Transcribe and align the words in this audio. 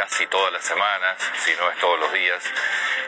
Casi 0.00 0.26
todas 0.28 0.50
las 0.50 0.64
semanas, 0.64 1.14
si 1.44 1.54
no 1.56 1.70
es 1.70 1.76
todos 1.76 2.00
los 2.00 2.10
días, 2.14 2.42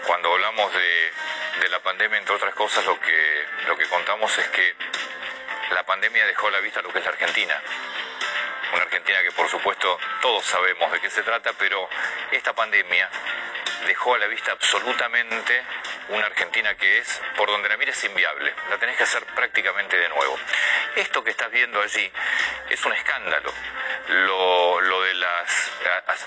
cuando 0.06 0.30
hablamos 0.30 0.70
de, 0.74 1.70
la 1.70 1.80
pandemia, 1.80 2.18
entre 2.18 2.34
otras 2.34 2.54
cosas, 2.54 2.84
lo 2.84 3.00
que, 3.00 3.46
lo 3.66 3.78
que 3.78 3.86
contamos 3.86 4.36
es 4.36 4.46
que 4.48 4.74
la 5.70 5.86
pandemia 5.86 6.26
dejó 6.26 6.48
a 6.48 6.50
la 6.50 6.60
vista 6.60 6.82
lo 6.82 6.92
que 6.92 6.98
es 6.98 7.04
la 7.06 7.12
Argentina? 7.12 7.58
Una 8.74 8.82
Argentina 8.82 9.22
que 9.22 9.32
por 9.32 9.48
supuesto 9.48 9.98
todos 10.20 10.44
sabemos 10.44 10.92
de 10.92 11.00
qué 11.00 11.08
se 11.08 11.22
trata, 11.22 11.54
pero 11.54 11.88
esta 12.30 12.52
pandemia 12.52 13.08
dejó 13.86 14.14
a 14.14 14.18
la 14.18 14.26
vista 14.26 14.52
absolutamente 14.52 15.62
una 16.10 16.26
Argentina 16.26 16.74
que 16.74 16.98
es, 16.98 17.22
por 17.38 17.48
donde 17.48 17.70
la 17.70 17.78
mires, 17.78 18.04
inviable. 18.04 18.52
La 18.68 18.76
tenés 18.76 18.98
que 18.98 19.04
hacer 19.04 19.24
prácticamente 19.34 19.98
de 19.98 20.10
nuevo. 20.10 20.38
Esto 20.96 21.24
que 21.24 21.30
estás 21.30 21.50
viendo 21.50 21.80
allí 21.80 22.12
es 22.68 22.84
un 22.84 22.92
escándalo. 22.92 23.50
Lo, 24.08 24.80
lo 24.82 25.02
de 25.02 25.14
las 25.14 25.71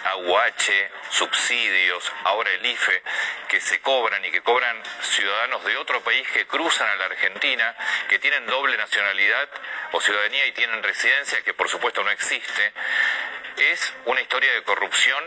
AUH, 0.06 0.89
subsidios, 1.09 2.11
ahora 2.23 2.52
el 2.52 2.66
IFE, 2.66 3.03
que 3.48 3.62
se 3.62 3.80
cobran 3.81 4.23
y 4.25 4.31
que 4.31 4.42
cobran 4.42 4.81
ciudadanos 5.02 5.64
de 5.64 5.78
otro 5.78 6.02
país 6.02 6.28
que 6.30 6.47
cruzan 6.47 6.88
a 6.89 6.95
la 6.95 7.06
Argentina, 7.06 7.75
que 8.09 8.20
tienen 8.20 8.45
doble 8.45 8.78
nacionalidad 8.78 9.50
o 9.92 10.02
ciudadanía 10.02 10.45
y 10.47 10.52
tienen 10.52 10.84
residencia, 10.84 11.42
que 11.44 11.53
por 11.53 11.70
supuesto 11.70 12.03
no 12.03 12.12
existe, 12.12 12.73
es 13.58 13.94
una 14.06 14.22
historia 14.22 14.53
de 14.53 14.64
corrupción 14.64 15.23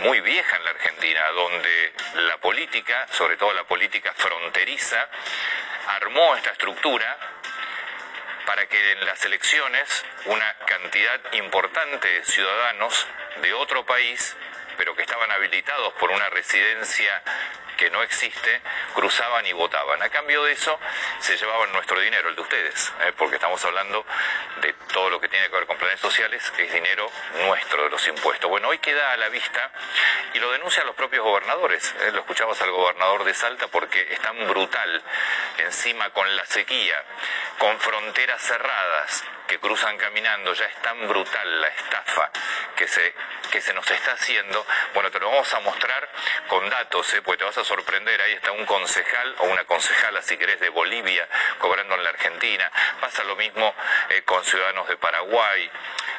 muy 0.00 0.20
vieja 0.20 0.56
en 0.56 0.64
la 0.64 0.70
Argentina, 0.70 1.28
donde 1.30 1.92
la 2.14 2.38
política, 2.38 3.06
sobre 3.12 3.36
todo 3.36 3.52
la 3.52 3.64
política 3.64 4.14
fronteriza, 4.14 5.08
armó 5.88 6.36
esta 6.36 6.50
estructura 6.50 7.18
para 8.46 8.66
que 8.66 8.92
en 8.92 9.04
las 9.04 9.24
elecciones 9.24 10.04
una 10.24 10.54
cantidad 10.66 11.20
importante 11.34 12.08
de 12.08 12.24
ciudadanos 12.24 13.06
de 13.36 13.52
otro 13.54 13.84
país, 13.84 14.36
pero 14.76 14.94
que 14.94 15.02
estaban 15.02 15.30
habilitados 15.30 15.92
por 15.94 16.10
una 16.10 16.28
residencia 16.30 17.22
que 17.80 17.88
no 17.88 18.02
existe, 18.02 18.60
cruzaban 18.94 19.46
y 19.46 19.54
votaban. 19.54 20.02
A 20.02 20.10
cambio 20.10 20.44
de 20.44 20.52
eso, 20.52 20.78
se 21.18 21.38
llevaban 21.38 21.72
nuestro 21.72 21.98
dinero, 21.98 22.28
el 22.28 22.36
de 22.36 22.42
ustedes, 22.42 22.92
¿eh? 23.00 23.12
porque 23.16 23.36
estamos 23.36 23.64
hablando 23.64 24.04
de 24.60 24.74
todo 24.92 25.08
lo 25.08 25.18
que 25.18 25.28
tiene 25.28 25.48
que 25.48 25.56
ver 25.56 25.66
con 25.66 25.78
planes 25.78 25.98
sociales, 25.98 26.52
es 26.58 26.72
dinero 26.74 27.10
nuestro 27.46 27.84
de 27.84 27.88
los 27.88 28.06
impuestos. 28.06 28.50
Bueno, 28.50 28.68
hoy 28.68 28.76
queda 28.78 29.12
a 29.12 29.16
la 29.16 29.30
vista 29.30 29.70
y 30.34 30.38
lo 30.40 30.50
denuncian 30.52 30.86
los 30.86 30.94
propios 30.94 31.24
gobernadores. 31.24 31.94
¿eh? 32.00 32.10
Lo 32.12 32.20
escuchabas 32.20 32.60
al 32.60 32.70
gobernador 32.70 33.24
de 33.24 33.32
Salta 33.32 33.66
porque 33.68 34.12
es 34.12 34.20
tan 34.20 34.46
brutal, 34.46 35.02
encima 35.56 36.10
con 36.10 36.36
la 36.36 36.44
sequía, 36.44 37.02
con 37.56 37.80
fronteras 37.80 38.42
cerradas, 38.42 39.24
que 39.50 39.58
cruzan 39.58 39.98
caminando, 39.98 40.54
ya 40.54 40.64
es 40.64 40.76
tan 40.76 41.08
brutal 41.08 41.60
la 41.60 41.66
estafa 41.66 42.30
que 42.76 42.86
se, 42.86 43.12
que 43.50 43.60
se 43.60 43.74
nos 43.74 43.90
está 43.90 44.12
haciendo, 44.12 44.64
bueno, 44.94 45.10
te 45.10 45.18
lo 45.18 45.28
vamos 45.28 45.52
a 45.52 45.58
mostrar 45.58 46.08
con 46.46 46.70
datos, 46.70 47.12
¿eh? 47.14 47.22
porque 47.22 47.38
te 47.38 47.44
vas 47.46 47.58
a 47.58 47.64
sorprender, 47.64 48.22
ahí 48.22 48.34
está 48.34 48.52
un 48.52 48.64
concejal 48.64 49.34
o 49.38 49.46
una 49.46 49.64
concejala, 49.64 50.22
si 50.22 50.36
querés, 50.36 50.60
de 50.60 50.68
Bolivia 50.68 51.28
cobrando 51.58 51.96
en 51.96 52.04
la 52.04 52.10
Argentina, 52.10 52.70
pasa 53.00 53.24
lo 53.24 53.34
mismo 53.34 53.74
eh, 54.10 54.22
con 54.22 54.44
ciudadanos 54.44 54.86
de 54.86 54.96
Paraguay, 54.98 55.68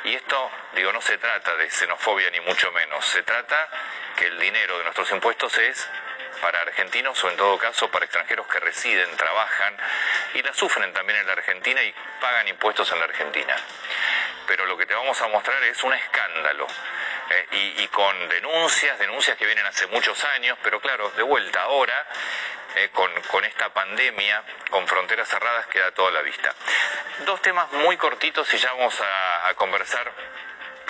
y 0.03 0.13
esto, 0.13 0.51
digo, 0.73 0.91
no 0.91 0.99
se 0.99 1.17
trata 1.17 1.55
de 1.55 1.71
xenofobia 1.71 2.29
ni 2.31 2.41
mucho 2.41 2.69
menos, 2.73 3.05
se 3.05 3.23
trata 3.23 3.69
que 4.17 4.25
el 4.25 4.37
dinero 4.39 4.77
de 4.77 4.83
nuestros 4.83 5.09
impuestos 5.11 5.57
es 5.57 5.89
para 6.41 6.61
argentinos 6.61 7.23
o 7.23 7.29
en 7.29 7.37
todo 7.37 7.57
caso 7.57 7.89
para 7.89 8.05
extranjeros 8.05 8.47
que 8.47 8.59
residen, 8.59 9.15
trabajan 9.17 9.77
y 10.33 10.41
la 10.41 10.53
sufren 10.53 10.93
también 10.93 11.19
en 11.19 11.27
la 11.27 11.33
Argentina 11.33 11.81
y 11.83 11.93
pagan 12.19 12.47
impuestos 12.47 12.91
en 12.91 12.99
la 12.99 13.05
Argentina. 13.05 13.55
Pero 14.47 14.65
lo 14.65 14.77
que 14.77 14.85
te 14.85 14.93
vamos 14.93 15.19
a 15.21 15.27
mostrar 15.27 15.63
es 15.63 15.83
un 15.83 15.93
escándalo. 15.93 16.67
eh, 17.29 17.75
y, 17.77 17.87
con 17.87 18.27
denuncias, 18.27 18.99
denuncias 18.99 19.37
que 19.37 19.45
vienen 19.45 19.65
hace 19.65 19.87
muchos 19.87 20.21
años, 20.35 20.57
pero 20.63 20.81
claro, 20.81 21.09
de 21.11 21.23
vuelta 21.23 21.61
ahora, 21.61 22.05
eh, 22.75 22.89
con, 22.91 23.45
esta 23.45 23.69
pandemia, 23.69 24.43
con 24.69 24.85
fronteras 24.85 25.29
cerradas, 25.29 25.65
queda 25.67 25.91
toda 25.91 26.11
la 26.11 26.21
vista. 26.21 26.53
Dos 27.19 27.41
temas 27.41 27.71
muy 27.71 27.95
cortitos 27.95 28.53
y 28.53 28.57
ya 28.57 28.73
vamos 28.73 28.99
a 28.99 29.53
conversar 29.55 30.11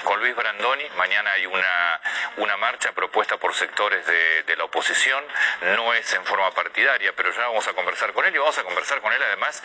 con 0.03 0.19
Luis 0.19 0.35
Brandoni. 0.35 0.83
Mañana 0.97 1.31
hay 1.31 1.45
una, 1.45 2.01
una 2.37 2.57
marcha 2.57 2.91
propuesta 2.91 3.37
por 3.37 3.53
sectores 3.53 4.05
de, 4.05 4.55
la 4.55 4.65
oposición. 4.65 5.23
No 5.61 5.93
es 5.93 6.13
en 6.13 6.25
forma 6.25 6.51
partidaria, 6.51 7.13
pero 7.15 7.31
ya 7.31 7.47
vamos 7.47 7.67
a 7.67 7.73
conversar 7.73 8.11
con 8.13 8.25
él 8.25 8.35
y 8.35 8.37
vamos 8.37 8.57
a 8.57 8.63
conversar 8.63 9.01
con 9.01 9.13
él 9.13 9.21
además 9.23 9.63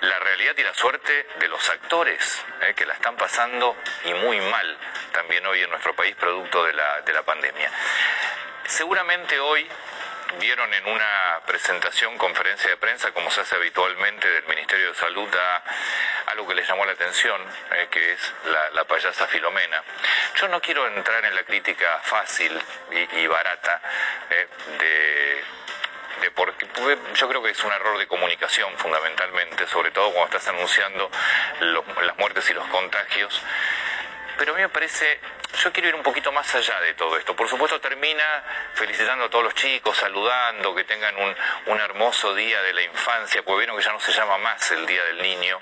la 0.00 0.18
realidad 0.20 0.54
y 0.56 0.62
la 0.62 0.74
suerte 0.74 1.26
de 1.38 1.48
los 1.48 1.68
actores 1.68 2.44
eh, 2.62 2.74
que 2.74 2.86
la 2.86 2.94
están 2.94 3.16
pasando 3.16 3.76
y 4.04 4.14
muy 4.14 4.40
mal 4.40 4.78
también 5.12 5.44
hoy 5.46 5.62
en 5.62 5.70
nuestro 5.70 5.94
país 5.94 6.14
producto 6.16 6.64
de 6.64 6.72
la, 6.72 7.00
de 7.02 7.12
la 7.12 7.22
pandemia. 7.22 7.70
Seguramente 8.66 9.38
hoy 9.40 9.68
vieron 10.40 10.72
en 10.74 10.86
una 10.86 11.40
presentación, 11.46 12.16
conferencia 12.18 12.70
de 12.70 12.76
prensa, 12.76 13.12
como 13.12 13.30
se 13.30 13.40
hace 13.40 13.54
habitualmente 13.56 14.28
del 14.28 14.44
Ministerio 14.44 14.88
de 14.88 14.94
Salud, 14.94 15.28
a 15.34 15.62
algo 16.30 16.46
que 16.46 16.54
les 16.54 16.66
llamó 16.66 16.84
la 16.84 16.92
atención, 16.92 17.40
eh, 17.72 17.88
que 17.90 18.12
es 18.12 18.32
la, 18.46 18.70
la, 18.70 18.84
payasa 18.84 19.26
Filomena. 19.26 19.82
Yo 20.40 20.48
no 20.48 20.60
quiero 20.60 20.86
entrar 20.86 21.24
en 21.24 21.34
la 21.34 21.42
crítica 21.44 22.00
fácil 22.02 22.58
y, 22.90 23.26
barata 23.26 23.80
eh, 24.30 24.48
de 24.78 25.44
de 26.20 26.30
porque 26.30 26.66
yo 27.14 27.28
creo 27.28 27.42
que 27.42 27.50
es 27.50 27.64
un 27.64 27.72
error 27.72 27.98
de 27.98 28.06
comunicación 28.06 28.72
fundamentalmente, 28.76 29.66
sobre 29.66 29.90
todo 29.90 30.12
cuando 30.12 30.36
estás 30.36 30.54
anunciando 30.54 31.10
los, 31.60 31.84
las 32.02 32.16
muertes 32.16 32.48
y 32.50 32.54
los 32.54 32.66
contagios. 32.68 33.42
Pero 34.38 34.52
a 34.52 34.56
mí 34.56 34.62
me 34.62 34.68
parece, 34.68 35.20
yo 35.62 35.72
quiero 35.72 35.88
ir 35.88 35.94
un 35.94 36.02
poquito 36.02 36.32
más 36.32 36.54
allá 36.54 36.80
de 36.80 36.94
todo 36.94 37.16
esto. 37.16 37.36
Por 37.36 37.48
supuesto 37.48 37.80
termina 37.80 38.24
felicitando 38.74 39.24
a 39.24 39.30
todos 39.30 39.44
los 39.44 39.54
chicos, 39.54 39.96
saludando, 39.96 40.74
que 40.74 40.84
tengan 40.84 41.14
un, 41.16 41.80
hermoso 41.80 42.34
día 42.34 42.62
de 42.62 42.72
la 42.72 42.82
infancia, 42.82 43.42
porque 43.42 43.60
vieron 43.60 43.76
que 43.76 43.82
ya 43.82 43.92
no 43.92 44.00
se 44.00 44.12
llama 44.12 44.38
más 44.38 44.70
el 44.70 44.86
Día 44.86 45.02
del 45.04 45.20
Niño, 45.20 45.60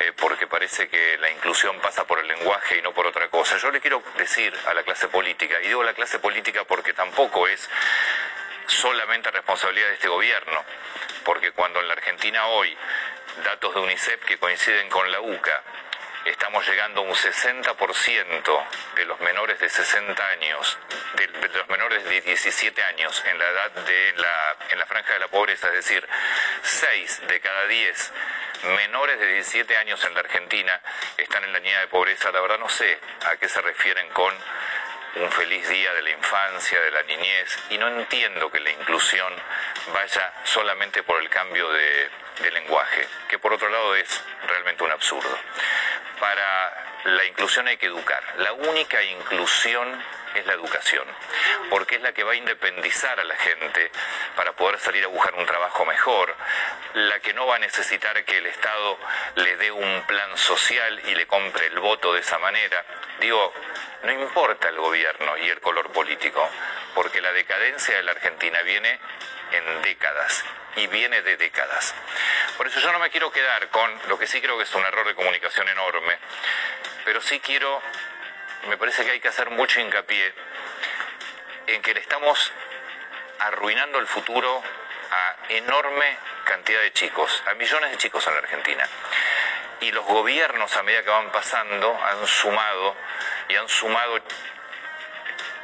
eh, 0.00 0.12
porque 0.16 0.46
parece 0.46 0.88
que 0.88 1.18
la 1.18 1.30
inclusión 1.30 1.78
pasa 1.80 2.06
por 2.06 2.18
el 2.18 2.26
lenguaje 2.26 2.78
y 2.78 2.82
no 2.82 2.92
por 2.92 3.06
otra 3.06 3.28
cosa. 3.28 3.58
Yo 3.58 3.70
le 3.70 3.80
quiero 3.80 4.02
decir 4.16 4.56
a 4.66 4.74
la 4.74 4.82
clase 4.82 5.08
política, 5.08 5.60
y 5.60 5.68
digo 5.68 5.84
la 5.84 5.92
clase 5.92 6.18
política 6.18 6.64
porque 6.64 6.94
tampoco 6.94 7.46
es 7.46 7.68
solamente 8.66 9.30
responsabilidad 9.30 9.88
de 9.88 9.94
este 9.94 10.08
gobierno, 10.08 10.64
porque 11.24 11.52
cuando 11.52 11.80
en 11.80 11.88
la 11.88 11.94
Argentina 11.94 12.46
hoy, 12.46 12.76
datos 13.44 13.74
de 13.74 13.80
UNICEF 13.80 14.24
que 14.24 14.38
coinciden 14.38 14.88
con 14.88 15.10
la 15.10 15.20
UCA, 15.20 15.62
estamos 16.24 16.66
llegando 16.66 17.00
a 17.00 17.04
un 17.04 17.14
60% 17.14 18.64
de 18.96 19.04
los 19.04 19.20
menores 19.20 19.58
de 19.58 19.68
60 19.68 20.28
años, 20.28 20.78
de, 21.14 21.26
los 21.26 21.68
menores 21.68 22.04
de 22.04 22.20
17 22.20 22.82
años 22.82 23.22
en 23.26 23.38
la 23.38 23.48
edad 23.48 23.70
de 23.70 24.12
la, 24.16 24.56
en 24.70 24.78
la 24.78 24.86
franja 24.86 25.14
de 25.14 25.20
la 25.20 25.28
pobreza, 25.28 25.68
es 25.68 25.74
decir, 25.74 26.06
6 26.62 27.26
de 27.28 27.40
cada 27.40 27.66
10 27.66 28.12
menores 28.76 29.18
de 29.18 29.26
17 29.34 29.76
años 29.76 30.04
en 30.04 30.14
la 30.14 30.20
Argentina 30.20 30.80
están 31.16 31.44
en 31.44 31.52
la 31.52 31.58
línea 31.58 31.80
de 31.80 31.88
pobreza. 31.88 32.30
La 32.30 32.40
verdad 32.40 32.58
no 32.58 32.68
sé 32.68 32.98
a 33.26 33.36
qué 33.36 33.48
se 33.48 33.60
refieren 33.60 34.08
con 34.10 34.34
un 35.16 35.30
feliz 35.32 35.68
día 35.68 35.92
de 35.94 36.02
la 36.02 36.10
infancia, 36.10 36.80
de 36.80 36.90
la 36.90 37.02
niñez, 37.02 37.58
y 37.70 37.78
no 37.78 37.88
entiendo 37.88 38.50
que 38.50 38.60
la 38.60 38.70
inclusión 38.70 39.32
vaya 39.92 40.32
solamente 40.44 41.02
por 41.02 41.20
el 41.20 41.28
cambio 41.28 41.70
de, 41.72 42.10
lenguaje, 42.52 43.06
que 43.28 43.38
por 43.38 43.52
otro 43.52 43.68
lado 43.68 43.94
es 43.94 44.24
realmente 44.46 44.82
un 44.82 44.90
absurdo. 44.90 45.38
Para 46.20 47.00
la 47.04 47.24
inclusión 47.24 47.66
hay 47.66 47.78
que 47.78 47.86
educar. 47.86 48.22
La 48.36 48.52
única 48.52 49.02
inclusión 49.02 50.00
es 50.34 50.46
la 50.46 50.52
educación, 50.52 51.04
porque 51.70 51.96
es 51.96 52.02
la 52.02 52.12
que 52.12 52.22
va 52.22 52.32
a 52.32 52.36
independizar 52.36 53.18
a 53.18 53.24
la 53.24 53.36
gente 53.36 53.90
para 54.36 54.52
poder 54.52 54.78
salir 54.78 55.02
a 55.04 55.08
buscar 55.08 55.34
un 55.34 55.46
trabajo 55.46 55.84
mejor, 55.84 56.34
la 56.94 57.18
que 57.20 57.32
no 57.32 57.46
va 57.46 57.56
a 57.56 57.58
necesitar 57.58 58.22
que 58.24 58.38
el 58.38 58.46
Estado 58.46 58.98
le 59.36 59.56
dé 59.56 59.70
un 59.70 60.02
plan 60.02 60.36
social 60.36 61.00
y 61.08 61.14
le 61.14 61.26
compre 61.26 61.66
el 61.66 61.78
voto 61.80 62.12
de 62.12 62.20
esa 62.20 62.38
manera. 62.38 62.84
Digo, 63.18 63.52
no 64.04 64.12
importa 64.12 64.68
el 64.68 64.76
gobierno 64.76 65.36
y 65.38 65.48
el 65.48 65.60
color 65.60 65.90
político, 65.90 66.48
porque 66.94 67.20
la 67.20 67.32
decadencia 67.32 67.96
de 67.96 68.02
la 68.02 68.12
Argentina 68.12 68.62
viene 68.62 69.00
en 69.52 69.82
décadas 69.82 70.44
y 70.76 70.86
viene 70.86 71.22
de 71.22 71.36
décadas. 71.36 71.94
Por 72.56 72.66
eso 72.66 72.80
yo 72.80 72.92
no 72.92 72.98
me 72.98 73.10
quiero 73.10 73.30
quedar 73.30 73.68
con 73.68 73.90
lo 74.08 74.18
que 74.18 74.26
sí 74.26 74.40
creo 74.40 74.56
que 74.56 74.64
es 74.64 74.74
un 74.74 74.84
error 74.84 75.06
de 75.06 75.14
comunicación 75.14 75.68
enorme, 75.68 76.18
pero 77.04 77.20
sí 77.20 77.40
quiero, 77.40 77.82
me 78.68 78.76
parece 78.76 79.04
que 79.04 79.12
hay 79.12 79.20
que 79.20 79.28
hacer 79.28 79.50
mucho 79.50 79.80
hincapié 79.80 80.32
en 81.66 81.82
que 81.82 81.94
le 81.94 82.00
estamos 82.00 82.52
arruinando 83.38 83.98
el 83.98 84.06
futuro 84.06 84.62
a 85.10 85.36
enorme 85.48 86.16
cantidad 86.44 86.80
de 86.80 86.92
chicos, 86.92 87.42
a 87.46 87.54
millones 87.54 87.90
de 87.90 87.96
chicos 87.96 88.26
en 88.26 88.34
la 88.34 88.40
Argentina. 88.40 88.88
Y 89.80 89.92
los 89.92 90.04
gobiernos 90.04 90.76
a 90.76 90.82
medida 90.82 91.02
que 91.02 91.10
van 91.10 91.32
pasando 91.32 91.98
han 92.04 92.26
sumado 92.26 92.96
y 93.48 93.56
han 93.56 93.68
sumado 93.68 94.20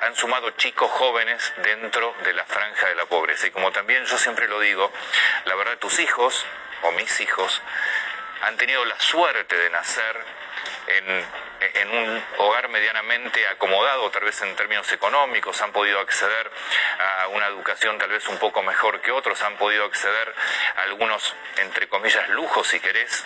han 0.00 0.14
sumado 0.14 0.50
chicos 0.52 0.90
jóvenes 0.90 1.52
dentro 1.58 2.14
de 2.24 2.32
la 2.32 2.44
franja 2.44 2.88
de 2.88 2.94
la 2.94 3.06
pobreza. 3.06 3.46
Y 3.46 3.50
como 3.50 3.72
también 3.72 4.04
yo 4.04 4.18
siempre 4.18 4.48
lo 4.48 4.60
digo, 4.60 4.92
la 5.44 5.54
verdad 5.54 5.78
tus 5.78 5.98
hijos 5.98 6.44
o 6.82 6.92
mis 6.92 7.20
hijos 7.20 7.62
han 8.42 8.56
tenido 8.56 8.84
la 8.84 8.98
suerte 9.00 9.56
de 9.56 9.70
nacer 9.70 10.24
en, 10.88 11.90
un 11.90 12.24
hogar 12.38 12.68
medianamente 12.68 13.46
acomodado, 13.48 14.10
tal 14.10 14.24
vez 14.24 14.40
en 14.42 14.54
términos 14.56 14.90
económicos, 14.92 15.60
han 15.62 15.72
podido 15.72 16.00
acceder 16.00 16.50
a 16.98 17.28
una 17.28 17.46
educación 17.46 17.98
tal 17.98 18.10
vez 18.10 18.26
un 18.28 18.38
poco 18.38 18.62
mejor 18.62 19.00
que 19.00 19.12
otros, 19.12 19.40
han 19.42 19.56
podido 19.56 19.84
acceder 19.84 20.34
a 20.76 20.82
algunos, 20.82 21.34
entre 21.58 21.88
comillas, 21.88 22.28
lujos, 22.30 22.66
si 22.66 22.80
querés, 22.80 23.24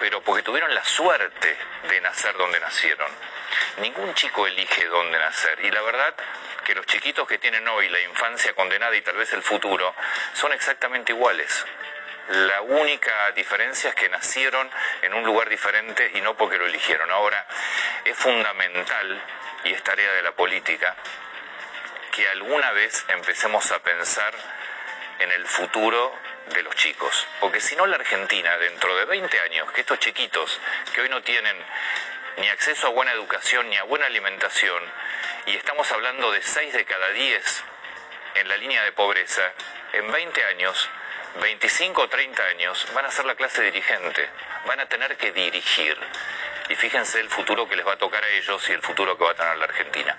pero 0.00 0.22
porque 0.22 0.42
tuvieron 0.42 0.74
la 0.74 0.84
suerte 0.84 1.56
de 1.88 2.00
nacer 2.00 2.36
donde 2.36 2.58
nacieron. 2.60 3.10
Ningún 3.78 4.14
chico 4.14 4.46
elige 4.46 4.86
dónde 4.86 5.18
nacer 5.18 5.64
y 5.64 5.70
la 5.70 5.82
verdad 5.82 6.14
que 6.64 6.74
los 6.74 6.86
chiquitos 6.86 7.26
que 7.28 7.38
tienen 7.38 7.66
hoy 7.68 7.88
la 7.88 8.00
infancia 8.00 8.54
condenada 8.54 8.96
y 8.96 9.02
tal 9.02 9.16
vez 9.16 9.32
el 9.32 9.42
futuro 9.42 9.94
son 10.34 10.52
exactamente 10.52 11.12
iguales. 11.12 11.64
La 12.28 12.60
única 12.62 13.30
diferencia 13.32 13.90
es 13.90 13.94
que 13.94 14.08
nacieron 14.08 14.68
en 15.02 15.14
un 15.14 15.24
lugar 15.24 15.48
diferente 15.48 16.10
y 16.14 16.20
no 16.20 16.36
porque 16.36 16.58
lo 16.58 16.66
eligieron. 16.66 17.08
Ahora, 17.12 17.46
es 18.04 18.16
fundamental, 18.16 19.22
y 19.64 19.72
es 19.72 19.82
tarea 19.82 20.12
de 20.12 20.22
la 20.22 20.32
política, 20.32 20.96
que 22.10 22.28
alguna 22.28 22.72
vez 22.72 23.04
empecemos 23.08 23.70
a 23.70 23.78
pensar 23.80 24.34
en 25.18 25.30
el 25.32 25.46
futuro 25.46 26.18
de 26.54 26.62
los 26.62 26.74
chicos. 26.76 27.26
Porque 27.40 27.60
si 27.60 27.76
no, 27.76 27.86
la 27.86 27.96
Argentina, 27.96 28.56
dentro 28.58 28.96
de 28.96 29.04
20 29.04 29.40
años, 29.40 29.70
que 29.72 29.82
estos 29.82 29.98
chiquitos 29.98 30.60
que 30.94 31.02
hoy 31.02 31.08
no 31.08 31.22
tienen 31.22 31.56
ni 32.36 32.48
acceso 32.48 32.88
a 32.88 32.90
buena 32.90 33.12
educación 33.12 33.68
ni 33.70 33.76
a 33.76 33.84
buena 33.84 34.06
alimentación, 34.06 34.82
y 35.46 35.56
estamos 35.56 35.90
hablando 35.92 36.30
de 36.32 36.42
6 36.42 36.72
de 36.72 36.84
cada 36.84 37.10
10 37.10 37.64
en 38.34 38.48
la 38.48 38.56
línea 38.56 38.82
de 38.82 38.92
pobreza, 38.92 39.52
en 39.92 40.10
20 40.10 40.44
años, 40.44 40.90
25 41.40 42.02
o 42.02 42.08
30 42.08 42.42
años, 42.44 42.86
van 42.94 43.06
a 43.06 43.10
ser 43.10 43.24
la 43.24 43.34
clase 43.34 43.62
dirigente, 43.62 44.28
van 44.66 44.80
a 44.80 44.86
tener 44.86 45.16
que 45.16 45.32
dirigir. 45.32 45.96
Y 46.68 46.74
fíjense 46.74 47.20
el 47.20 47.28
futuro 47.28 47.68
que 47.68 47.76
les 47.76 47.86
va 47.86 47.92
a 47.92 47.96
tocar 47.96 48.24
a 48.24 48.28
ellos 48.28 48.68
y 48.68 48.72
el 48.72 48.82
futuro 48.82 49.16
que 49.16 49.24
va 49.24 49.30
a 49.30 49.34
tener 49.34 49.56
la 49.56 49.66
Argentina. 49.66 50.16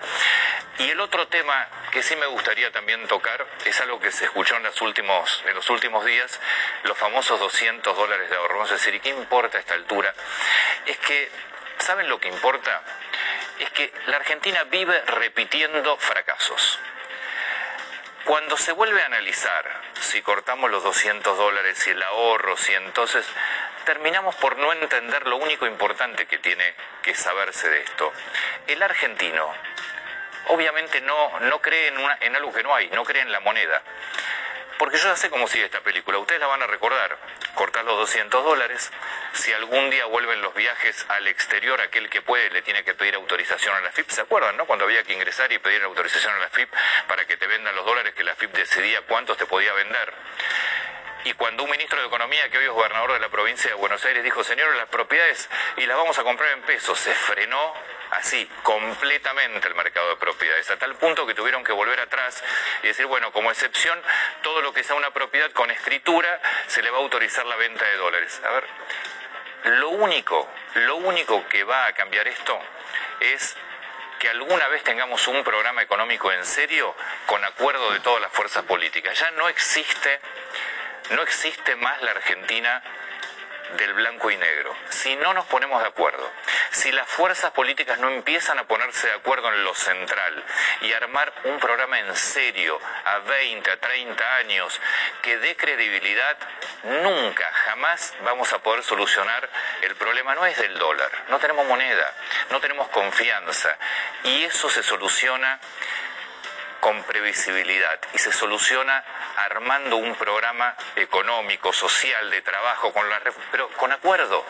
Y 0.78 0.88
el 0.90 1.00
otro 1.00 1.28
tema 1.28 1.68
que 1.90 2.02
sí 2.02 2.16
me 2.16 2.26
gustaría 2.26 2.70
también 2.72 3.06
tocar 3.06 3.46
es 3.66 3.78
algo 3.82 4.00
que 4.00 4.10
se 4.10 4.24
escuchó 4.24 4.56
en 4.56 4.62
los 4.62 4.80
últimos, 4.80 5.42
en 5.46 5.54
los 5.54 5.68
últimos 5.68 6.04
días, 6.06 6.40
los 6.84 6.96
famosos 6.96 7.38
200 7.38 7.94
dólares 7.94 8.30
de 8.30 8.36
ahorro. 8.36 8.62
A 8.62 8.66
decir, 8.66 8.94
¿y 8.94 9.00
qué 9.00 9.10
importa 9.10 9.58
a 9.58 9.60
esta 9.60 9.74
altura? 9.74 10.14
Es 10.86 10.96
que 10.98 11.30
¿Saben 11.80 12.08
lo 12.08 12.18
que 12.18 12.28
importa? 12.28 12.82
Es 13.58 13.70
que 13.70 13.92
la 14.06 14.16
Argentina 14.16 14.64
vive 14.64 15.00
repitiendo 15.06 15.96
fracasos. 15.96 16.78
Cuando 18.24 18.56
se 18.56 18.72
vuelve 18.72 19.02
a 19.02 19.06
analizar 19.06 19.64
si 20.00 20.20
cortamos 20.22 20.70
los 20.70 20.84
200 20.84 21.36
dólares, 21.36 21.86
y 21.86 21.90
el 21.90 22.02
ahorro, 22.02 22.56
si 22.56 22.74
entonces 22.74 23.26
terminamos 23.84 24.34
por 24.36 24.56
no 24.58 24.72
entender 24.72 25.26
lo 25.26 25.36
único 25.36 25.66
importante 25.66 26.26
que 26.26 26.38
tiene 26.38 26.74
que 27.02 27.14
saberse 27.14 27.70
de 27.70 27.80
esto. 27.82 28.12
El 28.66 28.82
argentino 28.82 29.54
obviamente 30.48 31.00
no, 31.00 31.40
no 31.40 31.60
cree 31.60 31.88
en, 32.20 32.36
algo 32.36 32.52
que 32.52 32.62
no 32.62 32.74
hay, 32.74 32.88
no 32.90 33.04
cree 33.04 33.22
en 33.22 33.32
la 33.32 33.40
moneda. 33.40 33.82
Porque 34.78 34.96
yo 34.98 35.04
ya 35.04 35.16
sé 35.16 35.30
cómo 35.30 35.48
sigue 35.48 35.64
esta 35.64 35.80
película, 35.80 36.18
ustedes 36.18 36.40
la 36.40 36.46
van 36.46 36.62
a 36.62 36.66
recordar. 36.66 37.16
Cortar 37.54 37.84
los 37.84 37.96
200 37.96 38.44
dólares, 38.44 38.92
si 39.32 39.52
algún 39.52 39.90
día 39.90 40.06
vuelven 40.06 40.40
los 40.40 40.54
viajes 40.54 41.04
al 41.08 41.26
exterior, 41.26 41.80
aquel 41.80 42.08
que 42.08 42.22
puede 42.22 42.50
le 42.50 42.62
tiene 42.62 42.84
que 42.84 42.94
pedir 42.94 43.14
autorización 43.14 43.74
a 43.74 43.80
la 43.80 43.92
FIP. 43.92 44.10
¿Se 44.10 44.20
acuerdan, 44.20 44.56
no? 44.56 44.66
Cuando 44.66 44.84
había 44.84 45.02
que 45.04 45.12
ingresar 45.12 45.50
y 45.52 45.58
pedir 45.58 45.82
autorización 45.82 46.32
a 46.34 46.38
la 46.38 46.48
FIP 46.48 46.68
para 47.06 47.26
que 47.26 47.36
te 47.36 47.46
vendan 47.46 47.74
los 47.74 47.84
dólares 47.84 48.14
que 48.14 48.24
la 48.24 48.34
FIP 48.34 48.52
decidía 48.52 49.02
cuántos 49.02 49.36
te 49.36 49.46
podía 49.46 49.72
vender. 49.72 50.12
Y 51.24 51.32
cuando 51.34 51.64
un 51.64 51.70
ministro 51.70 52.00
de 52.00 52.06
Economía, 52.06 52.48
que 52.48 52.58
hoy 52.58 52.64
es 52.64 52.70
gobernador 52.70 53.12
de 53.12 53.20
la 53.20 53.28
provincia 53.28 53.68
de 53.68 53.74
Buenos 53.74 54.04
Aires, 54.04 54.22
dijo, 54.22 54.44
señores, 54.44 54.76
las 54.76 54.88
propiedades 54.88 55.48
y 55.76 55.86
las 55.86 55.96
vamos 55.96 56.18
a 56.18 56.22
comprar 56.22 56.52
en 56.52 56.62
pesos, 56.62 56.98
se 56.98 57.12
frenó 57.12 57.74
así 58.12 58.48
completamente 58.62 59.68
el 59.68 59.74
mercado 59.74 60.08
de 60.10 60.16
propiedades, 60.16 60.70
a 60.70 60.78
tal 60.78 60.94
punto 60.94 61.26
que 61.26 61.34
tuvieron 61.34 61.64
que 61.64 61.72
volver 61.72 62.00
atrás 62.00 62.42
y 62.82 62.86
decir, 62.86 63.06
bueno, 63.06 63.32
como 63.32 63.50
excepción, 63.50 64.00
todo 64.42 64.62
lo 64.62 64.72
que 64.72 64.84
sea 64.84 64.96
una 64.96 65.10
propiedad 65.10 65.50
con 65.52 65.70
escritura 65.70 66.40
se 66.68 66.82
le 66.82 66.90
va 66.90 66.98
a 66.98 67.00
autorizar 67.00 67.44
la 67.46 67.56
venta 67.56 67.84
de 67.84 67.96
dólares. 67.96 68.40
A 68.44 68.50
ver, 68.50 68.64
lo 69.64 69.90
único, 69.90 70.48
lo 70.74 70.96
único 70.96 71.46
que 71.48 71.64
va 71.64 71.86
a 71.86 71.92
cambiar 71.92 72.28
esto 72.28 72.58
es 73.20 73.56
que 74.18 74.28
alguna 74.28 74.66
vez 74.68 74.82
tengamos 74.82 75.26
un 75.28 75.44
programa 75.44 75.82
económico 75.82 76.32
en 76.32 76.44
serio 76.44 76.94
con 77.26 77.44
acuerdo 77.44 77.92
de 77.92 78.00
todas 78.00 78.20
las 78.20 78.32
fuerzas 78.32 78.64
políticas. 78.64 79.18
Ya 79.18 79.30
no 79.32 79.48
existe, 79.48 80.20
no 81.10 81.22
existe 81.22 81.76
más 81.76 82.02
la 82.02 82.12
Argentina 82.12 82.82
del 83.76 83.94
blanco 83.94 84.30
y 84.30 84.36
negro. 84.36 84.74
Si 84.88 85.14
no 85.16 85.34
nos 85.34 85.46
ponemos 85.46 85.80
de 85.82 85.88
acuerdo, 85.88 86.30
si 86.70 86.92
las 86.92 87.08
fuerzas 87.08 87.50
políticas 87.52 87.98
no 87.98 88.08
empiezan 88.08 88.58
a 88.58 88.64
ponerse 88.64 89.08
de 89.08 89.14
acuerdo 89.14 89.52
en 89.52 89.64
lo 89.64 89.74
central 89.74 90.44
y 90.82 90.92
armar 90.92 91.32
un 91.44 91.58
programa 91.58 91.98
en 91.98 92.14
serio 92.16 92.80
a 93.04 93.18
20, 93.18 93.70
a 93.70 93.76
30 93.76 94.34
años 94.36 94.80
que 95.22 95.38
dé 95.38 95.56
credibilidad, 95.56 96.36
nunca, 96.82 97.50
jamás 97.66 98.14
vamos 98.24 98.52
a 98.52 98.58
poder 98.60 98.82
solucionar 98.82 99.48
el 99.82 99.94
problema. 99.96 100.34
No 100.34 100.46
es 100.46 100.56
del 100.58 100.78
dólar, 100.78 101.10
no 101.28 101.38
tenemos 101.38 101.66
moneda, 101.66 102.14
no 102.50 102.60
tenemos 102.60 102.88
confianza 102.88 103.76
y 104.24 104.44
eso 104.44 104.70
se 104.70 104.82
soluciona 104.82 105.58
con 106.80 107.02
previsibilidad 107.04 107.98
y 108.14 108.18
se 108.18 108.32
soluciona 108.32 109.04
armando 109.36 109.96
un 109.96 110.14
programa 110.14 110.74
económico, 110.96 111.72
social, 111.72 112.30
de 112.30 112.42
trabajo, 112.42 112.92
con 112.92 113.08
la, 113.08 113.20
pero 113.50 113.68
con 113.70 113.92
acuerdo. 113.92 114.44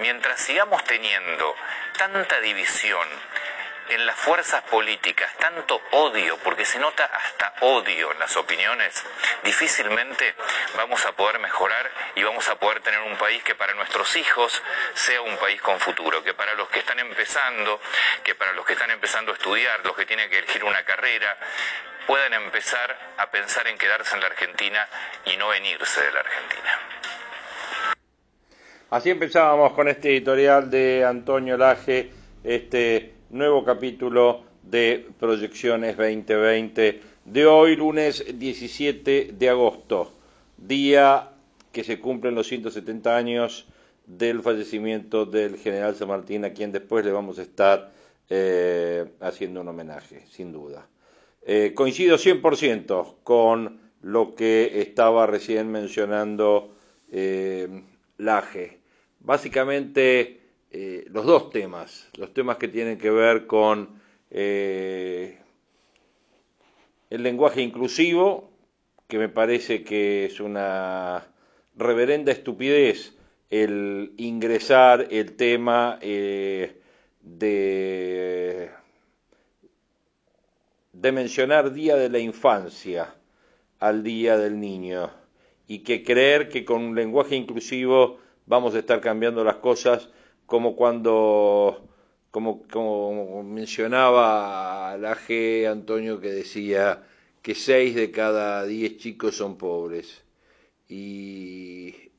Mientras 0.00 0.40
sigamos 0.40 0.84
teniendo 0.84 1.56
tanta 1.96 2.40
división 2.40 3.08
en 3.88 4.06
las 4.06 4.16
fuerzas 4.16 4.62
políticas, 4.64 5.30
tanto 5.38 5.80
odio, 5.92 6.36
porque 6.38 6.64
se 6.64 6.78
nota 6.78 7.04
hasta 7.04 7.54
odio 7.60 8.12
en 8.12 8.18
las 8.18 8.36
opiniones, 8.36 9.02
difícilmente 9.44 10.34
vamos 10.76 11.04
a 11.06 11.12
poder 11.12 11.38
mejorar 11.38 11.90
y 12.14 12.22
vamos 12.22 12.48
a 12.48 12.58
poder 12.58 12.80
tener 12.80 13.00
un 13.00 13.16
país 13.16 13.42
que 13.42 13.54
para 13.54 13.74
nuestros 13.74 14.14
hijos 14.16 14.62
sea 14.94 15.20
un 15.22 15.36
país 15.38 15.60
con 15.62 15.80
futuro, 15.80 16.22
que 16.22 16.34
para 16.34 16.54
los 16.54 16.68
que 16.68 16.80
están 16.80 16.98
empezando, 16.98 17.80
que 18.22 18.34
para 18.34 18.52
los 18.52 18.64
que 18.66 18.74
están 18.74 18.90
empezando 18.90 19.32
a 19.32 19.34
estudiar, 19.34 19.84
los 19.84 19.96
que 19.96 20.06
tienen 20.06 20.28
que 20.28 20.38
elegir 20.38 20.64
una 20.64 20.84
carrera, 20.84 21.36
puedan 22.06 22.32
empezar 22.34 23.14
a 23.18 23.30
pensar 23.30 23.66
en 23.68 23.76
quedarse 23.76 24.14
en 24.14 24.20
la 24.20 24.28
Argentina 24.28 24.88
y 25.26 25.36
no 25.36 25.52
en 25.52 25.64
irse 25.66 26.00
de 26.02 26.12
la 26.12 26.20
Argentina. 26.20 26.78
Así 28.90 29.10
empezábamos 29.10 29.74
con 29.74 29.88
este 29.88 30.08
editorial 30.08 30.70
de 30.70 31.04
Antonio 31.04 31.58
Laje, 31.58 32.10
este 32.42 33.17
nuevo 33.30 33.62
capítulo 33.62 34.42
de 34.62 35.06
Proyecciones 35.18 35.96
2020 35.96 37.02
de 37.26 37.46
hoy, 37.46 37.76
lunes 37.76 38.24
17 38.38 39.32
de 39.32 39.48
agosto, 39.50 40.12
día 40.56 41.30
que 41.70 41.84
se 41.84 42.00
cumplen 42.00 42.34
los 42.34 42.46
170 42.46 43.16
años 43.16 43.66
del 44.06 44.42
fallecimiento 44.42 45.26
del 45.26 45.58
general 45.58 45.94
San 45.94 46.08
Martín, 46.08 46.46
a 46.46 46.54
quien 46.54 46.72
después 46.72 47.04
le 47.04 47.12
vamos 47.12 47.38
a 47.38 47.42
estar 47.42 47.92
eh, 48.30 49.04
haciendo 49.20 49.60
un 49.60 49.68
homenaje, 49.68 50.24
sin 50.30 50.50
duda. 50.50 50.86
Eh, 51.42 51.72
coincido 51.74 52.16
100% 52.16 53.16
con 53.24 53.78
lo 54.00 54.34
que 54.34 54.80
estaba 54.80 55.26
recién 55.26 55.70
mencionando 55.70 56.74
eh, 57.12 57.82
Laje. 58.16 58.78
Básicamente, 59.20 60.40
eh, 60.70 61.06
los 61.10 61.24
dos 61.24 61.50
temas, 61.50 62.08
los 62.16 62.34
temas 62.34 62.58
que 62.58 62.68
tienen 62.68 62.98
que 62.98 63.10
ver 63.10 63.46
con 63.46 64.00
eh, 64.30 65.38
el 67.10 67.22
lenguaje 67.22 67.62
inclusivo, 67.62 68.50
que 69.06 69.18
me 69.18 69.30
parece 69.30 69.82
que 69.82 70.26
es 70.26 70.40
una 70.40 71.26
reverenda 71.76 72.32
estupidez 72.32 73.14
el 73.48 74.12
ingresar 74.18 75.08
el 75.10 75.36
tema 75.36 75.98
eh, 76.02 76.82
de, 77.22 78.70
de 80.92 81.12
mencionar 81.12 81.72
Día 81.72 81.96
de 81.96 82.10
la 82.10 82.18
Infancia 82.18 83.14
al 83.78 84.02
Día 84.02 84.36
del 84.36 84.60
Niño 84.60 85.10
y 85.66 85.78
que 85.78 86.02
creer 86.02 86.50
que 86.50 86.66
con 86.66 86.82
un 86.82 86.94
lenguaje 86.94 87.36
inclusivo 87.36 88.18
vamos 88.44 88.74
a 88.74 88.80
estar 88.80 89.00
cambiando 89.00 89.44
las 89.44 89.56
cosas 89.56 90.10
como 90.48 90.76
cuando, 90.76 91.86
como, 92.30 92.62
como 92.68 93.42
mencionaba 93.42 94.96
la 94.96 95.14
G. 95.14 95.70
Antonio 95.70 96.20
que 96.20 96.30
decía 96.30 97.04
que 97.42 97.54
seis 97.54 97.94
de 97.94 98.10
cada 98.10 98.64
diez 98.64 98.96
chicos 98.96 99.36
son 99.36 99.58
pobres. 99.58 100.24
Y, 100.88 102.12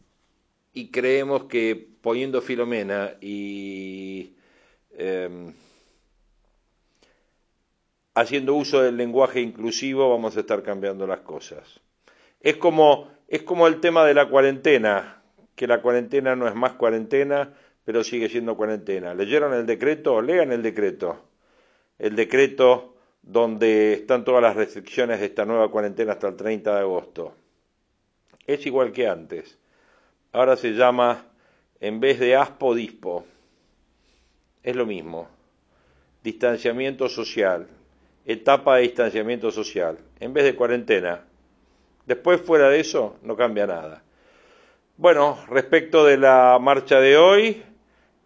y 0.73 0.91
creemos 0.91 1.45
que 1.45 1.75
poniendo 2.01 2.39
Filomena 2.43 3.15
y 3.19 4.35
em, 4.95 5.51
haciendo 8.13 8.53
uso 8.53 8.83
del 8.83 8.95
lenguaje 8.95 9.41
inclusivo 9.41 10.07
vamos 10.07 10.37
a 10.37 10.41
estar 10.41 10.61
cambiando 10.61 11.07
las 11.07 11.21
cosas. 11.21 11.79
Es 12.41 12.57
como, 12.57 13.09
es 13.27 13.41
como 13.41 13.65
el 13.65 13.81
tema 13.81 14.05
de 14.05 14.13
la 14.13 14.29
cuarentena, 14.29 15.23
que 15.55 15.65
la 15.65 15.81
cuarentena 15.81 16.35
no 16.35 16.47
es 16.47 16.53
más 16.53 16.73
cuarentena, 16.73 17.55
pero 17.89 18.03
sigue 18.03 18.29
siendo 18.29 18.55
cuarentena. 18.55 19.15
¿Leyeron 19.15 19.51
el 19.51 19.65
decreto? 19.65 20.21
Lean 20.21 20.51
el 20.51 20.61
decreto. 20.61 21.25
El 21.97 22.15
decreto 22.15 22.93
donde 23.23 23.93
están 23.93 24.23
todas 24.23 24.43
las 24.43 24.55
restricciones 24.55 25.19
de 25.19 25.25
esta 25.25 25.43
nueva 25.43 25.71
cuarentena 25.71 26.11
hasta 26.11 26.27
el 26.27 26.35
30 26.35 26.71
de 26.71 26.81
agosto. 26.81 27.33
Es 28.45 28.63
igual 28.67 28.91
que 28.91 29.07
antes. 29.07 29.57
Ahora 30.33 30.55
se 30.55 30.73
llama, 30.73 31.31
en 31.79 31.99
vez 31.99 32.19
de 32.19 32.35
ASPO, 32.35 32.75
DISPO. 32.75 33.25
Es 34.61 34.75
lo 34.75 34.85
mismo. 34.85 35.27
Distanciamiento 36.21 37.09
social. 37.09 37.67
Etapa 38.23 38.75
de 38.75 38.83
distanciamiento 38.83 39.49
social. 39.49 39.97
En 40.19 40.31
vez 40.31 40.43
de 40.43 40.55
cuarentena. 40.55 41.25
Después, 42.05 42.39
fuera 42.39 42.69
de 42.69 42.81
eso, 42.81 43.15
no 43.23 43.35
cambia 43.35 43.65
nada. 43.65 44.03
Bueno, 44.95 45.39
respecto 45.49 46.05
de 46.05 46.17
la 46.17 46.59
marcha 46.61 46.99
de 46.99 47.17
hoy, 47.17 47.63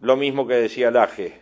lo 0.04 0.16
mismo 0.16 0.46
que 0.46 0.54
decía 0.54 0.90
Laje. 0.90 1.40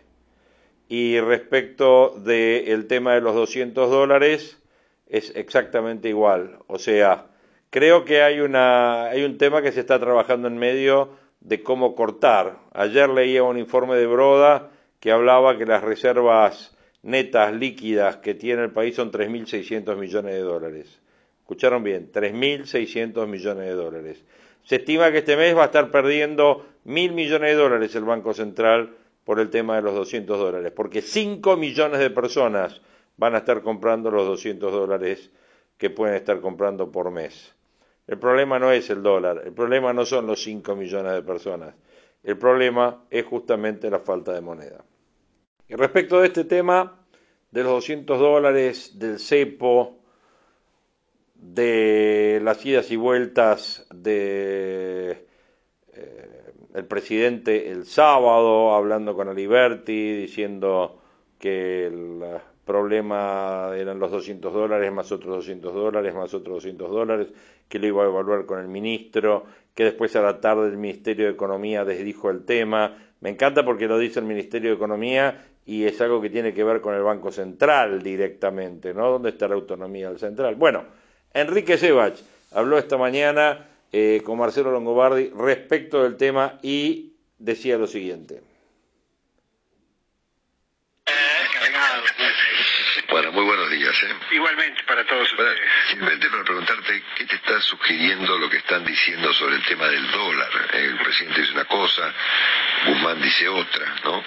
Y 0.88 1.18
respecto 1.20 2.10
del 2.10 2.86
tema 2.86 3.14
de 3.14 3.20
los 3.20 3.34
200 3.34 3.90
dólares, 3.90 4.62
es 5.08 5.34
exactamente 5.34 6.08
igual. 6.08 6.58
O 6.68 6.78
sea, 6.78 7.26
creo 7.70 8.04
que 8.04 8.22
hay, 8.22 8.40
una, 8.40 9.06
hay 9.06 9.24
un 9.24 9.36
tema 9.36 9.62
que 9.62 9.72
se 9.72 9.80
está 9.80 9.98
trabajando 9.98 10.48
en 10.48 10.58
medio 10.58 11.10
de 11.40 11.62
cómo 11.62 11.94
cortar. 11.94 12.58
Ayer 12.72 13.08
leía 13.08 13.42
un 13.42 13.58
informe 13.58 13.96
de 13.96 14.06
Broda 14.06 14.70
que 15.00 15.10
hablaba 15.10 15.58
que 15.58 15.66
las 15.66 15.82
reservas 15.82 16.76
netas 17.02 17.52
líquidas 17.52 18.18
que 18.18 18.34
tiene 18.34 18.62
el 18.62 18.70
país 18.70 18.94
son 18.94 19.10
3.600 19.10 19.96
millones 19.96 20.34
de 20.34 20.40
dólares. 20.40 21.00
Escucharon 21.40 21.82
bien, 21.82 22.12
3.600 22.12 23.26
millones 23.26 23.66
de 23.66 23.74
dólares. 23.74 24.24
Se 24.62 24.76
estima 24.76 25.10
que 25.10 25.18
este 25.18 25.36
mes 25.36 25.56
va 25.56 25.62
a 25.62 25.66
estar 25.66 25.90
perdiendo 25.90 26.64
mil 26.84 27.12
millones 27.12 27.50
de 27.50 27.62
dólares 27.62 27.94
el 27.94 28.04
Banco 28.04 28.34
Central 28.34 28.96
por 29.24 29.38
el 29.38 29.50
tema 29.50 29.76
de 29.76 29.82
los 29.82 29.94
200 29.94 30.38
dólares, 30.38 30.72
porque 30.74 31.00
5 31.00 31.56
millones 31.56 32.00
de 32.00 32.10
personas 32.10 32.80
van 33.16 33.34
a 33.34 33.38
estar 33.38 33.62
comprando 33.62 34.10
los 34.10 34.26
200 34.26 34.72
dólares 34.72 35.30
que 35.76 35.90
pueden 35.90 36.16
estar 36.16 36.40
comprando 36.40 36.90
por 36.90 37.10
mes. 37.10 37.54
El 38.06 38.18
problema 38.18 38.58
no 38.58 38.72
es 38.72 38.90
el 38.90 39.02
dólar, 39.02 39.42
el 39.44 39.52
problema 39.52 39.92
no 39.92 40.04
son 40.04 40.26
los 40.26 40.42
5 40.42 40.74
millones 40.74 41.12
de 41.12 41.22
personas, 41.22 41.74
el 42.22 42.36
problema 42.36 43.04
es 43.10 43.24
justamente 43.24 43.90
la 43.90 44.00
falta 44.00 44.32
de 44.32 44.40
moneda. 44.40 44.84
Y 45.68 45.74
respecto 45.74 46.20
de 46.20 46.26
este 46.26 46.44
tema, 46.44 46.98
de 47.52 47.62
los 47.62 47.72
200 47.72 48.18
dólares, 48.18 48.98
del 48.98 49.18
cepo, 49.18 49.98
de 51.34 52.40
las 52.42 52.64
idas 52.64 52.90
y 52.90 52.96
vueltas 52.96 53.86
de 53.92 55.26
eh, 55.92 56.41
el 56.74 56.84
presidente 56.84 57.70
el 57.70 57.84
sábado 57.84 58.74
hablando 58.74 59.14
con 59.14 59.28
Aliberti 59.28 60.16
diciendo 60.16 61.00
que 61.38 61.86
el 61.86 62.22
problema 62.64 63.72
eran 63.76 63.98
los 63.98 64.10
200 64.10 64.52
dólares 64.52 64.92
más 64.92 65.10
otros 65.12 65.36
200 65.36 65.74
dólares 65.74 66.14
más 66.14 66.32
otros 66.32 66.56
200 66.56 66.90
dólares 66.90 67.28
que 67.68 67.78
lo 67.78 67.86
iba 67.86 68.04
a 68.04 68.06
evaluar 68.06 68.46
con 68.46 68.60
el 68.60 68.68
ministro 68.68 69.44
que 69.74 69.84
después 69.84 70.14
a 70.16 70.22
la 70.22 70.40
tarde 70.40 70.68
el 70.68 70.76
Ministerio 70.76 71.26
de 71.26 71.32
Economía 71.32 71.84
desdijo 71.84 72.30
el 72.30 72.44
tema 72.44 72.96
me 73.20 73.30
encanta 73.30 73.64
porque 73.64 73.86
lo 73.86 73.98
dice 73.98 74.20
el 74.20 74.26
Ministerio 74.26 74.70
de 74.70 74.76
Economía 74.76 75.46
y 75.64 75.84
es 75.84 76.00
algo 76.00 76.20
que 76.20 76.30
tiene 76.30 76.52
que 76.52 76.64
ver 76.64 76.80
con 76.80 76.94
el 76.94 77.02
Banco 77.02 77.30
Central 77.30 78.02
directamente, 78.02 78.92
¿no? 78.92 79.10
¿Dónde 79.10 79.30
está 79.30 79.46
la 79.46 79.54
autonomía 79.54 80.08
del 80.08 80.18
central? 80.18 80.56
Bueno, 80.56 80.84
Enrique 81.32 81.78
Sebach 81.78 82.14
habló 82.52 82.78
esta 82.78 82.96
mañana 82.96 83.68
eh, 83.92 84.22
con 84.24 84.38
Marcelo 84.38 84.70
Longobardi 84.70 85.30
respecto 85.36 86.02
del 86.02 86.16
tema 86.16 86.58
y 86.62 87.12
decía 87.38 87.76
lo 87.76 87.86
siguiente. 87.86 88.40
Bueno, 93.12 93.30
muy 93.32 93.44
buenos 93.44 93.70
días. 93.70 93.94
¿eh? 94.04 94.14
Igualmente 94.30 94.82
para 94.84 95.04
todos 95.04 95.30
ustedes. 95.30 95.60
simplemente 95.90 96.30
para 96.30 96.44
preguntarte, 96.44 97.02
¿qué 97.16 97.26
te 97.26 97.34
está 97.34 97.60
sugiriendo 97.60 98.38
lo 98.38 98.48
que 98.48 98.56
están 98.56 98.86
diciendo 98.86 99.34
sobre 99.34 99.56
el 99.56 99.62
tema 99.64 99.86
del 99.88 100.10
dólar? 100.10 100.48
El 100.72 100.96
presidente 100.98 101.42
dice 101.42 101.52
una 101.52 101.66
cosa, 101.66 102.10
Guzmán 102.86 103.20
dice 103.20 103.48
otra, 103.48 103.96
¿no? 104.04 104.24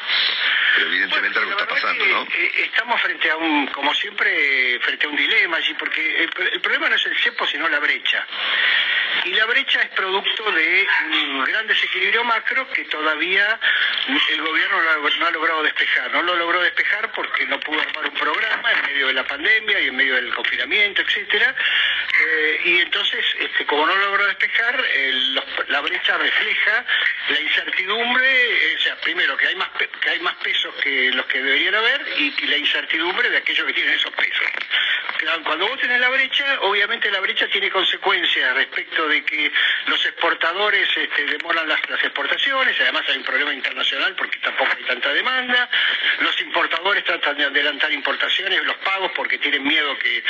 Pero 0.75 0.87
evidentemente 0.87 1.39
algo 1.39 1.51
está 1.51 1.67
pasando, 1.67 2.05
¿no? 2.05 2.23
Eh, 2.23 2.51
estamos 2.65 3.01
frente 3.01 3.31
a 3.31 3.37
un, 3.37 3.67
como 3.67 3.91
siempre, 3.95 4.79
frente 4.81 5.07
a 5.07 5.09
un 5.09 5.15
dilema 5.15 5.57
allí, 5.57 5.73
porque 5.73 6.23
el, 6.23 6.61
problema 6.61 6.87
no 6.87 6.95
es 6.95 7.05
el 7.07 7.17
cepo, 7.17 7.47
sino 7.47 7.67
la 7.67 7.79
brecha. 7.79 8.27
Y 9.23 9.29
la 9.33 9.45
brecha 9.45 9.81
es 9.81 9.89
producto 9.89 10.51
de 10.51 10.87
un 11.11 11.43
gran 11.45 11.67
desequilibrio 11.67 12.23
macro 12.23 12.69
que 12.71 12.83
todavía 12.85 13.59
el 14.31 14.41
gobierno 14.41 14.81
no 15.19 15.25
ha 15.25 15.31
logrado 15.31 15.63
despejar. 15.63 16.11
No 16.11 16.21
lo 16.21 16.35
logró 16.35 16.61
despejar 16.61 17.11
porque 17.13 17.45
no 17.45 17.59
pudo 17.59 17.79
armar 17.81 18.05
un 18.05 18.17
programa 18.17 18.71
en 18.71 18.81
medio 18.83 19.07
de 19.07 19.13
la 19.13 19.23
pandemia 19.23 19.79
y 19.79 19.87
en 19.87 19.95
medio 19.95 20.15
del 20.15 20.33
confinamiento, 20.33 21.01
etcétera. 21.01 21.55
Eh, 22.17 22.61
y 22.65 22.79
entonces, 22.79 23.25
este, 23.39 23.65
como 23.65 23.85
no 23.85 23.95
logró 23.95 24.25
despejar, 24.27 24.83
la 25.67 25.81
brecha 25.81 26.17
refleja 26.17 26.85
la 27.29 27.39
incertidumbre, 27.39 28.27
eh, 28.27 28.75
o 28.77 28.79
sea, 28.79 28.95
primero 29.01 29.35
que 29.37 29.47
hay 29.47 29.55
más 29.55 29.69
que 30.01 30.09
hay 30.09 30.19
más 30.19 30.35
pesos 30.35 30.73
que 30.75 31.11
los 31.11 31.25
que 31.25 31.41
deberían 31.41 31.75
haber 31.75 32.05
y, 32.17 32.31
la 32.45 32.57
incertidumbre 32.57 33.29
de 33.29 33.37
aquellos 33.37 33.65
que 33.67 33.73
tienen 33.73 33.93
esos 33.93 34.11
pesos. 34.13 34.47
Cuando 35.43 35.67
vos 35.67 35.79
tenés 35.79 35.99
la 35.99 36.09
brecha, 36.09 36.59
obviamente 36.61 37.09
la 37.09 37.21
brecha 37.21 37.47
tiene 37.47 37.71
consecuencias 37.71 38.53
respecto 38.55 39.07
de 39.07 39.23
que 39.23 39.51
los 39.87 40.05
exportadores 40.05 40.89
este, 40.95 41.25
demoran 41.25 41.67
las, 41.69 41.79
exportaciones, 42.03 42.75
además 42.81 43.03
hay 43.07 43.17
un 43.17 43.23
problema 43.23 43.53
internacional 43.53 44.13
porque 44.15 44.37
tampoco 44.39 44.71
hay 44.77 44.83
tanta 44.83 45.13
demanda, 45.13 45.69
los 46.19 46.41
importadores 46.41 47.03
tratan 47.05 47.37
de 47.37 47.45
adelantar 47.45 47.91
importaciones, 47.93 48.63
los 48.65 48.75
pagos 48.77 49.11
porque 49.15 49.37
tienen 49.37 49.63
miedo 49.63 49.97
que 49.99 50.17
eh, 50.17 50.23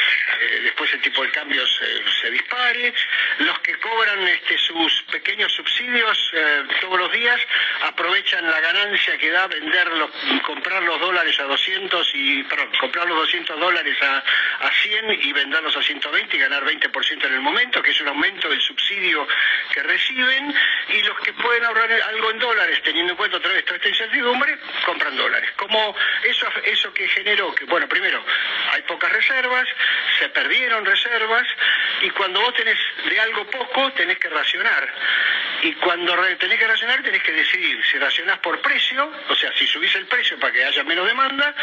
después 0.64 0.94
el 0.94 1.02
tipo 1.02 1.24
de 1.24 1.32
cambio 1.32 1.66
se, 1.68 2.30
dispare, 2.30 2.94
los 3.40 3.60
que 3.60 3.76
cobran 3.80 4.28
este, 4.28 4.58
sus 4.58 5.04
pequeños 5.12 5.52
subsidios 5.52 6.32
eh, 6.34 6.64
todos 6.82 7.00
los 7.00 7.12
días 7.12 7.40
aprovechan 7.84 8.50
la 8.50 8.60
ganancia 8.60 9.18
que 9.18 9.30
da 9.32 9.48
venderlos, 9.48 10.10
comprar 10.46 10.84
los 10.84 11.00
dólares 11.00 11.40
a 11.40 11.44
200 11.44 12.12
y, 12.14 12.44
perdón, 12.44 12.70
comprar 12.80 13.08
los 13.08 13.18
200 13.18 13.60
dólares 13.60 13.98
a, 14.02 14.24
a 14.68 14.72
100 14.84 15.20
y 15.22 15.34
venderlos 15.34 15.76
a 15.76 15.82
120 15.82 16.36
y 16.36 16.40
ganar 16.40 16.64
20% 16.64 17.26
en 17.26 17.34
el 17.34 17.42
momento, 17.42 17.82
que 17.82 17.92
es 17.92 18.02
un 18.02 18.08
aumento 18.10 18.50
del 18.50 18.62
subsidio 18.62 19.28
que 19.74 19.84
reciben, 19.84 20.54
y 20.90 21.02
los 21.04 21.20
que 21.20 21.34
pueden 21.34 21.64
ahorrar 21.66 21.92
algo 21.92 22.32
en 22.32 22.40
dólares, 22.40 22.82
teniendo 22.84 23.14
en 23.14 23.18
cuenta 23.18 23.38
otra 23.38 23.52
vez 23.52 23.66
toda 23.66 23.78
esta 23.78 23.90
incertidumbre, 23.90 24.58
compran 24.86 25.16
dólares. 25.16 25.50
Como 25.56 25.96
eso, 26.24 26.48
eso 26.64 26.94
que 26.94 27.08
generó 27.10 27.54
que, 27.56 27.66
bueno, 27.66 27.88
primero, 27.88 28.24
hay 28.72 28.82
pocas 28.84 29.12
reservas, 29.12 29.68
se 30.20 30.30
perdieron 30.30 30.86
reservas, 30.86 31.48
y 32.02 32.10
cuando 32.12 32.42
vos 32.42 32.54
tenés 32.54 32.78
de 33.10 33.20
algo 33.20 33.50
poco, 33.50 33.92
tenés 33.94 34.18
que 34.20 34.30
racionar. 34.30 34.94
Y 35.62 35.74
cuando 35.74 36.16
tenés 36.38 36.60
que 36.60 36.68
racionar, 36.68 37.02
tenés 37.02 37.24
que 37.24 37.32
decidir 37.32 37.84
si 37.86 37.98
racionás 37.98 38.40
por 38.40 38.62
precio, 38.62 39.12
o 39.30 39.36
sea, 39.36 39.52
si 39.58 39.66
subís 39.66 39.96
el 39.96 40.06
precio 40.06 40.38
para 40.40 40.54
que 40.54 40.64
haya 40.64 40.84
menos 40.84 41.08
demanda, 41.08 41.56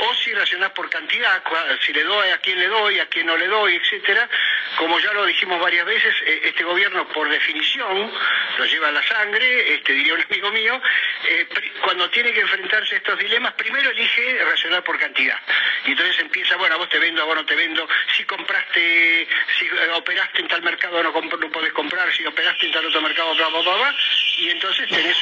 o 0.00 0.14
si 0.14 0.32
racionás 0.32 0.70
por 0.72 0.90
cantidad, 0.90 1.42
si 1.80 1.92
le 1.92 2.04
doy 2.04 2.28
a 2.30 2.38
le 2.58 2.68
doy, 2.68 2.98
a 2.98 3.06
quién 3.06 3.26
no 3.26 3.36
le 3.36 3.46
doy, 3.46 3.76
etcétera. 3.76 4.28
Como 4.76 4.98
ya 5.00 5.12
lo 5.12 5.24
dijimos 5.24 5.60
varias 5.60 5.86
veces, 5.86 6.14
eh, 6.26 6.40
este 6.44 6.64
gobierno, 6.64 7.08
por 7.08 7.28
definición, 7.28 8.12
lo 8.58 8.64
lleva 8.64 8.88
a 8.88 8.92
la 8.92 9.02
sangre, 9.06 9.74
este, 9.74 9.92
diría 9.92 10.14
un 10.14 10.22
amigo 10.22 10.50
mío, 10.50 10.80
eh, 11.28 11.46
cuando 11.82 12.10
tiene 12.10 12.32
que 12.32 12.40
enfrentarse 12.40 12.94
a 12.94 12.98
estos 12.98 13.18
dilemas, 13.18 13.54
primero 13.54 13.90
elige 13.90 14.44
racionar 14.44 14.82
por 14.84 14.98
cantidad. 14.98 15.38
Y 15.86 15.92
entonces 15.92 16.18
empieza, 16.20 16.56
bueno, 16.56 16.74
a 16.74 16.78
vos 16.78 16.88
te 16.88 16.98
vendo, 16.98 17.22
a 17.22 17.24
vos 17.24 17.36
no 17.36 17.46
te 17.46 17.54
vendo, 17.54 17.88
si 18.16 18.24
compraste, 18.24 19.28
si 19.58 19.66
eh, 19.66 19.90
operaste 19.94 20.40
en 20.40 20.48
tal 20.48 20.62
mercado 20.62 21.02
no, 21.02 21.12
no 21.12 21.50
podés 21.50 21.72
comprar, 21.72 22.12
si 22.12 22.26
operaste 22.26 22.66
en 22.66 22.72
tal 22.72 22.86
otro 22.86 23.00
mercado, 23.00 23.34
bla, 23.34 23.48
bla, 23.48 23.60
bla, 23.60 23.76
bla, 23.76 23.94
y 24.38 24.50
entonces 24.50 24.88
tenés 24.88 25.16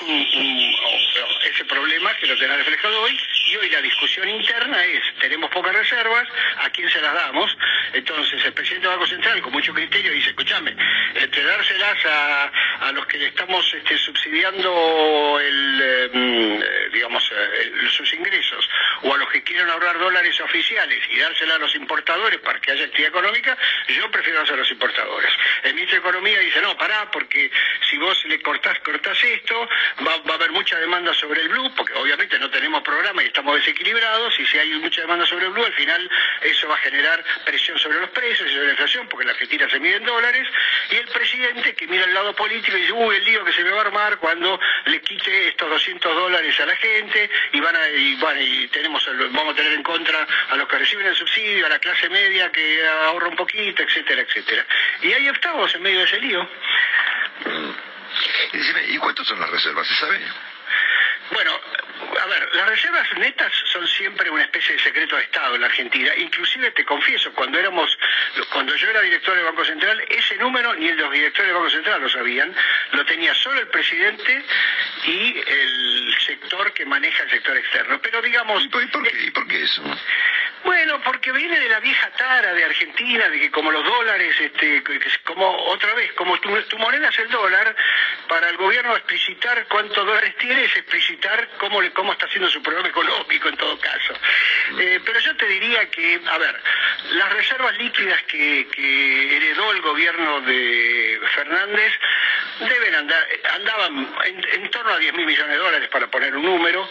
ese 1.44 1.64
problema 1.66 2.14
que 2.16 2.26
lo 2.26 2.36
tenés 2.36 2.58
reflejado 2.58 3.02
hoy, 3.02 3.20
y 3.46 3.56
hoy 3.56 3.70
la 3.70 3.80
discusión 3.80 4.28
interna 4.28 4.84
es, 4.84 5.02
tenemos 5.20 5.50
pocas 5.50 5.74
reservas, 5.74 6.26
¿a 6.58 6.70
quién 6.70 6.88
se 6.90 7.00
las 7.00 7.14
Entonces 7.92 8.44
el 8.44 8.52
presidente 8.52 8.88
del 8.88 8.96
Banco 8.96 9.08
Central, 9.08 9.40
con 9.40 9.52
mucho 9.52 9.72
criterio, 9.72 10.12
dice, 10.12 10.30
escúchame, 10.30 10.74
entre 11.14 11.44
dárselas 11.44 12.04
a, 12.06 12.52
a 12.88 12.92
los 12.92 13.06
que 13.06 13.18
le 13.18 13.26
estamos 13.26 13.72
este, 13.72 13.96
subsidiando 13.98 15.38
el, 15.40 15.80
eh, 15.82 16.90
digamos, 16.92 17.30
eh, 17.32 17.72
sus 17.90 18.12
ingresos, 18.14 18.68
o 19.02 19.14
a 19.14 19.18
los 19.18 19.28
que 19.30 19.42
quieren 19.42 19.70
ahorrar 19.70 19.98
dólares 19.98 20.38
oficiales 20.40 20.98
y 21.10 21.18
dárselas 21.18 21.56
a 21.56 21.60
los 21.60 21.74
importadores 21.76 22.40
para 22.40 22.60
que 22.60 22.72
haya 22.72 22.84
actividad 22.84 23.10
económica, 23.10 23.56
yo 23.88 24.10
prefiero 24.10 24.40
hacer 24.40 24.54
a 24.54 24.58
los 24.58 24.70
importadores. 24.70 25.30
El 25.62 25.74
ministro 25.74 26.00
de 26.00 26.08
Economía 26.08 26.38
dice, 26.40 26.60
no, 26.60 26.76
pará, 26.76 27.10
porque 27.12 27.50
si 27.88 27.96
vos 27.98 28.24
le 28.26 28.40
cortás, 28.42 28.78
cortás 28.80 29.22
esto, 29.22 29.68
va, 30.06 30.16
va 30.28 30.32
a 30.32 30.36
haber 30.36 30.50
mucha 30.50 30.78
demanda 30.78 31.14
sobre 31.14 31.42
el 31.42 31.48
blue, 31.48 31.72
porque 31.76 31.94
obviamente 31.94 32.38
no 32.38 32.50
tenemos 32.50 32.82
programa 32.82 33.22
y 33.22 33.26
estamos 33.26 33.56
desequilibrados, 33.56 34.38
y 34.40 34.46
si 34.46 34.58
hay 34.58 34.70
mucha 34.80 35.02
demanda 35.02 35.26
sobre 35.26 35.46
el 35.46 35.52
blue, 35.52 35.64
al 35.64 35.74
final 35.74 36.10
eso 36.42 36.68
va 36.68 36.74
a 36.74 36.78
generar 36.78 37.13
presión 37.44 37.78
sobre 37.78 38.00
los 38.00 38.10
precios 38.10 38.48
y 38.48 38.52
sobre 38.52 38.66
la 38.66 38.70
inflación, 38.72 39.08
porque 39.08 39.26
la 39.26 39.32
Argentina 39.32 39.68
se 39.68 39.78
mide 39.80 39.96
en 39.96 40.04
dólares, 40.04 40.48
y 40.90 40.96
el 40.96 41.08
presidente 41.08 41.74
que 41.74 41.86
mira 41.86 42.04
el 42.04 42.14
lado 42.14 42.34
político 42.34 42.76
y 42.76 42.80
dice, 42.80 42.92
uy, 42.92 43.16
el 43.16 43.24
lío 43.24 43.44
que 43.44 43.52
se 43.52 43.62
me 43.64 43.70
va 43.70 43.78
a 43.78 43.86
armar 43.86 44.18
cuando 44.18 44.58
le 44.86 45.00
quite 45.00 45.48
estos 45.48 45.68
200 45.68 46.14
dólares 46.14 46.58
a 46.60 46.66
la 46.66 46.76
gente, 46.76 47.30
y 47.52 47.60
van 47.60 47.76
a, 47.76 47.88
y, 47.88 48.14
bueno, 48.16 48.40
y 48.40 48.68
tenemos, 48.68 49.04
vamos 49.32 49.54
a 49.54 49.56
tener 49.56 49.72
en 49.72 49.82
contra 49.82 50.26
a 50.50 50.56
los 50.56 50.68
que 50.68 50.78
reciben 50.78 51.06
el 51.06 51.14
subsidio, 51.14 51.66
a 51.66 51.68
la 51.68 51.78
clase 51.78 52.08
media 52.08 52.50
que 52.50 52.86
ahorra 52.86 53.28
un 53.28 53.36
poquito, 53.36 53.82
etcétera, 53.82 54.22
etcétera. 54.22 54.66
Y 55.02 55.12
ahí 55.12 55.28
estamos 55.28 55.74
en 55.74 55.82
medio 55.82 55.98
de 56.00 56.04
ese 56.04 56.20
lío. 56.20 56.48
Decime, 58.52 58.84
¿y 58.88 58.98
cuántas 58.98 59.26
son 59.26 59.40
las 59.40 59.50
reservas? 59.50 59.86
¿Se 59.86 59.94
sabe? 59.96 60.20
Bueno, 61.30 61.58
a 62.20 62.26
ver, 62.26 62.54
las 62.54 62.68
reservas 62.68 63.06
netas 63.18 63.52
son 63.72 63.86
siempre 63.86 64.30
una 64.30 64.42
especie 64.42 64.74
de 64.74 64.82
secreto 64.82 65.16
de 65.16 65.22
Estado 65.22 65.54
en 65.54 65.60
la 65.62 65.66
Argentina. 65.68 66.14
Inclusive 66.16 66.70
te 66.72 66.84
confieso, 66.84 67.32
cuando 67.32 67.58
éramos, 67.58 67.98
cuando 68.52 68.74
yo 68.76 68.88
era 68.88 69.00
director 69.00 69.34
del 69.34 69.44
Banco 69.44 69.64
Central, 69.64 70.04
ese 70.08 70.36
número 70.36 70.74
ni 70.74 70.92
los 70.92 71.10
directores 71.12 71.46
del 71.48 71.54
Banco 71.54 71.70
Central 71.70 72.02
lo 72.02 72.08
sabían, 72.08 72.54
lo 72.92 73.04
tenía 73.06 73.34
solo 73.34 73.60
el 73.60 73.68
presidente 73.68 74.44
y 75.06 75.38
el 75.46 76.14
sector 76.26 76.72
que 76.72 76.84
maneja 76.84 77.22
el 77.24 77.30
sector 77.30 77.56
externo. 77.56 78.00
Pero 78.02 78.20
digamos, 78.22 78.64
¿Y 78.64 78.68
por, 78.68 78.82
y 78.82 78.86
por 78.88 79.02
qué, 79.02 79.24
¿Y 79.24 79.30
por 79.30 79.48
qué 79.48 79.62
eso? 79.62 79.82
Bueno, 80.64 81.00
porque 81.02 81.30
viene 81.32 81.60
de 81.60 81.68
la 81.68 81.80
vieja 81.80 82.10
tara 82.16 82.54
de 82.54 82.64
Argentina, 82.64 83.28
de 83.28 83.38
que 83.38 83.50
como 83.50 83.70
los 83.70 83.84
dólares, 83.84 84.34
este, 84.40 84.82
como 85.24 85.48
otra 85.66 85.94
vez, 85.94 86.12
como 86.14 86.38
tu, 86.40 86.50
tu 86.62 86.78
moneda 86.78 87.08
es 87.08 87.18
el 87.18 87.30
dólar, 87.30 87.76
para 88.28 88.48
el 88.48 88.56
gobierno 88.56 88.96
explicitar 88.96 89.66
cuántos 89.68 90.04
dólares 90.04 90.34
tiene 90.38 90.64
es 90.64 90.76
explicitar 90.76 91.48
cómo, 91.58 91.80
cómo 91.92 92.12
está 92.12 92.26
haciendo 92.26 92.48
su 92.48 92.62
programa 92.62 92.88
económico 92.88 93.48
en 93.48 93.56
todo 93.56 93.78
caso. 93.78 94.14
Eh, 94.78 95.00
pero 95.04 95.20
yo 95.20 95.36
te 95.36 95.46
diría 95.46 95.90
que, 95.90 96.20
a 96.26 96.38
ver, 96.38 96.60
las 97.12 97.32
reservas 97.34 97.76
líquidas 97.78 98.22
que, 98.22 98.66
heredó 99.36 99.72
el 99.72 99.82
gobierno 99.82 100.40
de 100.42 101.20
Fernández 101.34 101.92
deben 102.60 102.94
andar, 102.94 103.26
andaban 103.52 104.14
en, 104.24 104.46
en 104.52 104.70
torno 104.70 104.92
a 104.92 104.98
10 104.98 105.14
mil 105.14 105.26
millones 105.26 105.52
de 105.52 105.62
dólares 105.62 105.88
para 105.88 106.06
poner 106.08 106.36
un 106.36 106.44
número, 106.44 106.88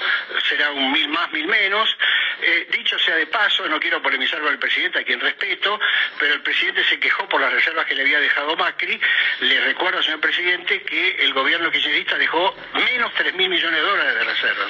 será 0.47 0.71
un 0.71 0.91
mil 0.91 1.09
más, 1.09 1.31
mil 1.31 1.47
menos. 1.47 1.97
Eh, 2.41 2.67
dicho 2.71 2.97
sea 2.99 3.15
de 3.15 3.27
paso, 3.27 3.62
no 3.67 3.79
quiero 3.79 4.01
polemizar 4.01 4.39
con 4.39 4.51
el 4.51 4.59
presidente, 4.59 4.99
a 4.99 5.03
quien 5.03 5.19
respeto, 5.19 5.79
pero 6.19 6.33
el 6.33 6.41
presidente 6.41 6.83
se 6.85 6.99
quejó 6.99 7.27
por 7.29 7.41
las 7.41 7.51
reservas 7.51 7.85
que 7.85 7.95
le 7.95 8.01
había 8.01 8.19
dejado 8.19 8.55
Macri. 8.55 8.99
Le 9.41 9.61
recuerdo, 9.61 10.01
señor 10.03 10.19
presidente, 10.19 10.81
que 10.83 11.15
el 11.23 11.33
gobierno 11.33 11.71
kirchnerista 11.71 12.17
dejó 12.17 12.55
menos 12.73 13.13
3 13.15 13.33
mil 13.35 13.49
millones 13.49 13.79
de 13.79 13.85
dólares 13.85 14.15
de 14.15 14.23
reservas, 14.23 14.67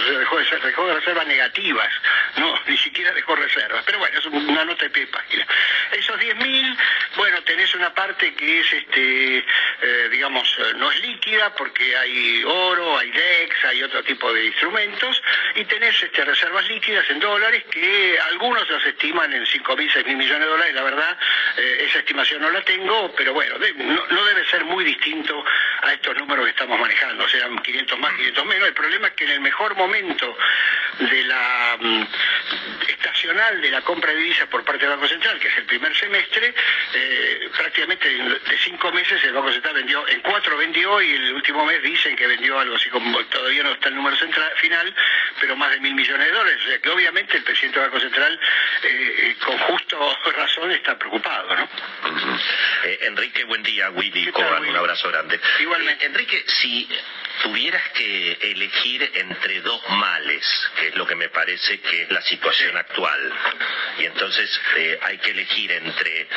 dejó 0.64 0.88
de 0.88 0.94
reservas 0.94 1.28
negativas, 1.28 1.90
no, 2.38 2.60
ni 2.68 2.78
siquiera 2.78 3.12
dejó 3.14 3.36
reservas. 3.36 3.84
Pero 3.86 4.00
bueno, 4.00 4.18
es 4.18 4.26
una 4.26 4.66
nota 4.66 4.84
de 4.84 4.90
pie 4.90 5.06
de 5.06 5.12
página. 5.12 5.48
Esos 5.92 6.20
10 6.20 6.36
mil, 6.38 6.78
bueno, 7.16 7.42
tenés 7.44 7.74
una 7.76 7.94
parte 7.94 8.34
que 8.34 8.60
es, 8.60 8.74
este, 8.74 9.38
eh, 9.38 10.08
digamos, 10.12 10.48
eh, 10.60 10.74
no 10.78 10.92
es 10.92 11.02
líquida 11.02 11.54
porque 11.56 11.96
hay 11.96 12.44
oro, 12.46 12.98
hay 12.98 13.12
DEX, 13.12 13.66
hay 13.66 13.84
otro 13.84 14.04
tipo 14.04 14.32
de 14.34 14.46
instrumentos, 14.46 15.22
y 15.56 15.66
tenés 15.66 16.02
este, 16.02 16.26
reservas 16.26 16.68
líquidas 16.68 17.10
en 17.10 17.20
dólares 17.20 17.64
que 17.70 18.18
algunos 18.32 18.70
los 18.84 18.94
estiman 18.94 19.32
en 19.34 19.46
5 19.46 19.78
mil, 19.78 19.90
6 19.92 20.06
mil 20.06 20.18
millones 20.18 20.42
de 20.42 20.46
dólares, 20.46 20.76
la 20.76 20.84
verdad, 20.84 21.18
eh, 21.58 21.86
esa 21.88 22.00
estimación 22.00 22.42
no 22.42 22.50
la 22.50 22.62
tengo, 22.62 23.14
pero 23.16 23.34
bueno, 23.34 23.56
no 23.58 24.26
debe 24.26 24.46
ser 24.46 24.66
muy 24.66 24.84
distinto 24.84 25.44
a 25.82 25.94
estos 25.94 26.16
números 26.18 26.46
que 26.46 26.52
estamos 26.52 26.80
manejando, 26.80 27.28
serán 27.28 27.58
500 27.60 28.00
más, 28.00 28.14
500 28.14 28.46
menos. 28.46 28.68
El 28.68 28.74
problema 28.74 29.08
es 29.08 29.14
que 29.14 29.26
en 29.26 29.32
el 29.32 29.42
mejor 29.42 29.76
momento 29.76 30.38
de 31.00 31.24
la 31.24 31.78
mm, 31.80 32.04
estacional 32.88 33.62
de 33.62 33.72
la 33.72 33.82
compra 33.82 34.12
de 34.12 34.18
divisas 34.18 34.48
por 34.48 34.64
parte 34.64 34.86
del 34.86 34.96
Banco 34.96 35.08
Central, 35.08 35.40
que 35.40 35.48
es 35.48 35.58
el 35.58 35.66
primer 35.66 35.96
semestre, 35.96 36.54
eh, 36.94 37.50
prácticamente 37.56 38.10
de 38.10 38.58
cinco 38.64 38.92
meses 38.92 39.24
el 39.24 39.34
Banco 39.34 39.52
Central 39.52 39.76
vendió, 39.76 40.08
en 40.08 40.22
cuatro 40.22 40.58
vendió 40.58 41.02
y 41.02 41.12
el 41.12 41.34
último 41.34 41.66
mes 41.66 41.82
dicen 41.82 42.16
que 42.16 42.28
vendió 42.28 42.60
algo 42.60 42.76
así 42.76 42.90
como, 42.90 43.24
todavía 43.26 43.64
no 43.64 43.72
está 43.72 43.90
el 43.90 43.96
número 43.96 44.16
central, 44.18 44.52
final, 44.58 44.94
pero 45.40 45.56
más 45.56 45.72
de 45.72 45.80
mil 45.80 45.96
millones 45.96 46.28
de 46.28 46.34
dólares. 46.34 46.60
O 46.64 46.70
sea 46.70 46.80
que 46.80 46.90
obviamente 46.90 47.38
el 47.38 47.44
presidente 47.44 47.80
del 47.80 47.90
Banco 47.90 48.02
Central, 48.02 48.40
eh, 48.84 49.16
eh, 49.18 49.36
con 49.44 49.58
justo 49.58 50.18
razón, 50.36 50.72
está 50.72 50.98
preocupado, 50.98 51.56
¿no? 51.56 51.70
Eh, 52.84 53.00
Enrique, 53.04 53.44
buen 53.46 53.64
día. 53.64 53.90
Willy 53.92 54.26
¿Qué 54.26 54.32
tal, 54.32 54.44
Coban, 54.46 54.62
Willy? 54.62 54.72
un 54.72 54.78
abrazo 54.78 55.10
grande. 55.10 55.40
Igualmente. 55.60 56.04
Eh, 56.04 56.08
Enrique, 56.08 56.44
si 56.48 56.88
tuvieras 57.44 57.90
que 57.90 58.38
elegir 58.42 59.12
entre 59.16 59.62
dos 59.62 59.82
males, 59.90 60.72
que 60.80 60.88
es 60.90 60.96
lo 60.96 61.06
que 61.06 61.16
me 61.16 61.30
parece 61.30 61.80
que 61.80 62.04
es 62.04 62.12
la 62.12 62.22
situación 62.22 62.76
actual, 62.78 63.34
y 64.00 64.06
entonces 64.06 64.62
eh, 64.78 65.00
hay 65.02 65.18
que 65.18 65.32
elegir 65.32 65.72
entre, 65.72 66.28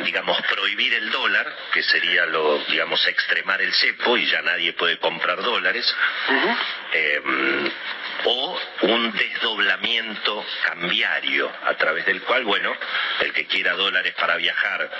digamos, 0.00 0.40
prohibir 0.42 0.94
el 0.94 1.10
dólar, 1.10 1.54
que 1.72 1.82
sería 1.82 2.26
lo, 2.26 2.58
digamos, 2.64 3.06
extremar 3.06 3.60
el 3.62 3.72
cepo 3.74 4.16
y 4.16 4.26
ya 4.26 4.42
nadie 4.42 4.72
puede 4.72 4.98
comprar 4.98 5.42
dólares, 5.42 5.94
eh, 6.92 7.20
o 8.24 8.58
un 8.82 9.12
desdoblamiento 9.12 10.44
cambiario 10.64 11.50
a 11.64 11.74
través 11.74 12.06
del 12.06 12.22
cual, 12.22 12.44
bueno, 12.44 12.74
el 13.20 13.32
que 13.32 13.46
quiera 13.46 13.74
dólares 13.74 14.14
para 14.18 14.36
viajar 14.36 14.90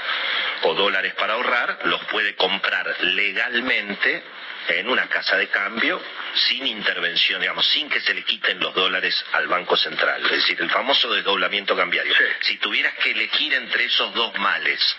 o 0.62 0.74
dólares 0.74 1.14
para 1.14 1.34
ahorrar, 1.34 1.78
los 1.84 2.04
puede 2.06 2.34
comprar 2.36 2.94
legalmente 3.00 4.22
en 4.68 4.88
una 4.88 5.08
casa 5.08 5.36
de 5.36 5.48
cambio 5.48 6.02
sin 6.34 6.66
intervención, 6.66 7.40
digamos, 7.40 7.66
sin 7.66 7.88
que 7.88 8.00
se 8.00 8.14
le 8.14 8.22
quiten 8.22 8.58
los 8.60 8.74
dólares 8.74 9.24
al 9.32 9.48
Banco 9.48 9.76
Central. 9.76 10.24
Es 10.24 10.32
decir, 10.32 10.60
el 10.60 10.70
famoso 10.70 11.12
desdoblamiento 11.12 11.76
cambiario. 11.76 12.14
Sí. 12.14 12.24
Si 12.40 12.56
tuvieras 12.58 12.94
que 12.94 13.12
elegir 13.12 13.54
entre 13.54 13.84
esos 13.84 14.12
dos 14.14 14.36
males, 14.38 14.96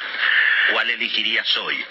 ¿cuál 0.72 0.90
elegirías 0.90 1.58
hoy? 1.58 1.84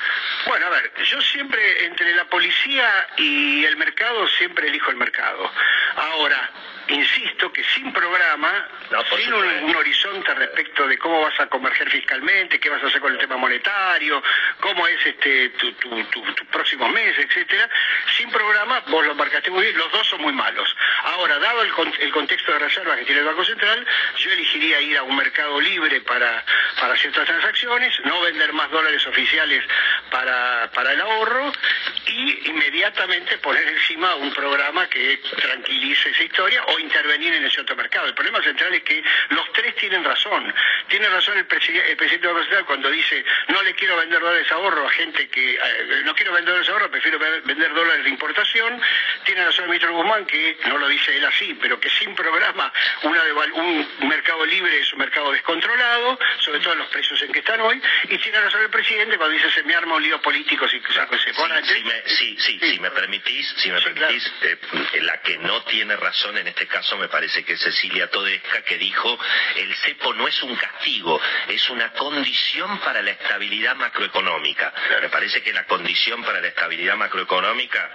Bueno, 0.46 0.66
a 0.66 0.70
ver, 0.70 0.92
yo 1.04 1.20
siempre, 1.22 1.84
entre 1.84 2.14
la 2.14 2.24
policía 2.26 3.08
y 3.16 3.64
el 3.64 3.76
mercado, 3.76 4.28
siempre 4.28 4.68
elijo 4.68 4.90
el 4.90 4.96
mercado. 4.96 5.50
Ahora, 5.96 6.50
insisto 6.88 7.52
que 7.52 7.64
sin 7.64 7.92
programa, 7.92 8.68
No, 8.90 9.02
sin 9.16 9.32
un, 9.32 9.74
horizonte 9.76 10.32
respecto 10.34 10.86
de 10.86 10.96
cómo 10.98 11.22
vas 11.22 11.38
a 11.40 11.46
converger 11.48 11.90
fiscalmente, 11.90 12.60
qué 12.60 12.68
vas 12.70 12.82
a 12.82 12.86
hacer 12.86 13.00
con 13.00 13.12
el 13.12 13.18
tema 13.18 13.36
monetario, 13.36 14.22
cómo 14.60 14.86
es 14.86 15.04
este 15.04 15.50
tu, 15.50 15.72
tu, 15.72 16.04
tu- 16.04 16.22
tus 16.34 16.46
próximos 16.48 16.90
meses, 16.92 17.26
etcétera, 17.28 17.68
sin 18.16 18.30
programa, 18.30 18.80
vos 18.86 19.04
lo 19.04 19.14
marcaste 19.14 19.50
muy 19.50 19.62
bien, 19.64 19.76
los 19.76 19.90
dos 19.92 20.06
son 20.06 20.22
muy 20.22 20.32
malos. 20.32 20.74
Ahora, 21.04 21.38
dado 21.38 21.62
el, 21.62 21.72
el 22.00 22.12
contexto 22.12 22.52
de 22.52 22.58
reserva 22.60 22.96
que 22.96 23.04
tiene 23.04 23.20
el 23.20 23.26
Banco 23.26 23.44
Central, 23.44 23.86
yo 24.18 24.30
elegiría 24.30 24.80
ir 24.80 24.96
a 24.98 25.02
un 25.02 25.16
mercado 25.16 25.60
libre 25.60 26.00
para, 26.02 26.44
para 26.80 26.96
ciertas 26.96 27.26
transacciones, 27.26 27.98
no 28.04 28.20
vender 28.22 28.52
más 28.52 28.70
dólares 28.70 29.04
oficiales 29.06 29.64
para, 30.10 30.70
para 30.72 30.92
el 30.92 31.00
ahorro 31.00 31.52
y 32.06 32.48
inmediatamente 32.48 33.38
poner 33.38 33.66
encima 33.68 34.14
un 34.16 34.32
programa 34.32 34.88
que 34.88 35.18
tranquilice 35.40 36.10
esa 36.10 36.22
historia 36.22 36.64
o 36.66 36.78
intervenir 36.78 37.34
en 37.34 37.44
ese 37.44 37.60
otro 37.60 37.76
mercado. 37.76 38.06
El 38.06 38.14
problema 38.14 38.42
central 38.42 38.72
es 38.74 38.82
que 38.82 39.02
los 39.30 39.52
tres 39.52 39.74
tienen 39.76 40.04
razón. 40.04 40.52
Tiene 40.88 41.08
razón 41.08 41.36
el, 41.38 41.48
presi- 41.48 41.82
el 41.84 41.96
presidente 41.96 42.26
del 42.26 42.34
Banco 42.34 42.44
Central 42.44 42.66
cuando 42.66 42.90
dice 42.90 43.24
no 43.48 43.62
le 43.62 43.74
quiero 43.74 43.96
vender 43.96 44.20
dólares 44.20 44.50
ahorro 44.52 44.86
a 44.86 44.90
gente 44.90 45.28
que 45.28 45.54
eh, 45.54 45.58
no 46.04 46.14
quiero 46.14 46.32
vender 46.32 46.54
dólares 46.54 46.70
ahorro, 46.70 46.90
prefiero 46.90 47.18
ve- 47.18 47.40
vender 47.44 47.74
dólares 47.74 48.04
de 48.04 48.10
importación. 48.10 48.80
Tiene 49.24 49.44
razón 49.44 49.64
el 49.64 49.70
ministro 49.70 49.92
Guzmán 49.92 50.24
que 50.26 50.56
no 50.66 50.78
lo 50.78 50.88
dice 50.88 51.16
él 51.16 51.24
así, 51.24 51.56
pero 51.60 51.80
que 51.80 51.90
sin 51.90 52.14
programa 52.14 52.72
una 53.02 53.22
un 53.54 53.88
mercado 54.08 54.46
libre 54.46 54.78
es 54.80 54.92
un 54.92 55.00
mercado 55.00 55.32
descontrolado, 55.32 56.18
sobre 56.38 56.60
todo 56.60 56.72
en 56.74 56.78
los 56.80 56.88
precios 56.88 57.20
en 57.22 57.32
que 57.32 57.40
están 57.40 57.60
hoy. 57.60 57.80
Y 58.04 58.18
tiene 58.18 58.40
razón 58.40 58.62
el 58.62 58.70
presidente 58.70 59.16
cuando 59.16 59.34
dice 59.34 59.50
se 59.50 59.62
me 59.64 59.74
arma 59.74 59.95
un 59.96 60.02
lío 60.02 60.20
político 60.20 60.68
si, 60.68 60.80
Claro, 60.80 61.18
si- 61.18 61.32
si, 61.32 61.40
Ahora, 61.40 61.62
si 61.64 61.82
me, 61.84 62.02
sí, 62.06 62.36
sí, 62.38 62.58
Sí. 62.60 62.72
si 62.72 62.80
me 62.80 62.90
permitís, 62.90 63.48
si 63.56 63.70
me 63.70 63.80
permitís, 63.80 64.32
eh, 64.42 64.58
la 65.02 65.20
que 65.22 65.38
no 65.38 65.62
tiene 65.64 65.96
razón 65.96 66.36
en 66.38 66.46
este 66.48 66.66
caso 66.66 66.96
me 66.98 67.08
parece 67.08 67.44
que 67.44 67.54
es 67.54 67.60
Cecilia 67.60 68.08
Todesca 68.10 68.62
que 68.62 68.78
dijo 68.78 69.18
el 69.56 69.74
cepo 69.76 70.14
no 70.14 70.28
es 70.28 70.42
un 70.42 70.54
castigo, 70.56 71.20
es 71.48 71.68
una 71.70 71.92
condición 71.92 72.78
para 72.80 73.02
la 73.02 73.10
estabilidad 73.12 73.74
macroeconómica. 73.76 74.72
Me 75.00 75.08
parece 75.08 75.42
que 75.42 75.52
la 75.52 75.64
condición 75.64 76.22
para 76.24 76.40
la 76.40 76.48
estabilidad 76.48 76.96
macroeconómica 76.96 77.90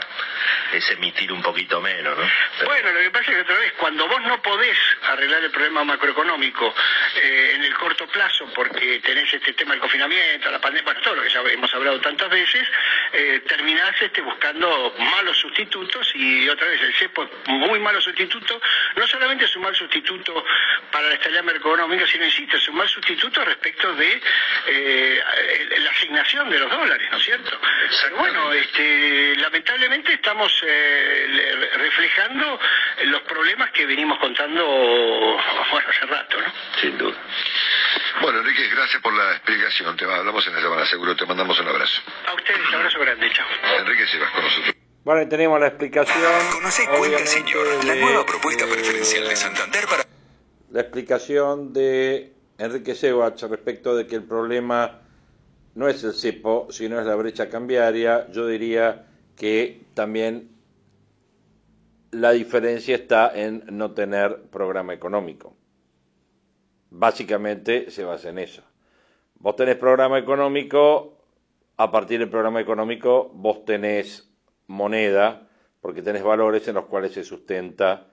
es 0.74 0.90
emitir 0.92 1.32
un 1.32 1.42
poquito 1.42 1.82
menos, 1.82 2.18
¿no? 2.18 2.66
Bueno, 2.66 2.92
lo 2.92 3.00
que 3.00 3.12
pasa 3.12 3.32
es 3.32 3.36
que 3.38 3.42
otra 3.42 3.58
vez, 3.58 3.74
cuando 3.74 4.08
vos 4.08 4.22
no 4.24 4.42
podés 4.42 4.78
arreglar 5.04 5.44
el 5.44 5.52
problema 5.52 5.84
macroeconómico 5.84 6.74
eh, 7.16 7.52
en 7.56 7.64
el 7.64 7.74
corto 7.76 8.08
plazo, 8.08 8.52
porque 8.54 9.00
tenés 9.00 9.32
este 9.34 9.54
tema 9.54 9.72
del 9.72 9.82
confinamiento, 9.82 10.50
la 10.52 10.60
pandemia, 10.60 10.84
bueno, 10.86 11.02
todo 11.02 11.16
lo 11.16 11.24
que 11.24 11.30
ya 11.30 11.42
hemos 11.42 11.74
hablado 11.74 11.91
tantas 12.00 12.30
veces, 12.30 12.68
eh, 13.14 13.42
terminás 13.48 13.94
este, 14.02 14.22
buscando 14.22 14.94
malos 14.98 15.38
sustitutos 15.38 16.12
y 16.16 16.48
otra 16.48 16.68
vez 16.68 16.82
el 16.82 16.94
CEPO 16.96 17.24
es 17.24 17.50
muy 17.50 17.80
malo 17.80 18.00
sustituto, 18.00 18.62
no 18.96 19.08
solamente 19.08 19.46
es 19.46 19.56
un 19.56 19.64
mal 19.64 19.76
sustituto 19.76 20.46
para 20.92 21.08
la 21.10 21.16
estabilidad 21.16 21.44
macroeconómica, 21.44 22.08
sino, 22.08 22.26
insisto, 22.26 22.58
es 22.58 22.68
un 22.70 22.76
mal 22.76 22.88
sustituto 22.88 23.44
respecto 23.44 23.94
de 23.96 24.22
eh, 24.68 25.24
la 25.80 25.90
asignación 25.92 26.50
de 26.50 26.60
los 26.60 26.70
dólares, 26.70 27.08
¿no 27.12 27.18
es 27.18 27.24
cierto? 27.24 27.60
Pero 28.04 28.16
bueno, 28.18 28.54
este, 28.54 29.36
lamentablemente 29.38 30.14
estamos 30.14 30.52
eh, 30.66 31.70
reflejando 31.74 32.60
los 33.06 33.22
problemas 33.22 33.72
que 33.72 33.86
venimos 33.86 34.20
contando 34.20 34.66
bueno, 34.66 35.88
hace 35.90 36.06
rato, 36.06 36.42
¿no? 36.42 36.54
Sin 36.80 36.98
duda. 36.98 37.18
Bueno, 38.22 38.40
Enrique, 38.40 38.68
gracias 38.70 39.02
por 39.02 39.14
la 39.14 39.32
explicación. 39.32 39.96
Te 39.98 40.06
hablamos 40.06 40.46
en 40.48 40.56
la 40.56 40.62
semana, 40.62 40.86
seguro. 40.86 41.16
Te 41.16 41.26
mandamos 41.26 41.60
un 41.60 41.68
abrazo. 41.68 42.02
A 42.28 42.34
ustedes, 42.34 42.74
abrazo 42.74 43.00
grande, 43.00 43.32
chao. 43.34 43.48
Enrique 43.80 44.06
Sebas 44.08 44.32
con 44.32 44.44
nosotros. 44.44 44.76
Bueno, 45.04 45.28
tenemos 45.28 45.60
la 45.60 45.68
explicación. 45.68 46.32
Conoce 46.54 46.88
Cuenta 46.88 47.26
Señor, 47.26 47.86
la 47.86 47.96
nueva 47.96 48.26
propuesta 48.26 48.66
preferencial 48.66 49.28
de 49.28 49.36
Santander 49.36 49.86
para... 49.88 50.04
La 50.70 50.82
explicación 50.82 51.74
de 51.74 52.34
Enrique 52.58 52.94
Sebach 52.94 53.42
respecto 53.44 53.96
de 53.96 54.06
que 54.06 54.16
el 54.16 54.24
problema 54.24 55.02
no 55.74 55.88
es 55.88 56.04
el 56.04 56.14
cepo, 56.14 56.68
sino 56.70 57.00
es 57.00 57.06
la 57.06 57.16
brecha 57.16 57.50
cambiaria. 57.50 58.28
Yo 58.32 58.46
diría 58.46 59.08
que 59.36 59.82
también 59.96 60.51
la 62.12 62.32
diferencia 62.32 62.96
está 62.96 63.32
en 63.34 63.64
no 63.72 63.92
tener 63.92 64.44
programa 64.44 64.94
económico. 64.94 65.56
Básicamente 66.90 67.90
se 67.90 68.04
basa 68.04 68.30
en 68.30 68.40
eso. 68.40 68.64
Vos 69.36 69.56
tenés 69.56 69.78
programa 69.78 70.20
económico, 70.20 71.18
a 71.78 71.90
partir 71.90 72.20
del 72.20 72.30
programa 72.30 72.60
económico 72.60 73.32
vos 73.34 73.66
tenés 73.66 74.30
moneda, 74.68 75.48
porque 75.80 76.02
tenés 76.02 76.22
valores 76.22 76.68
en 76.68 76.76
los 76.76 76.86
cuales 76.86 77.14
se 77.14 77.24
sustenta 77.24 78.08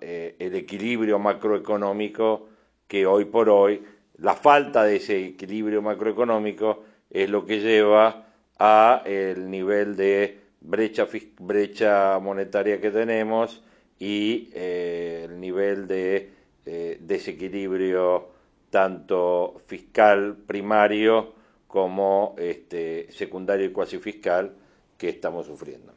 eh, 0.00 0.36
el 0.38 0.54
equilibrio 0.54 1.18
macroeconómico 1.18 2.48
que 2.86 3.06
hoy 3.06 3.24
por 3.24 3.48
hoy, 3.48 3.82
la 4.18 4.34
falta 4.34 4.82
de 4.82 4.96
ese 4.96 5.24
equilibrio 5.24 5.80
macroeconómico 5.80 6.84
es 7.08 7.30
lo 7.30 7.46
que 7.46 7.60
lleva 7.60 8.26
a 8.58 9.02
el 9.06 9.48
nivel 9.48 9.96
de 9.96 10.39
brecha, 10.60 11.08
brecha 11.38 12.18
monetaria 12.20 12.80
que 12.80 12.90
tenemos 12.90 13.62
y 13.98 14.50
eh, 14.54 15.26
el 15.28 15.40
nivel 15.40 15.86
de 15.86 16.30
eh, 16.66 16.98
desequilibrio 17.00 18.28
tanto 18.70 19.60
fiscal 19.66 20.36
primario 20.46 21.34
como 21.66 22.34
este, 22.38 23.10
secundario 23.10 23.66
y 23.66 23.72
cuasi 23.72 23.98
fiscal 23.98 24.52
que 24.96 25.08
estamos 25.08 25.46
sufriendo. 25.46 25.92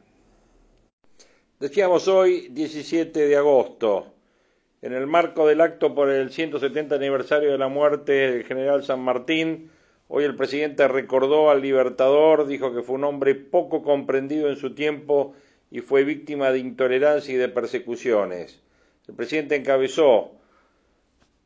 Decíamos 1.58 2.08
hoy, 2.08 2.48
17 2.50 3.28
de 3.28 3.36
agosto, 3.36 4.14
en 4.82 4.92
el 4.92 5.06
marco 5.06 5.46
del 5.46 5.60
acto 5.60 5.94
por 5.94 6.10
el 6.10 6.30
170 6.30 6.94
aniversario 6.94 7.52
de 7.52 7.58
la 7.58 7.68
muerte 7.68 8.12
del 8.12 8.44
general 8.44 8.84
San 8.84 9.00
Martín, 9.00 9.70
hoy 10.08 10.24
el 10.24 10.36
presidente 10.36 10.86
recordó 10.88 11.50
al 11.50 11.62
libertador, 11.62 12.46
dijo 12.46 12.74
que 12.74 12.82
fue 12.82 12.96
un 12.96 13.04
hombre 13.04 13.34
poco 13.34 13.82
comprendido 13.82 14.48
en 14.48 14.56
su 14.56 14.74
tiempo 14.74 15.34
y 15.70 15.80
fue 15.80 16.04
víctima 16.04 16.50
de 16.50 16.58
intolerancia 16.58 17.34
y 17.34 17.36
de 17.36 17.48
persecuciones. 17.48 18.60
El 19.08 19.14
presidente 19.14 19.56
encabezó 19.56 20.32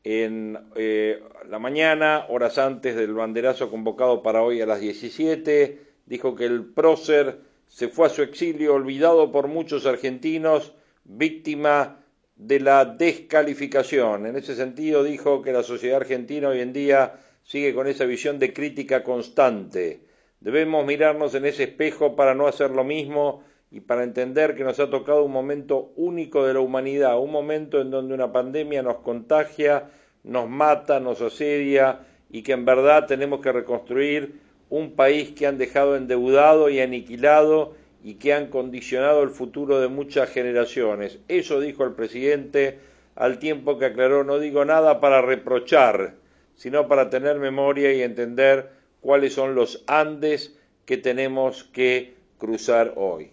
en 0.05 0.59
eh, 0.77 1.23
la 1.49 1.59
mañana, 1.59 2.27
horas 2.29 2.59
antes 2.59 2.95
del 2.95 3.15
banderazo 3.15 3.71
convocado 3.71 4.23
para 4.23 4.43
hoy 4.43 4.61
a 4.61 4.67
las 4.67 4.81
17, 4.81 5.81
dijo 6.07 6.35
que 6.35 6.45
el 6.47 6.65
prócer 6.65 7.41
se 7.67 7.89
fue 7.89 8.07
a 8.07 8.11
su 8.11 8.23
exilio 8.23 8.75
olvidado 8.75 9.31
por 9.31 9.49
muchos 9.49 9.87
argentinos, 9.87 10.73
víctima 11.05 11.99
de 12.37 12.61
la 12.61 12.85
descalificación. 12.85 14.27
En 14.27 14.37
ese 14.37 14.55
sentido 14.55 15.03
dijo 15.03 15.43
que 15.43 15.53
la 15.53 15.63
sociedad 15.63 15.99
argentina 15.99 16.49
hoy 16.49 16.61
en 16.61 16.73
día 16.73 17.19
sigue 17.49 17.75
con 17.75 17.87
esa 17.87 18.05
visión 18.05 18.39
de 18.39 18.53
crítica 18.53 19.03
constante. 19.03 20.03
Debemos 20.39 20.85
mirarnos 20.85 21.35
en 21.35 21.47
ese 21.47 21.65
espejo 21.65 22.15
para 22.15 22.35
no 22.35 22.47
hacer 22.47 22.71
lo 22.71 22.85
mismo 22.85 23.43
y 23.71 23.81
para 23.81 24.05
entender 24.05 24.55
que 24.55 24.65
nos 24.65 24.79
ha 24.81 24.91
tocado 24.91 25.25
un 25.25 25.33
momento 25.33 25.91
único 25.97 26.47
de 26.47 26.53
la 26.53 26.61
humanidad, 26.61 27.19
un 27.19 27.33
momento 27.33 27.81
en 27.81 27.91
donde 27.91 28.13
una 28.13 28.31
pandemia 28.33 28.83
nos 28.83 28.99
contagia, 28.99 29.85
nos 30.25 30.47
mata, 30.47 31.01
nos 31.01 31.23
asedia 31.23 32.01
y 32.31 32.43
que 32.43 32.53
en 32.53 32.67
verdad 32.67 33.07
tenemos 33.07 33.41
que 33.41 33.51
reconstruir 33.51 34.41
un 34.69 34.93
país 34.93 35.31
que 35.31 35.47
han 35.47 35.57
dejado 35.57 35.97
endeudado 35.97 36.69
y 36.69 36.81
aniquilado 36.81 37.73
y 38.05 38.17
que 38.17 38.35
han 38.35 38.49
condicionado 38.49 39.23
el 39.23 39.31
futuro 39.31 39.81
de 39.81 39.89
muchas 39.89 40.29
generaciones. 40.29 41.19
Eso 41.29 41.61
dijo 41.61 41.85
el 41.85 41.95
presidente 41.95 42.79
al 43.17 43.39
tiempo 43.39 43.79
que 43.79 43.87
aclaró, 43.87 44.23
no 44.23 44.39
digo 44.39 44.67
nada 44.67 45.01
para 45.01 45.23
reprochar, 45.23 46.15
sino 46.59 46.89
para 46.89 47.09
tener 47.09 47.39
memoria 47.39 47.93
y 47.95 48.03
entender 48.03 48.69
cuáles 49.01 49.33
son 49.33 49.55
los 49.55 49.85
Andes 49.87 50.59
que 50.85 50.97
tenemos 50.97 51.65
que 51.65 52.15
cruzar 52.37 52.95
hoy. 52.97 53.31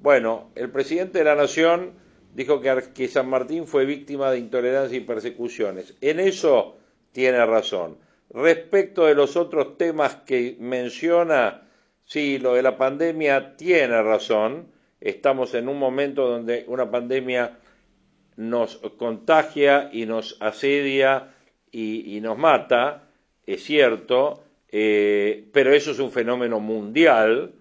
Bueno, 0.00 0.50
el 0.56 0.70
presidente 0.70 1.18
de 1.18 1.24
la 1.24 1.36
Nación 1.36 1.92
dijo 2.34 2.60
que, 2.60 3.08
San 3.08 3.28
Martín 3.30 3.68
fue 3.68 3.86
víctima 3.86 4.30
de 4.30 4.38
intolerancia 4.38 4.98
y 4.98 5.02
persecuciones. 5.02 5.94
En 6.00 6.18
eso 6.18 6.76
tiene 7.12 7.46
razón. 7.46 7.96
Respecto 8.30 9.06
de 9.06 9.14
los 9.14 9.36
otros 9.36 9.78
temas 9.78 10.16
que 10.26 10.56
menciona, 10.58 11.68
sí, 12.04 12.38
lo 12.38 12.54
de 12.54 12.62
la 12.62 12.76
pandemia 12.76 13.56
tiene 13.56 14.02
razón. 14.02 14.66
Estamos 15.00 15.54
en 15.54 15.68
un 15.68 15.78
momento 15.78 16.28
donde 16.28 16.64
una 16.66 16.90
pandemia 16.90 17.56
nos 18.36 18.78
contagia 18.98 19.90
y 19.92 20.06
nos 20.06 20.36
asedia 20.40 21.33
y, 21.76 22.20
nos 22.20 22.38
mata, 22.38 23.08
es 23.46 23.64
cierto, 23.64 24.44
eh, 24.70 25.48
pero 25.52 25.72
eso 25.72 25.90
es 25.90 25.98
un 25.98 26.12
fenómeno 26.12 26.60
mundial. 26.60 27.52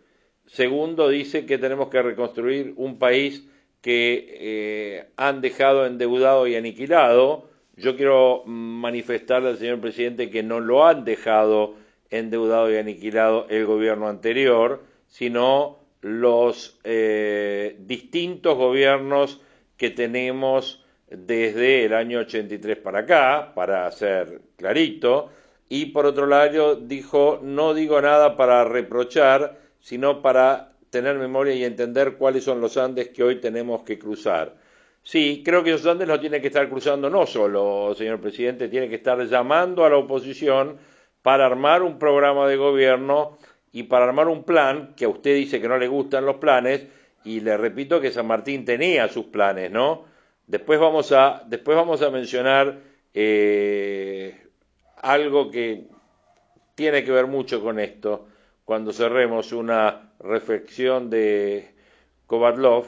Segundo, 0.46 1.10
dice 1.10 1.46
que 1.46 1.58
tenemos 1.58 1.90
que 1.90 2.02
reconstruir 2.02 2.74
un 2.78 3.00
país 3.00 3.48
que 3.82 4.28
eh, 4.30 5.06
han 5.18 5.42
dejado 5.42 5.86
endeudado 5.86 6.48
y 6.48 6.56
aniquilado 6.56 7.50
yo 7.76 7.98
quiero 7.98 8.44
manifestarle 8.46 9.50
al 9.50 9.58
señor 9.58 9.80
presidente 9.82 10.30
que 10.30 10.44
no 10.44 10.60
lo 10.60 10.86
han 10.86 11.06
dejado 11.06 11.76
endeudado 12.12 12.72
y 12.72 12.78
aniquilado 12.78 13.48
el 13.50 13.66
gobierno 13.66 14.08
anterior, 14.08 14.84
sino 15.08 15.80
los 16.02 16.80
eh, 16.84 17.76
distintos 17.80 18.56
gobiernos 18.58 19.42
que 19.76 19.90
tenemos 19.90 20.83
desde 21.18 21.86
el 21.86 21.94
año 21.94 22.20
83 22.20 22.78
para 22.78 23.00
acá, 23.00 23.52
para 23.54 23.90
ser 23.92 24.42
clarito, 24.58 25.30
y 25.70 25.88
por 25.88 26.06
otro 26.06 26.28
lado 26.28 26.76
dijo, 26.76 27.40
no 27.42 27.74
digo 27.74 28.02
nada 28.02 28.38
para 28.38 28.64
reprochar, 28.64 29.58
sino 29.80 30.22
para 30.22 30.74
tener 30.90 31.18
memoria 31.18 31.54
y 31.56 31.64
entender 31.64 32.14
cuáles 32.18 32.44
son 32.44 32.62
los 32.62 32.78
Andes 32.78 33.10
que 33.10 33.24
hoy 33.24 33.38
tenemos 33.38 33.84
que 33.84 33.98
cruzar. 33.98 34.56
Sí, 35.02 35.42
creo 35.44 35.64
que 35.64 35.74
esos 35.74 35.88
Andes 35.88 36.08
no 36.08 36.20
tiene 36.20 36.40
que 36.42 36.48
estar 36.48 36.70
cruzando 36.70 37.10
no 37.10 37.26
solo, 37.26 37.94
señor 37.96 38.22
presidente, 38.22 38.70
tiene 38.70 38.88
que 38.90 38.96
estar 38.96 39.20
llamando 39.26 39.84
a 39.84 39.90
la 39.90 39.98
oposición 39.98 40.78
para 41.22 41.46
armar 41.46 41.82
un 41.82 41.98
programa 41.98 42.48
de 42.48 42.58
gobierno 42.58 43.38
y 43.72 43.84
para 43.84 44.06
armar 44.06 44.28
un 44.28 44.44
plan, 44.44 44.94
que 44.96 45.06
a 45.06 45.10
usted 45.10 45.36
dice 45.36 45.60
que 45.60 45.68
no 45.68 45.78
le 45.78 45.88
gustan 45.88 46.26
los 46.26 46.36
planes, 46.36 46.86
y 47.26 47.40
le 47.40 47.58
repito 47.58 48.00
que 48.00 48.12
San 48.12 48.28
Martín 48.28 48.66
tenía 48.66 49.08
sus 49.08 49.26
planes, 49.26 49.72
¿no? 49.72 50.13
Después 50.48 50.80
vamos 50.80 51.12
a, 51.12 51.44
después 51.48 51.78
vamos 51.78 52.02
a 52.02 52.10
mencionar 52.10 52.80
eh, 53.14 54.36
algo 55.02 55.50
que 55.50 55.88
tiene 56.76 57.04
que 57.04 57.12
ver 57.12 57.28
mucho 57.28 57.62
con 57.62 57.80
esto, 57.80 58.28
cuando 58.66 58.92
cerremos 58.94 59.52
una 59.52 60.14
reflexión 60.20 61.10
de 61.10 61.74
Kovadlov, 62.28 62.88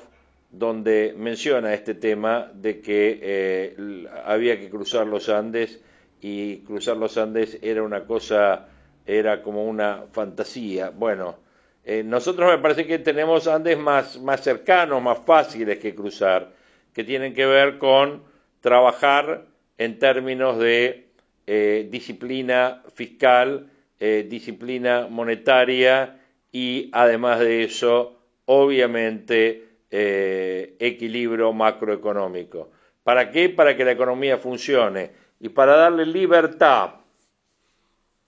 donde 0.49 1.13
menciona 1.17 1.73
este 1.73 1.95
tema 1.95 2.49
de 2.53 2.79
que 2.79 3.19
eh, 3.21 4.07
había 4.25 4.59
que 4.59 4.69
cruzar 4.69 5.05
los 5.05 5.27
Andes 5.27 5.81
y 6.21 6.59
cruzar 6.59 6.97
los 6.97 7.17
Andes 7.17 7.59
era 7.61 7.83
una 7.83 8.05
cosa, 8.05 8.67
era 9.05 9.41
como 9.41 9.65
una 9.65 10.05
fantasía. 10.11 10.91
Bueno, 10.91 11.35
eh, 11.83 12.03
nosotros 12.03 12.49
me 12.49 12.57
parece 12.59 12.87
que 12.87 12.99
tenemos 12.99 13.47
Andes 13.47 13.77
más, 13.77 14.19
más 14.19 14.41
cercanos, 14.41 15.01
más 15.01 15.19
fáciles 15.25 15.77
que 15.77 15.93
cruzar, 15.93 16.49
que 16.95 17.03
tienen 17.03 17.33
que 17.33 17.45
ver 17.45 17.77
con 17.77 18.23
trabajar 18.61 19.45
en 19.77 19.99
términos 19.99 20.57
de 20.57 21.09
eh, 21.45 21.87
disciplina 21.91 22.81
fiscal, 22.95 23.69
eh, 23.99 24.25
disciplina 24.27 25.07
monetaria 25.09 26.21
y 26.53 26.89
además 26.93 27.41
de 27.41 27.65
eso, 27.65 28.17
obviamente, 28.45 29.65
eh, 29.91 30.75
equilibrio 30.79 31.51
macroeconómico. 31.51 32.71
¿Para 33.03 33.29
qué? 33.29 33.49
Para 33.49 33.75
que 33.75 33.83
la 33.83 33.91
economía 33.91 34.37
funcione 34.37 35.11
y 35.41 35.49
para 35.49 35.75
darle 35.75 36.05
libertad, 36.05 36.91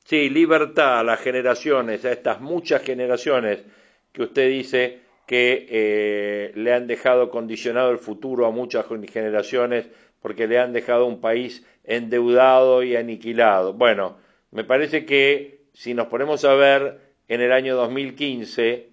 sí, 0.04 0.30
libertad 0.30 1.00
a 1.00 1.04
las 1.04 1.22
generaciones, 1.22 2.04
a 2.04 2.12
estas 2.12 2.42
muchas 2.42 2.84
generaciones 2.84 3.64
que 4.12 4.24
usted 4.24 4.50
dice 4.50 5.07
que 5.28 5.68
eh, 5.70 6.52
le 6.56 6.74
han 6.74 6.88
dejado 6.88 7.30
condicionado 7.30 7.92
el 7.92 8.00
futuro 8.00 8.46
a 8.46 8.52
muchas 8.52 8.86
generaciones 9.12 9.88
porque 10.22 10.48
le 10.48 10.58
han 10.58 10.74
dejado 10.74 11.06
un 11.06 11.22
país 11.22 11.66
endeudado 11.84 12.82
y 12.82 12.96
aniquilado. 12.96 13.74
Bueno, 13.74 14.18
me 14.52 14.64
parece 14.64 15.06
que 15.06 15.60
si 15.74 15.94
nos 15.94 16.08
ponemos 16.08 16.44
a 16.46 16.56
ver 16.56 17.00
en 17.28 17.42
el 17.42 17.52
año 17.52 17.76
2015, 17.76 18.90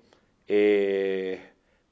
eh, 0.48 1.40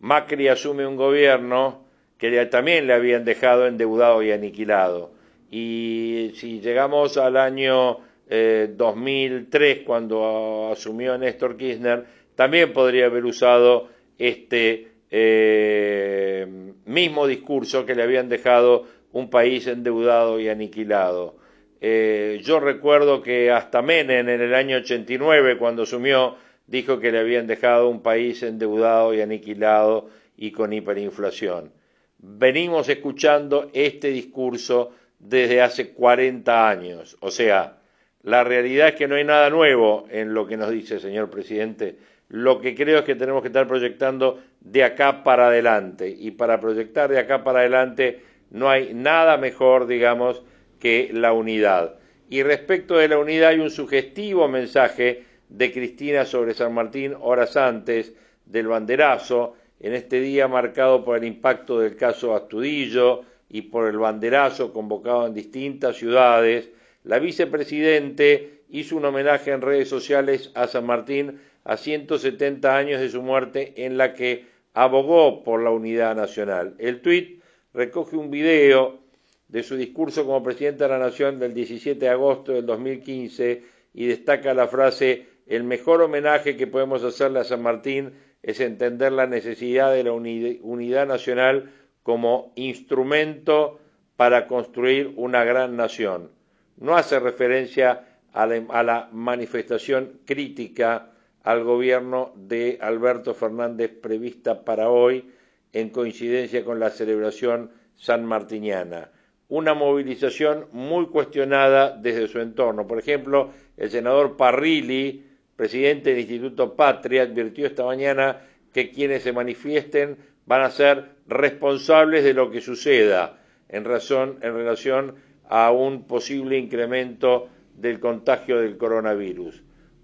Macri 0.01 0.49
asume 0.49 0.87
un 0.87 0.97
gobierno 0.97 1.85
que 2.19 2.45
también 2.47 2.87
le 2.87 2.95
habían 2.95 3.25
dejado 3.25 3.67
endeudado 3.67 4.23
y 4.23 4.33
aniquilado. 4.33 5.13
Y 5.51 6.33
si 6.35 6.61
llegamos 6.61 7.17
al 7.17 7.37
año 7.37 7.99
2003, 8.29 9.77
eh, 9.79 9.85
cuando 9.85 10.71
asumió 10.73 11.17
Néstor 11.17 11.57
Kirchner, 11.57 12.05
también 12.35 12.73
podría 12.73 13.07
haber 13.07 13.25
usado 13.25 13.89
este 14.23 14.93
eh, 15.11 16.47
mismo 16.85 17.27
discurso 17.27 17.85
que 17.85 17.95
le 17.95 18.05
habían 18.05 18.29
dejado 18.29 18.87
un 19.13 19.31
país 19.31 19.67
endeudado 19.67 20.39
y 20.39 20.49
aniquilado. 20.49 21.37
Eh, 21.81 22.41
yo 22.45 22.61
recuerdo 22.61 23.21
que 23.21 23.51
hasta 23.51 23.83
Menem 23.83 24.29
en 24.29 24.41
el 24.41 24.55
año 24.55 24.77
89, 24.77 25.59
cuando 25.59 25.83
asumió, 25.83 26.37
dijo 26.69 27.01
que 27.01 27.11
le 27.11 27.19
habían 27.19 27.49
dejado 27.49 27.89
un 27.89 28.01
país 28.01 28.45
endeudado 28.45 29.13
y 29.13 29.21
aniquilado 29.21 30.09
y 30.37 30.53
con 30.53 30.73
hiperinflación. 30.73 31.73
Venimos 32.19 32.89
escuchando 32.89 33.71
este 33.75 34.09
discurso 34.09 34.93
desde 35.19 35.61
hace 35.61 35.91
40 35.91 36.69
años. 36.69 37.17
O 37.21 37.33
sea, 37.33 37.81
la 38.23 38.45
realidad 38.45 38.89
es 38.89 38.95
que 38.95 39.09
no 39.09 39.17
hay 39.17 39.25
nada 39.25 39.51
nuevo 39.51 40.07
en 40.11 40.33
lo 40.33 40.47
que 40.47 40.57
nos 40.57 40.71
dice 40.71 41.01
señor 41.01 41.29
presidente. 41.29 41.97
Lo 42.33 42.63
que 42.63 42.75
creo 42.75 43.01
es 43.01 43.05
que 43.05 43.15
tenemos 43.15 43.43
que 43.43 43.49
estar 43.49 43.69
proyectando 43.69 44.41
de 44.63 44.85
acá 44.85 45.23
para 45.23 45.49
adelante. 45.49 46.09
Y 46.09 46.31
para 46.31 46.59
proyectar 46.61 47.11
de 47.11 47.19
acá 47.19 47.45
para 47.45 47.59
adelante 47.59 48.23
no 48.51 48.71
hay 48.71 48.95
nada 48.95 49.37
mejor, 49.37 49.87
digamos, 49.87 50.43
que 50.81 51.11
la 51.13 51.35
unidad. 51.35 51.97
Y 52.31 52.43
respecto 52.43 52.97
de 52.97 53.09
la 53.09 53.19
unidad 53.19 53.51
hay 53.51 53.61
un 53.61 53.69
sugestivo 53.69 54.49
mensaje 54.49 55.25
de 55.51 55.73
Cristina 55.73 56.25
sobre 56.25 56.55
San 56.55 56.73
Martín 56.73 57.15
horas 57.21 57.55
antes 57.59 58.15
del 58.47 58.67
banderazo, 58.67 59.55
en 59.79 59.93
este 59.93 60.19
día 60.19 60.49
marcado 60.49 61.05
por 61.05 61.19
el 61.19 61.25
impacto 61.25 61.81
del 61.81 61.97
caso 61.97 62.35
Astudillo 62.35 63.25
y 63.51 63.61
por 63.61 63.89
el 63.89 63.99
banderazo 63.99 64.73
convocado 64.73 65.27
en 65.27 65.35
distintas 65.35 65.97
ciudades, 65.97 66.71
la 67.05 67.19
vicepresidente 67.19 68.63
hizo 68.71 68.97
un 68.97 69.05
homenaje 69.05 69.51
en 69.51 69.61
redes 69.61 69.91
sociales 69.91 70.51
a 70.55 70.67
San 70.67 70.87
Martín 70.87 71.39
a 71.65 71.77
170 71.77 72.77
años 72.77 73.01
de 73.01 73.09
su 73.09 73.23
muerte 73.23 73.75
en 73.85 73.97
la 73.97 74.15
que 74.15 74.47
abogó 74.75 75.43
por 75.45 75.63
la 75.63 75.71
unidad 75.71 76.17
nacional. 76.17 76.75
El 76.79 77.01
tuit 77.01 77.43
recoge 77.73 78.17
un 78.17 78.31
video 78.31 79.01
de 79.49 79.63
su 79.63 79.77
discurso 79.77 80.25
como 80.25 80.43
presidente 80.43 80.85
de 80.85 80.91
la 80.91 80.99
Nación 80.99 81.39
del 81.39 81.55
17 81.55 82.01
de 82.01 82.09
agosto 82.09 82.53
del 82.53 82.67
2015 82.67 83.63
y 83.95 84.07
destaca 84.07 84.55
la 84.55 84.67
frase 84.67 85.27
el 85.47 85.65
mejor 85.65 86.01
homenaje 86.01 86.57
que 86.57 86.67
podemos 86.67 87.05
hacerle 87.05 87.41
a 87.41 87.45
San 87.45 87.63
Martín 87.63 88.13
es 88.43 88.61
entender 88.61 89.13
la 89.13 89.27
necesidad 89.27 89.93
de 89.93 90.05
la 90.05 90.13
unidad 90.13 91.07
nacional 91.07 91.71
como 92.03 92.53
instrumento 92.57 93.79
para 94.17 94.47
construir 94.47 95.13
una 95.17 95.45
gran 95.45 95.77
nación. 95.77 96.31
No 96.77 96.97
hace 96.97 97.21
referencia 97.21 98.07
a 98.33 98.47
la, 98.47 99.09
manifestación 99.13 100.21
crítica 100.25 101.12
al 101.43 101.65
gobierno 101.65 102.33
de 102.37 102.79
Alberto 102.81 103.35
Fernández 103.35 103.91
prevista 104.01 104.65
para 104.65 104.89
hoy 104.89 105.31
en 105.73 105.91
coincidencia 105.91 106.65
con 106.65 106.79
la 106.79 106.91
celebración 106.91 107.71
sanmartiniana. 107.97 109.11
Una 109.49 109.75
movilización 109.75 110.67
muy 110.73 111.07
cuestionada 111.07 111.97
desde 111.97 112.29
su 112.29 112.41
entorno. 112.41 112.87
Por 112.87 112.99
ejemplo, 112.99 113.51
el 113.77 113.91
senador 113.91 114.37
Parrilli, 114.37 115.25
presidente 115.57 116.11
del 116.11 116.21
Instituto 116.21 116.75
Patria, 116.75 117.23
advirtió 117.23 117.67
esta 117.67 117.85
mañana 117.85 118.41
que 118.73 118.91
quienes 118.91 119.23
se 119.23 119.33
manifiesten 119.33 120.17
van 120.47 120.63
a 120.63 120.71
ser 120.71 121.17
responsables 121.27 122.25
de 122.25 122.35
lo 122.35 122.51
que 122.51 122.61
suceda 122.61 123.39
en, 123.69 123.85
razón, 123.85 124.39
en 124.43 124.55
relación 124.55 125.15
a 125.49 125.71
un 125.71 126.07
posible 126.07 126.57
incremento 126.57 127.49
del 127.77 128.01
contagio 128.01 128.59
del 128.59 128.77
coronavirus. 128.77 129.62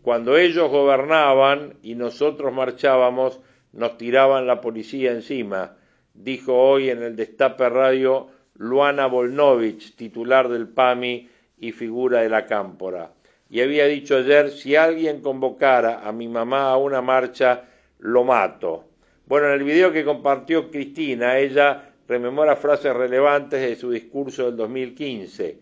Cuando 0.09 0.39
ellos 0.39 0.71
gobernaban 0.71 1.75
y 1.83 1.95
nosotros 1.95 2.51
marchábamos, 2.51 3.41
nos 3.75 3.99
tiraban 3.99 4.47
la 4.47 4.63
policía 4.63 5.11
encima, 5.11 5.77
dijo 6.15 6.57
hoy 6.57 6.89
en 6.89 7.03
el 7.03 7.15
Destape 7.15 7.69
Radio 7.69 8.29
Luana 8.55 9.07
Volnovich, 9.07 9.97
titular 9.97 10.49
del 10.49 10.67
PAMI 10.67 11.29
y 11.59 11.73
figura 11.73 12.23
de 12.23 12.31
la 12.31 12.47
Cámpora. 12.47 13.13
Y 13.51 13.61
había 13.61 13.85
dicho 13.85 14.17
ayer, 14.17 14.51
si 14.51 14.77
alguien 14.77 15.21
convocara 15.21 16.01
a 16.09 16.11
mi 16.11 16.27
mamá 16.27 16.71
a 16.71 16.79
una 16.79 17.03
marcha, 17.03 17.65
lo 17.99 18.25
mato. 18.25 18.87
Bueno, 19.27 19.49
en 19.49 19.61
el 19.61 19.63
video 19.63 19.93
que 19.93 20.07
compartió 20.07 20.71
Cristina, 20.71 21.37
ella 21.37 21.93
rememora 22.09 22.57
frases 22.57 22.95
relevantes 22.95 23.61
de 23.61 23.77
su 23.77 23.91
discurso 23.91 24.47
del 24.47 24.57
2015, 24.57 25.59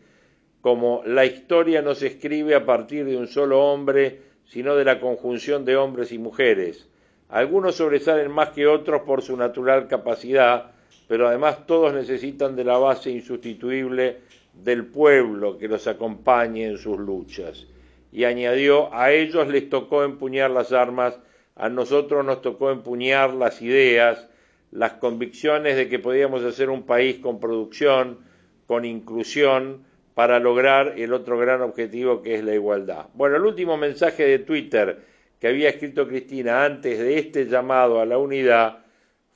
como 0.61 1.03
la 1.05 1.25
historia 1.25 1.83
no 1.83 1.97
se 1.97 2.07
escribe 2.07 2.55
a 2.55 2.65
partir 2.65 3.07
de 3.07 3.17
un 3.17 3.27
solo 3.27 3.61
hombre, 3.61 4.36
sino 4.47 4.77
de 4.77 4.85
la 4.85 5.01
conjunción 5.01 5.65
de 5.65 5.77
hombres 5.77 6.13
y 6.13 6.19
mujeres. 6.19 6.89
Algunos 7.29 7.77
sobresalen 7.77 8.31
más 8.31 8.51
que 8.51 8.67
otros 8.67 9.03
por 9.03 9.23
su 9.23 9.37
natural 9.37 9.89
capacidad, 9.89 10.73
pero 11.09 11.29
además 11.29 11.67
todos 11.67 11.93
necesitan 11.93 12.57
de 12.57 12.65
la 12.65 12.79
base 12.79 13.11
insustituible 13.11 14.19
del 14.55 14.87
pueblo 14.87 15.59
que 15.59 15.69
los 15.69 15.87
acompañe 15.87 16.67
en 16.67 16.79
sus 16.79 16.99
luchas. 16.99 17.67
Y 18.13 18.25
añadió, 18.25 18.95
a 18.95 19.13
ellos 19.13 19.49
les 19.49 19.69
tocó 19.69 20.05
empuñar 20.05 20.51
las 20.51 20.73
armas, 20.73 21.19
a 21.57 21.69
nosotros 21.69 22.25
nos 22.25 22.43
tocó 22.43 22.71
empuñar 22.71 23.35
las 23.35 23.61
ideas, 23.61 24.29
las 24.71 24.93
convicciones 24.95 25.77
de 25.77 25.89
que 25.89 25.99
podíamos 25.99 26.45
hacer 26.45 26.71
un 26.71 26.85
país 26.85 27.19
con 27.19 27.41
producción, 27.41 28.19
con 28.67 28.85
inclusión, 28.85 29.85
para 30.17 30.41
lograr 30.41 30.95
el 30.97 31.13
otro 31.13 31.37
gran 31.37 31.61
objetivo 31.61 32.23
que 32.23 32.37
es 32.37 32.43
la 32.43 32.55
igualdad. 32.55 33.09
Bueno, 33.13 33.37
el 33.37 33.45
último 33.45 33.77
mensaje 33.77 34.27
de 34.27 34.39
Twitter 34.39 34.99
que 35.39 35.47
había 35.47 35.69
escrito 35.69 36.09
Cristina 36.09 36.65
antes 36.65 36.99
de 36.99 37.19
este 37.19 37.45
llamado 37.45 38.01
a 38.01 38.07
la 38.07 38.17
unidad 38.17 38.79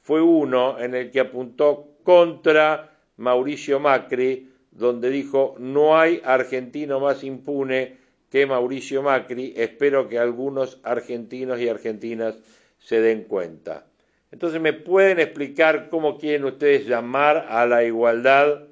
fue 0.00 0.22
uno 0.22 0.80
en 0.80 0.94
el 0.94 1.10
que 1.10 1.20
apuntó 1.20 1.98
contra 2.02 2.96
Mauricio 3.18 3.78
Macri, 3.78 4.48
donde 4.70 5.10
dijo 5.10 5.54
no 5.58 5.98
hay 5.98 6.22
argentino 6.24 6.98
más 6.98 7.24
impune 7.24 7.98
que 8.30 8.46
Mauricio 8.46 9.02
Macri, 9.02 9.52
espero 9.58 10.08
que 10.08 10.18
algunos 10.18 10.80
argentinos 10.82 11.60
y 11.60 11.68
argentinas 11.68 12.38
se 12.78 13.02
den 13.02 13.24
cuenta. 13.24 13.84
Entonces, 14.32 14.62
¿me 14.62 14.72
pueden 14.72 15.20
explicar 15.20 15.90
cómo 15.90 16.16
quieren 16.16 16.46
ustedes 16.46 16.86
llamar 16.86 17.48
a 17.50 17.66
la 17.66 17.84
igualdad 17.84 18.69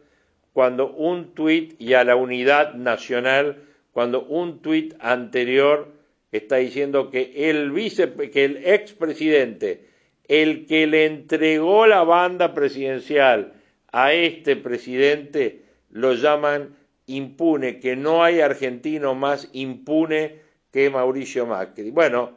cuando 0.59 0.91
un 0.91 1.35
tuit 1.35 1.81
y 1.81 1.95
a 1.95 2.03
la 2.03 2.17
unidad 2.17 2.75
nacional, 2.75 3.63
cuando 3.93 4.25
un 4.25 4.61
tuit 4.61 4.93
anterior 4.99 5.87
está 6.33 6.57
diciendo 6.57 7.11
que 7.11 7.49
el 7.49 7.71
vice, 7.71 8.13
que 8.33 8.45
el 8.45 8.67
expresidente, 8.67 9.87
el 10.27 10.67
que 10.67 10.89
le 10.89 11.07
entregó 11.07 11.87
la 11.87 12.03
banda 12.03 12.55
presidencial 12.55 13.53
a 13.93 14.13
este 14.13 14.57
presidente, 14.57 15.63
lo 15.91 16.15
llaman 16.15 16.75
impune, 17.07 17.79
que 17.79 17.95
no 17.95 18.25
hay 18.25 18.41
argentino 18.41 19.15
más 19.15 19.49
impune 19.53 20.41
que 20.73 20.91
Mauricio 20.91 21.47
Macri. 21.47 21.93
Bueno, 21.93 22.33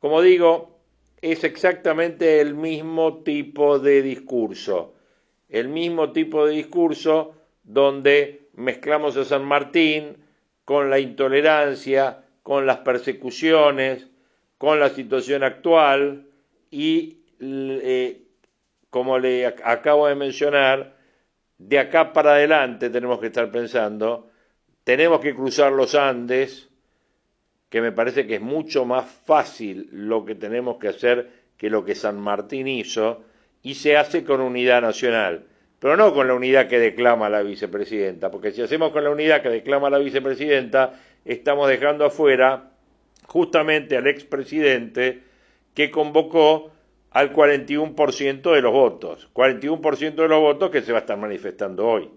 como 0.00 0.22
digo, 0.22 0.78
es 1.20 1.44
exactamente 1.44 2.40
el 2.40 2.54
mismo 2.54 3.18
tipo 3.18 3.78
de 3.78 4.00
discurso, 4.00 4.94
el 5.50 5.68
mismo 5.68 6.12
tipo 6.12 6.46
de 6.46 6.54
discurso 6.54 7.34
donde 7.66 8.48
mezclamos 8.54 9.16
a 9.16 9.24
San 9.24 9.44
Martín 9.44 10.16
con 10.64 10.88
la 10.88 10.98
intolerancia, 10.98 12.22
con 12.42 12.64
las 12.64 12.78
persecuciones, 12.78 14.06
con 14.56 14.80
la 14.80 14.88
situación 14.88 15.42
actual 15.42 16.26
y, 16.70 17.18
eh, 17.40 18.22
como 18.88 19.18
le 19.18 19.46
acabo 19.46 20.06
de 20.06 20.14
mencionar, 20.14 20.96
de 21.58 21.78
acá 21.78 22.12
para 22.12 22.34
adelante 22.34 22.88
tenemos 22.88 23.18
que 23.18 23.26
estar 23.26 23.50
pensando, 23.50 24.30
tenemos 24.84 25.20
que 25.20 25.34
cruzar 25.34 25.72
los 25.72 25.94
Andes, 25.94 26.68
que 27.68 27.80
me 27.80 27.92
parece 27.92 28.26
que 28.26 28.36
es 28.36 28.40
mucho 28.40 28.84
más 28.84 29.10
fácil 29.26 29.88
lo 29.90 30.24
que 30.24 30.34
tenemos 30.34 30.78
que 30.78 30.88
hacer 30.88 31.46
que 31.56 31.70
lo 31.70 31.84
que 31.84 31.94
San 31.94 32.20
Martín 32.20 32.68
hizo, 32.68 33.24
y 33.62 33.74
se 33.74 33.96
hace 33.96 34.24
con 34.24 34.40
unidad 34.40 34.82
nacional, 34.82 35.46
pero 35.78 35.96
no 35.96 36.14
con 36.14 36.26
la 36.28 36.34
unidad 36.34 36.68
que 36.68 36.78
declama 36.78 37.28
la 37.28 37.42
vicepresidenta, 37.42 38.30
porque 38.30 38.52
si 38.52 38.62
hacemos 38.62 38.92
con 38.92 39.04
la 39.04 39.10
unidad 39.10 39.42
que 39.42 39.50
declama 39.50 39.90
la 39.90 39.98
vicepresidenta, 39.98 40.94
estamos 41.24 41.68
dejando 41.68 42.04
afuera 42.04 42.70
justamente 43.26 43.96
al 43.96 44.06
expresidente 44.06 45.22
que 45.74 45.90
convocó 45.90 46.70
al 47.10 47.32
41% 47.32 48.54
de 48.54 48.62
los 48.62 48.72
votos, 48.72 49.28
41% 49.32 50.14
de 50.14 50.28
los 50.28 50.40
votos 50.40 50.70
que 50.70 50.82
se 50.82 50.92
va 50.92 50.98
a 50.98 51.00
estar 51.00 51.16
manifestando 51.16 51.86
hoy. 51.88 52.10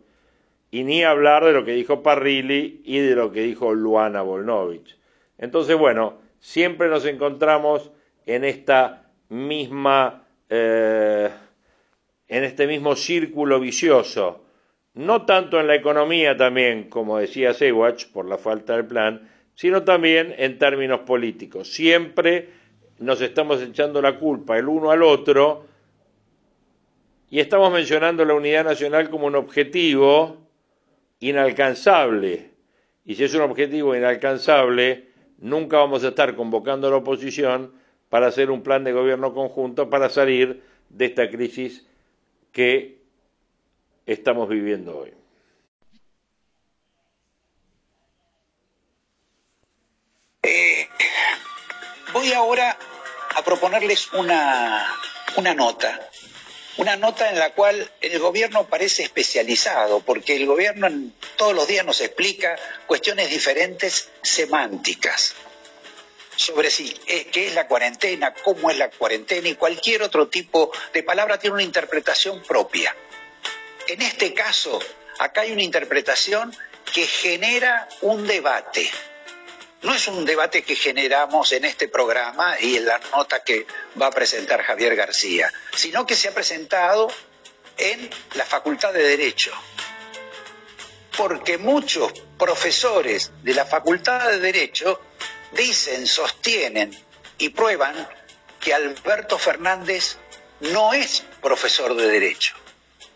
Y 0.71 0.83
ni 0.83 1.03
hablar 1.03 1.45
de 1.45 1.53
lo 1.53 1.65
que 1.65 1.71
dijo 1.71 2.03
Parrilli 2.03 2.81
y 2.83 2.99
de 2.99 3.15
lo 3.15 3.31
que 3.31 3.41
dijo 3.41 3.73
Luana 3.73 4.21
Volnovich. 4.21 4.97
Entonces, 5.37 5.77
bueno, 5.77 6.19
siempre 6.39 6.89
nos 6.89 7.05
encontramos 7.05 7.91
en 8.25 8.43
esta 8.43 9.09
misma, 9.29 10.25
eh, 10.49 11.29
en 12.29 12.43
este 12.43 12.67
mismo 12.67 12.95
círculo 12.95 13.59
vicioso, 13.59 14.45
no 14.93 15.25
tanto 15.25 15.59
en 15.59 15.67
la 15.67 15.75
economía 15.75 16.37
también, 16.37 16.89
como 16.89 17.17
decía 17.17 17.53
Sewach, 17.53 18.05
por 18.11 18.25
la 18.25 18.37
falta 18.37 18.75
del 18.75 18.85
plan, 18.85 19.29
sino 19.55 19.83
también 19.83 20.33
en 20.37 20.57
términos 20.57 21.01
políticos. 21.01 21.73
Siempre 21.73 22.49
nos 22.99 23.19
estamos 23.21 23.61
echando 23.61 24.01
la 24.01 24.17
culpa 24.17 24.57
el 24.57 24.67
uno 24.67 24.91
al 24.91 25.03
otro 25.03 25.65
y 27.29 27.39
estamos 27.39 27.71
mencionando 27.71 28.23
la 28.25 28.35
unidad 28.35 28.63
nacional 28.63 29.09
como 29.09 29.27
un 29.27 29.35
objetivo 29.35 30.37
inalcanzable. 31.19 32.51
Y 33.05 33.15
si 33.15 33.23
es 33.23 33.33
un 33.33 33.41
objetivo 33.41 33.95
inalcanzable, 33.95 35.09
nunca 35.39 35.77
vamos 35.77 36.03
a 36.03 36.09
estar 36.09 36.35
convocando 36.35 36.87
a 36.87 36.91
la 36.91 36.97
oposición 36.97 37.73
para 38.09 38.27
hacer 38.27 38.51
un 38.51 38.61
plan 38.61 38.83
de 38.83 38.91
gobierno 38.91 39.33
conjunto 39.33 39.89
para 39.89 40.09
salir 40.09 40.61
de 40.89 41.05
esta 41.05 41.29
crisis 41.29 41.88
que 42.51 42.99
estamos 44.05 44.49
viviendo 44.49 44.97
hoy. 44.97 45.13
Eh, 50.43 50.87
voy 52.13 52.31
ahora 52.33 52.77
a 53.35 53.43
proponerles 53.43 54.11
una, 54.13 54.87
una 55.35 55.53
nota, 55.53 56.09
una 56.77 56.95
nota 56.95 57.29
en 57.29 57.37
la 57.37 57.53
cual 57.53 57.91
el 58.01 58.19
gobierno 58.19 58.67
parece 58.67 59.03
especializado, 59.03 59.99
porque 60.01 60.35
el 60.35 60.45
gobierno 60.45 60.87
todos 61.37 61.53
los 61.53 61.67
días 61.67 61.85
nos 61.85 62.01
explica 62.01 62.55
cuestiones 62.87 63.29
diferentes 63.29 64.09
semánticas 64.23 65.35
sobre 66.39 66.71
si 66.71 66.97
eh, 67.05 67.27
qué 67.29 67.47
es 67.47 67.53
la 67.53 67.67
cuarentena, 67.67 68.33
cómo 68.33 68.71
es 68.71 68.77
la 68.77 68.89
cuarentena 68.89 69.49
y 69.49 69.55
cualquier 69.55 70.03
otro 70.03 70.29
tipo 70.29 70.71
de 70.93 71.03
palabra 71.03 71.37
tiene 71.37 71.55
una 71.55 71.63
interpretación 71.63 72.41
propia. 72.43 72.95
En 73.87 74.01
este 74.01 74.33
caso, 74.33 74.79
acá 75.19 75.41
hay 75.41 75.51
una 75.51 75.63
interpretación 75.63 76.55
que 76.93 77.05
genera 77.05 77.89
un 78.01 78.25
debate. 78.25 78.89
No 79.81 79.93
es 79.93 80.07
un 80.07 80.23
debate 80.23 80.63
que 80.63 80.77
generamos 80.77 81.51
en 81.51 81.65
este 81.65 81.89
programa 81.89 82.57
y 82.57 82.77
en 82.77 82.85
la 82.85 83.01
nota 83.11 83.43
que 83.43 83.67
va 84.01 84.07
a 84.07 84.11
presentar 84.11 84.63
Javier 84.63 84.95
García, 84.95 85.51
sino 85.75 86.05
que 86.05 86.15
se 86.15 86.29
ha 86.29 86.33
presentado 86.33 87.11
en 87.77 88.09
la 88.35 88.45
Facultad 88.45 88.93
de 88.93 89.03
Derecho. 89.03 89.51
Porque 91.17 91.57
muchos 91.57 92.13
profesores 92.37 93.33
de 93.43 93.53
la 93.53 93.65
Facultad 93.65 94.29
de 94.29 94.39
Derecho 94.39 95.01
dicen, 95.51 96.07
sostienen 96.07 96.97
y 97.37 97.49
prueban 97.49 98.07
que 98.59 98.73
Alberto 98.73 99.37
Fernández 99.37 100.17
no 100.59 100.93
es 100.93 101.23
profesor 101.41 101.95
de 101.95 102.07
derecho. 102.07 102.55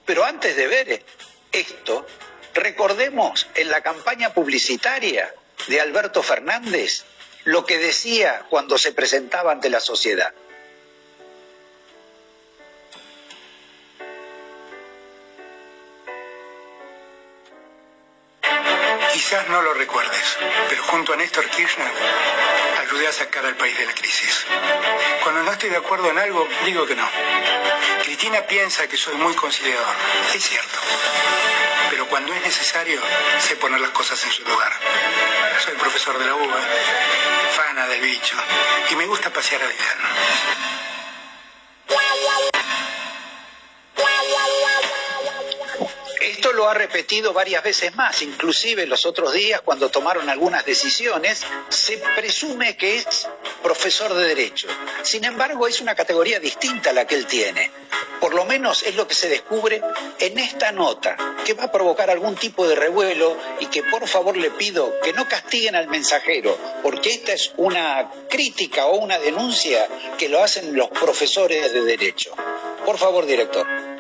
Pero 0.06 0.24
antes 0.24 0.56
de 0.56 0.68
ver 0.68 1.06
esto, 1.52 2.06
recordemos 2.54 3.48
en 3.56 3.70
la 3.70 3.82
campaña 3.82 4.34
publicitaria 4.34 5.34
de 5.68 5.82
Alberto 5.82 6.24
Fernández 6.24 7.04
lo 7.46 7.66
que 7.66 7.78
decía 7.78 8.46
cuando 8.50 8.78
se 8.78 8.94
presentaba 8.94 9.52
ante 9.52 9.70
la 9.70 9.80
sociedad. 9.80 10.34
No 19.34 19.64
lo 19.64 19.74
recuerdes, 19.74 20.38
pero 20.70 20.84
junto 20.84 21.12
a 21.12 21.16
Néstor 21.16 21.50
Kirchner 21.50 21.92
ayudé 22.82 23.08
a 23.08 23.12
sacar 23.12 23.44
al 23.44 23.56
país 23.56 23.76
de 23.76 23.86
la 23.88 23.94
crisis. 23.94 24.46
Cuando 25.24 25.42
no 25.42 25.52
estoy 25.52 25.72
de 25.72 25.78
acuerdo 25.78 26.12
en 26.12 26.20
algo, 26.20 26.48
digo 26.66 26.86
que 26.86 26.96
no. 26.96 27.10
Cristina 28.04 28.44
piensa 28.44 28.88
que 28.88 28.96
soy 28.96 29.16
muy 29.16 29.34
conciliador, 29.34 29.96
es 30.36 30.44
cierto. 30.44 30.78
Pero 31.90 32.06
cuando 32.10 32.32
es 32.32 32.44
necesario, 32.44 33.02
sé 33.40 33.56
poner 33.56 33.82
las 33.82 33.90
cosas 33.90 34.24
en 34.24 34.32
su 34.32 34.44
lugar. 34.44 34.72
Soy 35.66 35.74
profesor 35.78 36.20
de 36.20 36.26
la 36.26 36.36
UBA, 36.36 36.62
fana 37.56 37.88
del 37.88 38.02
bicho, 38.02 38.38
y 38.92 38.96
me 38.96 39.08
gusta 39.08 39.32
pasear 39.32 39.64
al 39.64 39.72
invierno. 39.72 40.08
Ha 46.70 46.74
repetido 46.74 47.34
varias 47.34 47.64
veces 47.64 47.96
más, 47.96 48.22
inclusive 48.22 48.86
los 48.86 49.06
otros 49.06 49.34
días 49.34 49.62
cuando 49.62 49.90
tomaron 49.90 50.30
algunas 50.30 50.66
decisiones, 50.66 51.42
se 51.70 51.98
presume 52.16 52.78
que 52.78 52.98
es 52.98 53.28
profesor 53.62 54.14
de 54.14 54.28
derecho. 54.28 54.68
Sin 55.02 55.24
embargo, 55.26 55.68
es 55.68 55.82
una 55.82 55.96
categoría 55.96 56.40
distinta 56.40 56.92
a 56.92 56.94
la 56.94 57.06
que 57.06 57.16
él 57.16 57.26
tiene. 57.26 57.72
Por 58.20 58.34
lo 58.34 58.46
menos 58.46 58.84
es 58.84 58.96
lo 58.96 59.08
que 59.08 59.16
se 59.16 59.30
descubre 59.30 59.82
en 60.20 60.40
esta 60.40 60.72
nota, 60.72 61.18
que 61.46 61.54
va 61.54 61.66
a 61.66 61.72
provocar 61.72 62.10
algún 62.10 62.36
tipo 62.36 62.68
de 62.68 62.76
revuelo 62.76 63.38
y 63.60 63.66
que 63.68 63.84
por 63.84 64.08
favor 64.08 64.38
le 64.38 64.52
pido 64.52 64.94
que 65.02 65.14
no 65.14 65.28
castiguen 65.28 65.76
al 65.76 65.88
mensajero, 65.88 66.58
porque 66.82 67.12
esta 67.12 67.34
es 67.34 67.52
una 67.58 68.10
crítica 68.30 68.86
o 68.86 68.98
una 68.98 69.20
denuncia 69.20 69.88
que 70.18 70.30
lo 70.30 70.42
hacen 70.42 70.76
los 70.76 70.90
profesores 70.90 71.74
de 71.74 71.82
derecho. 71.84 72.34
Por 72.86 72.98
favor, 72.98 73.26
director. 73.26 73.93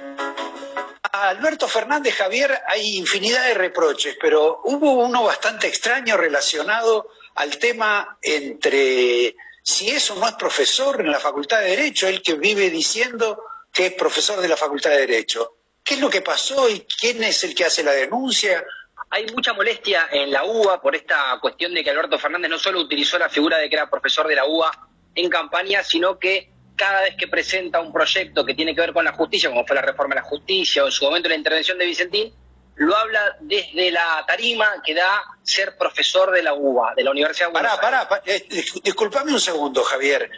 Alberto 1.29 1.69
Fernández 1.69 2.15
Javier 2.15 2.61
hay 2.67 2.97
infinidad 2.97 3.47
de 3.47 3.53
reproches, 3.53 4.17
pero 4.19 4.59
hubo 4.65 4.91
uno 4.91 5.23
bastante 5.23 5.67
extraño 5.67 6.17
relacionado 6.17 7.07
al 7.35 7.57
tema 7.57 8.17
entre 8.21 9.33
si 9.61 9.89
eso 9.89 10.15
no 10.15 10.27
es 10.27 10.33
profesor 10.33 10.99
en 10.99 11.09
la 11.09 11.21
Facultad 11.21 11.61
de 11.61 11.69
Derecho, 11.69 12.09
él 12.09 12.21
que 12.21 12.33
vive 12.33 12.69
diciendo 12.69 13.41
que 13.71 13.85
es 13.85 13.93
profesor 13.93 14.41
de 14.41 14.49
la 14.49 14.57
Facultad 14.57 14.89
de 14.89 15.07
Derecho. 15.07 15.55
¿Qué 15.81 15.93
es 15.93 16.01
lo 16.01 16.09
que 16.09 16.21
pasó 16.21 16.69
y 16.69 16.81
quién 16.81 17.23
es 17.23 17.41
el 17.45 17.55
que 17.55 17.63
hace 17.63 17.83
la 17.83 17.93
denuncia? 17.93 18.65
Hay 19.09 19.25
mucha 19.27 19.53
molestia 19.53 20.09
en 20.11 20.29
la 20.29 20.43
UBA 20.43 20.81
por 20.81 20.93
esta 20.93 21.39
cuestión 21.39 21.73
de 21.73 21.85
que 21.85 21.89
Alberto 21.89 22.19
Fernández 22.19 22.51
no 22.51 22.59
solo 22.59 22.81
utilizó 22.81 23.17
la 23.17 23.29
figura 23.29 23.57
de 23.59 23.69
que 23.69 23.75
era 23.75 23.89
profesor 23.89 24.27
de 24.27 24.35
la 24.35 24.45
UBA 24.45 24.89
en 25.15 25.29
campaña, 25.29 25.83
sino 25.83 26.19
que 26.19 26.52
cada 26.83 27.03
vez 27.03 27.15
que 27.15 27.29
presenta 27.29 27.79
un 27.79 27.93
proyecto 27.93 28.45
que 28.45 28.53
tiene 28.53 28.75
que 28.75 28.81
ver 28.81 28.91
con 28.91 29.05
la 29.05 29.13
justicia, 29.13 29.49
como 29.49 29.65
fue 29.65 29.73
la 29.73 29.81
reforma 29.81 30.15
de 30.15 30.21
la 30.21 30.27
justicia 30.27 30.83
o 30.83 30.87
en 30.87 30.91
su 30.91 31.05
momento 31.05 31.29
la 31.29 31.35
intervención 31.35 31.77
de 31.77 31.85
Vicentín, 31.85 32.33
lo 32.75 32.93
habla 32.93 33.37
desde 33.39 33.89
la 33.89 34.25
tarima 34.27 34.67
que 34.83 34.93
da 34.93 35.23
ser 35.43 35.77
profesor 35.77 36.31
de 36.31 36.43
la 36.43 36.53
UBA, 36.53 36.93
de 36.93 37.05
la 37.05 37.11
Universidad 37.11 37.47
de 37.47 37.51
Buenos 37.53 37.77
Pará, 37.77 38.09
pará, 38.09 38.21
eh, 38.25 38.45
disculpame 38.83 39.31
un 39.31 39.39
segundo, 39.39 39.81
Javier, 39.81 40.29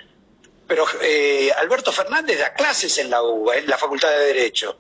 pero 0.67 0.86
eh, 1.01 1.51
Alberto 1.58 1.91
Fernández 1.91 2.38
da 2.38 2.53
clases 2.53 2.95
en 2.99 3.10
la 3.10 3.23
UBA, 3.23 3.55
en 3.55 3.67
la 3.67 3.79
Facultad 3.79 4.12
de 4.12 4.25
Derecho. 4.27 4.77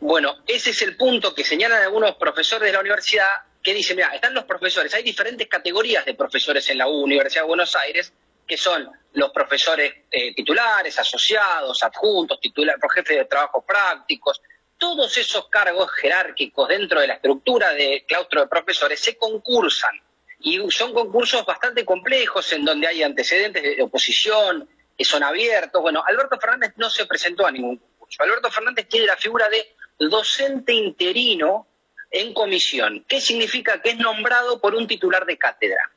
Bueno, 0.00 0.38
ese 0.44 0.70
es 0.70 0.82
el 0.82 0.96
punto 0.96 1.36
que 1.36 1.44
señalan 1.44 1.82
algunos 1.82 2.16
profesores 2.16 2.66
de 2.66 2.72
la 2.72 2.80
universidad 2.80 3.28
que 3.62 3.72
dicen, 3.72 3.94
mira, 3.94 4.08
están 4.12 4.34
los 4.34 4.42
profesores, 4.42 4.92
hay 4.92 5.04
diferentes 5.04 5.46
categorías 5.46 6.04
de 6.04 6.14
profesores 6.14 6.68
en 6.68 6.78
la 6.78 6.88
UBA, 6.88 7.04
Universidad 7.04 7.42
de 7.42 7.48
Buenos 7.48 7.76
Aires, 7.76 8.12
que 8.46 8.56
son 8.56 8.90
los 9.12 9.30
profesores 9.30 9.92
eh, 10.10 10.34
titulares, 10.34 10.98
asociados, 10.98 11.82
adjuntos, 11.82 12.38
titulares, 12.40 12.80
jefes 12.94 13.16
de 13.18 13.24
trabajo 13.24 13.64
prácticos, 13.64 14.40
todos 14.78 15.16
esos 15.16 15.48
cargos 15.48 15.90
jerárquicos 15.92 16.68
dentro 16.68 17.00
de 17.00 17.06
la 17.06 17.14
estructura 17.14 17.72
de 17.72 18.04
claustro 18.06 18.42
de 18.42 18.46
profesores 18.46 19.00
se 19.00 19.16
concursan 19.16 20.00
y 20.40 20.60
son 20.70 20.92
concursos 20.92 21.44
bastante 21.46 21.84
complejos 21.84 22.52
en 22.52 22.64
donde 22.64 22.86
hay 22.86 23.02
antecedentes 23.02 23.62
de 23.62 23.82
oposición, 23.82 24.68
que 24.96 25.04
son 25.04 25.22
abiertos. 25.22 25.80
Bueno, 25.80 26.04
Alberto 26.06 26.38
Fernández 26.38 26.74
no 26.76 26.90
se 26.90 27.06
presentó 27.06 27.46
a 27.46 27.50
ningún 27.50 27.78
concurso. 27.78 28.22
Alberto 28.22 28.50
Fernández 28.50 28.86
tiene 28.88 29.06
la 29.06 29.16
figura 29.16 29.48
de 29.48 29.66
docente 29.98 30.72
interino 30.72 31.66
en 32.10 32.34
comisión. 32.34 33.04
¿Qué 33.08 33.20
significa? 33.20 33.80
Que 33.80 33.90
es 33.90 33.98
nombrado 33.98 34.60
por 34.60 34.74
un 34.74 34.86
titular 34.86 35.24
de 35.24 35.38
cátedra. 35.38 35.90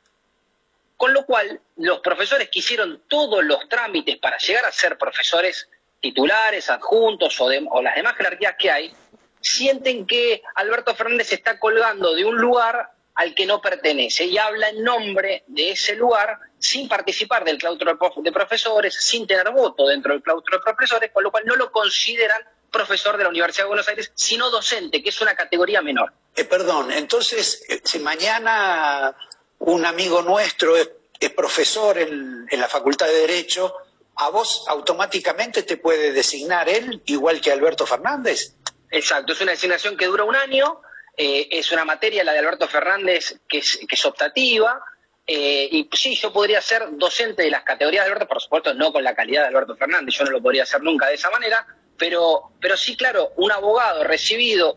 Con 1.00 1.14
lo 1.14 1.24
cual, 1.24 1.58
los 1.76 2.00
profesores 2.00 2.50
que 2.50 2.58
hicieron 2.58 3.04
todos 3.08 3.42
los 3.42 3.66
trámites 3.70 4.18
para 4.18 4.36
llegar 4.36 4.66
a 4.66 4.70
ser 4.70 4.98
profesores 4.98 5.66
titulares, 5.98 6.68
adjuntos 6.68 7.40
o, 7.40 7.48
las 7.80 7.94
demás 7.94 8.18
jerarquías 8.18 8.54
que 8.58 8.70
hay, 8.70 8.94
sienten 9.40 10.06
que 10.06 10.42
Alberto 10.56 10.94
Fernández 10.94 11.32
está 11.32 11.58
colgando 11.58 12.14
de 12.14 12.26
un 12.26 12.36
lugar 12.36 12.90
al 13.14 13.34
que 13.34 13.46
no 13.46 13.62
pertenece 13.62 14.26
y 14.26 14.36
habla 14.36 14.68
en 14.68 14.84
nombre 14.84 15.42
de 15.46 15.70
ese 15.70 15.96
lugar 15.96 16.38
sin 16.58 16.86
participar 16.86 17.44
del 17.44 17.56
claustro 17.56 17.96
de 18.16 18.32
profesores, 18.32 18.94
sin 18.94 19.26
tener 19.26 19.50
voto 19.52 19.86
dentro 19.86 20.12
del 20.12 20.22
claustro 20.22 20.58
de 20.58 20.62
profesores, 20.62 21.10
con 21.12 21.24
lo 21.24 21.30
cual 21.30 21.46
no 21.46 21.56
lo 21.56 21.72
consideran 21.72 22.42
profesor 22.70 23.16
de 23.16 23.22
la 23.24 23.30
Universidad 23.30 23.64
de 23.64 23.68
Buenos 23.68 23.88
Aires, 23.88 24.12
sino 24.14 24.50
docente, 24.50 25.02
que 25.02 25.08
es 25.08 25.20
una 25.22 25.34
categoría 25.34 25.80
menor. 25.80 26.12
Eh, 26.36 26.44
perdón, 26.44 26.92
entonces, 26.92 27.64
eh, 27.70 27.80
si 27.84 27.98
mañana 28.00 29.16
un 29.60 29.84
amigo 29.84 30.22
nuestro 30.22 30.76
es, 30.76 30.90
profesor 31.36 31.98
en, 31.98 32.46
la 32.50 32.68
Facultad 32.68 33.06
de 33.06 33.26
Derecho, 33.26 33.74
¿a 34.16 34.30
vos 34.30 34.64
automáticamente 34.68 35.62
te 35.62 35.76
puede 35.76 36.12
designar 36.12 36.68
él 36.68 37.02
igual 37.06 37.40
que 37.40 37.52
Alberto 37.52 37.86
Fernández? 37.86 38.54
Exacto, 38.90 39.32
es 39.32 39.40
una 39.40 39.52
designación 39.52 39.96
que 39.96 40.06
dura 40.06 40.24
un 40.24 40.34
año, 40.34 40.80
eh, 41.16 41.48
es 41.50 41.70
una 41.72 41.84
materia, 41.84 42.24
la 42.24 42.32
de 42.32 42.38
Alberto 42.38 42.68
Fernández, 42.68 43.38
que 43.46 43.58
es, 43.58 43.78
que 43.86 43.94
es 43.94 44.04
optativa, 44.04 44.82
y 45.26 45.88
sí, 45.92 46.16
yo 46.16 46.32
podría 46.32 46.60
ser 46.60 46.88
docente 46.92 47.44
de 47.44 47.50
las 47.50 47.62
categorías 47.62 48.04
de 48.04 48.10
Alberto, 48.10 48.26
por 48.26 48.42
supuesto, 48.42 48.74
no 48.74 48.92
con 48.92 49.04
la 49.04 49.14
calidad 49.14 49.42
de 49.42 49.48
Alberto 49.48 49.76
Fernández, 49.76 50.16
yo 50.16 50.24
no 50.24 50.32
lo 50.32 50.42
podría 50.42 50.64
hacer 50.64 50.82
nunca 50.82 51.06
de 51.06 51.14
esa 51.14 51.30
manera, 51.30 51.64
pero, 51.96 52.52
pero 52.60 52.76
sí, 52.76 52.96
claro, 52.96 53.30
un 53.36 53.52
abogado 53.52 54.02
recibido 54.02 54.76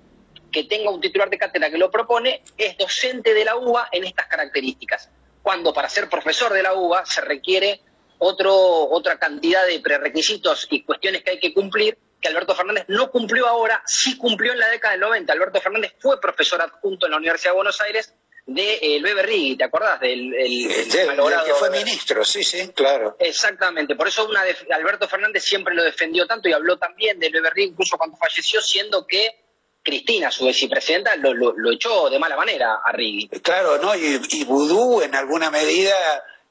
que 0.54 0.64
tenga 0.64 0.90
un 0.90 1.02
titular 1.02 1.30
de 1.30 1.38
cátedra 1.38 1.70
que 1.70 1.78
lo 1.78 1.92
propone 1.92 2.42
es 2.58 2.78
docente 2.78 3.34
de 3.34 3.44
la 3.44 3.58
UBA 3.58 3.90
en 3.92 4.06
estas 4.06 4.28
características, 4.28 5.10
cuando 5.42 5.74
para 5.74 5.90
ser 5.90 6.08
profesor 6.08 6.54
de 6.54 6.64
la 6.64 6.74
UBA 6.74 7.06
se 7.06 7.20
requiere 7.20 7.82
otro, 8.20 8.56
otra 8.56 9.20
cantidad 9.20 9.66
de 9.68 9.82
prerequisitos 9.82 10.68
y 10.70 10.84
cuestiones 10.84 11.24
que 11.24 11.32
hay 11.32 11.40
que 11.40 11.54
cumplir 11.54 11.98
que 12.22 12.30
Alberto 12.30 12.56
Fernández 12.56 12.86
no 12.88 13.12
cumplió 13.12 13.48
ahora, 13.48 13.84
sí 13.86 14.18
cumplió 14.18 14.54
en 14.54 14.60
la 14.60 14.70
década 14.70 14.94
del 14.94 15.02
90. 15.02 15.34
Alberto 15.34 15.60
Fernández 15.60 15.94
fue 16.00 16.22
profesor 16.22 16.62
adjunto 16.62 17.06
en 17.06 17.12
la 17.12 17.18
Universidad 17.18 17.52
de 17.52 17.56
Buenos 17.56 17.82
Aires 17.82 18.14
de 18.46 18.76
el 18.82 19.04
Bebe 19.04 19.24
Rigui, 19.24 19.58
¿te 19.58 19.66
acordás? 19.66 20.00
Del 20.00 20.34
el, 20.34 20.68
que 20.90 21.54
fue 21.54 21.70
ministro, 21.70 22.24
sí, 22.24 22.44
sí, 22.44 22.70
claro. 22.70 23.16
Exactamente, 23.20 23.96
por 23.96 24.08
eso 24.08 24.28
una 24.28 24.44
de, 24.44 24.56
Alberto 24.72 25.08
Fernández 25.08 25.44
siempre 25.44 25.74
lo 25.74 25.84
defendió 25.84 26.26
tanto 26.26 26.50
y 26.50 26.54
habló 26.54 26.78
también 26.78 27.20
Bebe 27.20 27.50
Rigui, 27.50 27.72
incluso 27.72 27.98
cuando 27.98 28.18
falleció, 28.18 28.62
siendo 28.62 29.06
que 29.06 29.43
Cristina, 29.84 30.32
su 30.32 30.46
vicepresidenta, 30.46 31.16
lo, 31.18 31.34
lo, 31.34 31.72
echó 31.72 32.10
de 32.10 32.20
mala 32.20 32.36
manera 32.36 32.80
a 32.84 32.92
Rigui. 32.92 33.28
Claro, 33.28 33.78
¿no? 33.80 33.96
Y, 33.96 34.22
y 34.30 34.44
Vudú 34.46 35.02
en 35.02 35.14
alguna 35.16 35.52
medida 35.52 35.94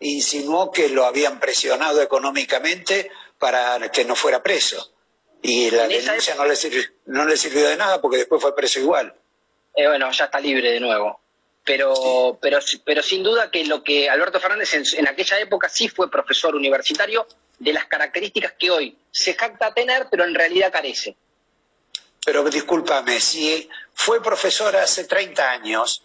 insinuó 0.00 0.70
que 0.70 0.88
lo 0.88 1.04
habían 1.04 1.40
presionado 1.40 2.02
económicamente 2.02 3.10
para 3.38 3.90
que 3.90 4.04
no 4.04 4.14
fuera 4.14 4.42
preso. 4.42 4.92
Y 5.40 5.70
la 5.70 5.88
denuncia 5.88 6.34
no, 6.34 6.44
le 6.44 6.54
sirvió, 6.54 6.82
no 7.06 7.24
le 7.24 7.36
sirvió 7.36 7.68
de 7.68 7.76
nada 7.76 8.00
porque 8.00 8.18
después 8.18 8.40
fue 8.40 8.54
preso 8.54 8.78
igual. 8.78 9.14
Eh, 9.74 9.88
bueno, 9.88 10.10
ya 10.12 10.26
está 10.26 10.38
libre 10.38 10.70
de 10.70 10.80
nuevo 10.80 11.22
pero, 11.64 12.38
pero, 12.40 12.58
pero 12.84 13.02
sin 13.02 13.22
duda 13.22 13.50
que 13.50 13.64
lo 13.64 13.82
que 13.82 14.08
Alberto 14.10 14.40
Fernández 14.40 14.74
en, 14.74 15.08
aquella 15.08 15.38
época 15.40 15.68
sí 15.68 15.88
fue 15.88 16.10
profesor 16.10 16.54
universitario 16.54 17.26
de 17.58 17.72
las 17.72 17.86
características 17.86 18.52
que 18.58 18.70
hoy 18.70 18.96
se 19.10 19.34
jacta 19.34 19.72
tener, 19.72 20.08
pero 20.10 20.24
en 20.24 20.34
realidad 20.34 20.72
carece. 20.72 21.16
Pero 22.24 22.44
discúlpame, 22.44 23.20
si 23.20 23.68
fue 23.94 24.22
profesor 24.22 24.76
hace 24.76 25.04
30 25.04 25.50
años, 25.50 26.04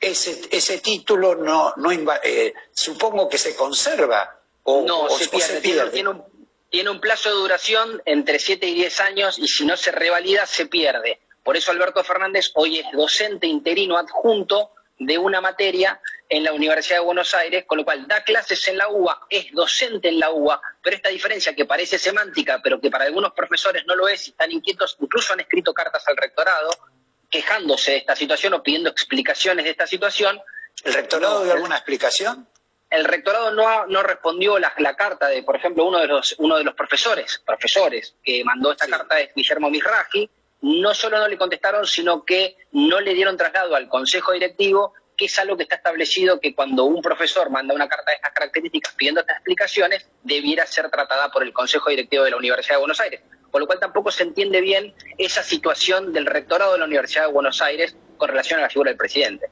ese, 0.00 0.48
ese 0.50 0.78
título 0.78 1.34
no, 1.34 1.72
no 1.76 1.90
eh, 2.22 2.54
supongo 2.72 3.28
que 3.28 3.38
se 3.38 3.54
conserva 3.54 4.38
o, 4.64 4.82
no, 4.82 5.08
se, 5.10 5.28
pierde, 5.28 5.90
Tiene, 5.90 6.08
un, 6.08 6.24
tiene 6.70 6.90
un 6.90 7.00
plazo 7.00 7.28
de 7.28 7.36
duración 7.36 8.02
entre 8.04 8.38
7 8.38 8.66
y 8.66 8.74
10 8.74 9.00
años 9.00 9.38
y 9.38 9.48
si 9.48 9.64
no 9.64 9.76
se 9.76 9.90
revalida 9.90 10.46
se 10.46 10.66
pierde. 10.66 11.20
Por 11.42 11.56
eso 11.56 11.72
Alberto 11.72 12.04
Fernández 12.04 12.50
hoy 12.54 12.78
es 12.78 12.86
docente 12.92 13.46
interino 13.46 13.98
adjunto 13.98 14.70
de 15.06 15.18
una 15.18 15.40
materia 15.40 16.00
en 16.28 16.44
la 16.44 16.52
Universidad 16.52 16.98
de 16.98 17.04
Buenos 17.04 17.34
Aires, 17.34 17.64
con 17.66 17.78
lo 17.78 17.84
cual 17.84 18.06
da 18.08 18.24
clases 18.24 18.66
en 18.68 18.78
la 18.78 18.88
UBA, 18.88 19.26
es 19.28 19.52
docente 19.52 20.08
en 20.08 20.18
la 20.18 20.30
UBA, 20.30 20.60
pero 20.82 20.96
esta 20.96 21.10
diferencia 21.10 21.54
que 21.54 21.66
parece 21.66 21.98
semántica, 21.98 22.60
pero 22.62 22.80
que 22.80 22.90
para 22.90 23.04
algunos 23.04 23.32
profesores 23.32 23.84
no 23.86 23.94
lo 23.94 24.08
es 24.08 24.28
y 24.28 24.30
están 24.30 24.50
inquietos, 24.50 24.96
incluso 25.00 25.32
han 25.32 25.40
escrito 25.40 25.74
cartas 25.74 26.06
al 26.08 26.16
rectorado 26.16 26.70
quejándose 27.28 27.92
de 27.92 27.96
esta 27.98 28.14
situación 28.14 28.54
o 28.54 28.62
pidiendo 28.62 28.90
explicaciones 28.90 29.64
de 29.64 29.70
esta 29.72 29.86
situación. 29.86 30.40
¿El 30.84 30.94
rectorado 30.94 31.44
dio 31.44 31.52
alguna 31.52 31.76
explicación? 31.76 32.46
El 32.90 33.06
rectorado 33.06 33.52
no, 33.52 33.86
no 33.86 34.02
respondió 34.02 34.58
la, 34.58 34.74
la, 34.76 34.94
carta 34.96 35.28
de, 35.28 35.42
por 35.42 35.56
ejemplo, 35.56 35.86
uno 35.86 35.98
de 35.98 36.06
los, 36.06 36.34
uno 36.38 36.58
de 36.58 36.64
los 36.64 36.74
profesores, 36.74 37.42
profesores 37.44 38.16
que 38.22 38.44
mandó 38.44 38.72
esta 38.72 38.86
carta 38.86 39.18
es 39.18 39.34
Guillermo 39.34 39.70
Misraji, 39.70 40.28
no 40.62 40.94
solo 40.94 41.18
no 41.18 41.28
le 41.28 41.36
contestaron, 41.36 41.86
sino 41.86 42.24
que 42.24 42.56
no 42.72 43.00
le 43.00 43.14
dieron 43.14 43.36
traslado 43.36 43.74
al 43.74 43.88
Consejo 43.88 44.32
Directivo, 44.32 44.94
que 45.16 45.26
es 45.26 45.38
algo 45.38 45.56
que 45.56 45.64
está 45.64 45.74
establecido 45.76 46.40
que 46.40 46.54
cuando 46.54 46.84
un 46.84 47.02
profesor 47.02 47.50
manda 47.50 47.74
una 47.74 47.88
carta 47.88 48.12
de 48.12 48.16
estas 48.16 48.32
características 48.32 48.94
pidiendo 48.94 49.20
estas 49.20 49.36
explicaciones, 49.36 50.06
debiera 50.22 50.64
ser 50.66 50.88
tratada 50.88 51.30
por 51.30 51.42
el 51.42 51.52
Consejo 51.52 51.90
Directivo 51.90 52.24
de 52.24 52.30
la 52.30 52.36
Universidad 52.36 52.76
de 52.76 52.80
Buenos 52.80 53.00
Aires. 53.00 53.20
Con 53.50 53.60
lo 53.60 53.66
cual 53.66 53.80
tampoco 53.80 54.10
se 54.10 54.22
entiende 54.22 54.60
bien 54.60 54.94
esa 55.18 55.42
situación 55.42 56.12
del 56.12 56.26
rectorado 56.26 56.72
de 56.72 56.78
la 56.78 56.86
Universidad 56.86 57.26
de 57.26 57.32
Buenos 57.32 57.60
Aires 57.60 57.96
con 58.16 58.28
relación 58.28 58.60
a 58.60 58.62
la 58.62 58.70
figura 58.70 58.90
del 58.90 58.96
presidente. 58.96 59.50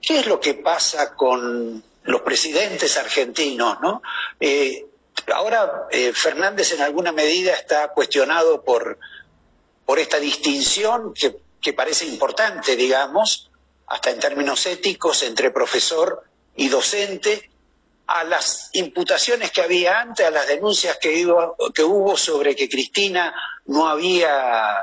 ¿Qué 0.00 0.20
es 0.20 0.26
lo 0.26 0.38
que 0.40 0.54
pasa 0.54 1.16
con 1.16 1.82
los 2.04 2.20
presidentes 2.20 2.96
argentinos? 2.98 3.80
¿no? 3.80 4.02
Eh, 4.38 4.86
ahora 5.34 5.86
eh, 5.90 6.12
Fernández 6.12 6.72
en 6.74 6.82
alguna 6.82 7.12
medida 7.12 7.54
está 7.54 7.88
cuestionado 7.88 8.62
por 8.62 8.98
por 9.90 9.98
esta 9.98 10.20
distinción 10.20 11.12
que, 11.60 11.72
parece 11.72 12.06
importante, 12.06 12.76
digamos, 12.76 13.50
hasta 13.88 14.10
en 14.10 14.20
términos 14.20 14.64
éticos, 14.66 15.24
entre 15.24 15.50
profesor 15.50 16.22
y 16.54 16.68
docente, 16.68 17.50
a 18.06 18.22
las 18.22 18.70
imputaciones 18.74 19.50
que 19.50 19.62
había 19.62 19.98
antes, 19.98 20.24
a 20.24 20.30
las 20.30 20.46
denuncias 20.46 20.96
que, 20.98 21.26
que 21.74 21.82
hubo 21.82 22.16
sobre 22.16 22.54
que 22.54 22.68
Cristina 22.68 23.34
no 23.66 23.88
había 23.88 24.78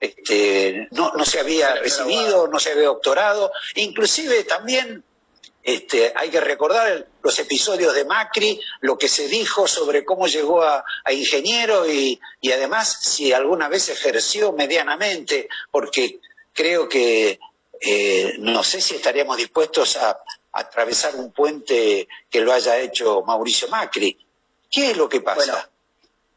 este, 0.00 0.88
no, 0.90 1.12
no, 1.12 1.24
se 1.24 1.38
había 1.38 1.76
recibido, 1.76 2.48
no 2.48 2.58
se 2.58 2.72
había 2.72 2.86
doctorado, 2.86 3.52
inclusive 3.76 4.42
también 4.42 5.04
este, 5.68 6.14
hay 6.16 6.30
que 6.30 6.40
recordar 6.40 7.08
los 7.22 7.38
episodios 7.38 7.94
de 7.94 8.06
Macri, 8.06 8.58
lo 8.80 8.96
que 8.96 9.06
se 9.06 9.28
dijo 9.28 9.68
sobre 9.68 10.02
cómo 10.02 10.26
llegó 10.26 10.62
a, 10.62 10.82
ingeniero 11.10 11.86
y, 11.86 12.18
además 12.50 13.00
si 13.02 13.34
alguna 13.34 13.68
vez 13.68 13.90
ejerció 13.90 14.52
medianamente, 14.52 15.46
porque 15.70 16.20
creo 16.54 16.88
que 16.88 17.38
eh, 17.82 18.36
no 18.38 18.64
sé 18.64 18.80
si 18.80 18.94
estaríamos 18.94 19.36
dispuestos 19.36 19.98
a, 19.98 20.18
atravesar 20.52 21.14
un 21.16 21.32
puente 21.32 22.08
que 22.30 22.40
lo 22.40 22.54
haya 22.54 22.78
hecho 22.78 23.22
Mauricio 23.26 23.68
Macri. 23.68 24.18
¿Qué 24.70 24.92
es 24.92 24.96
lo 24.96 25.06
que 25.06 25.20
pasa? 25.20 25.68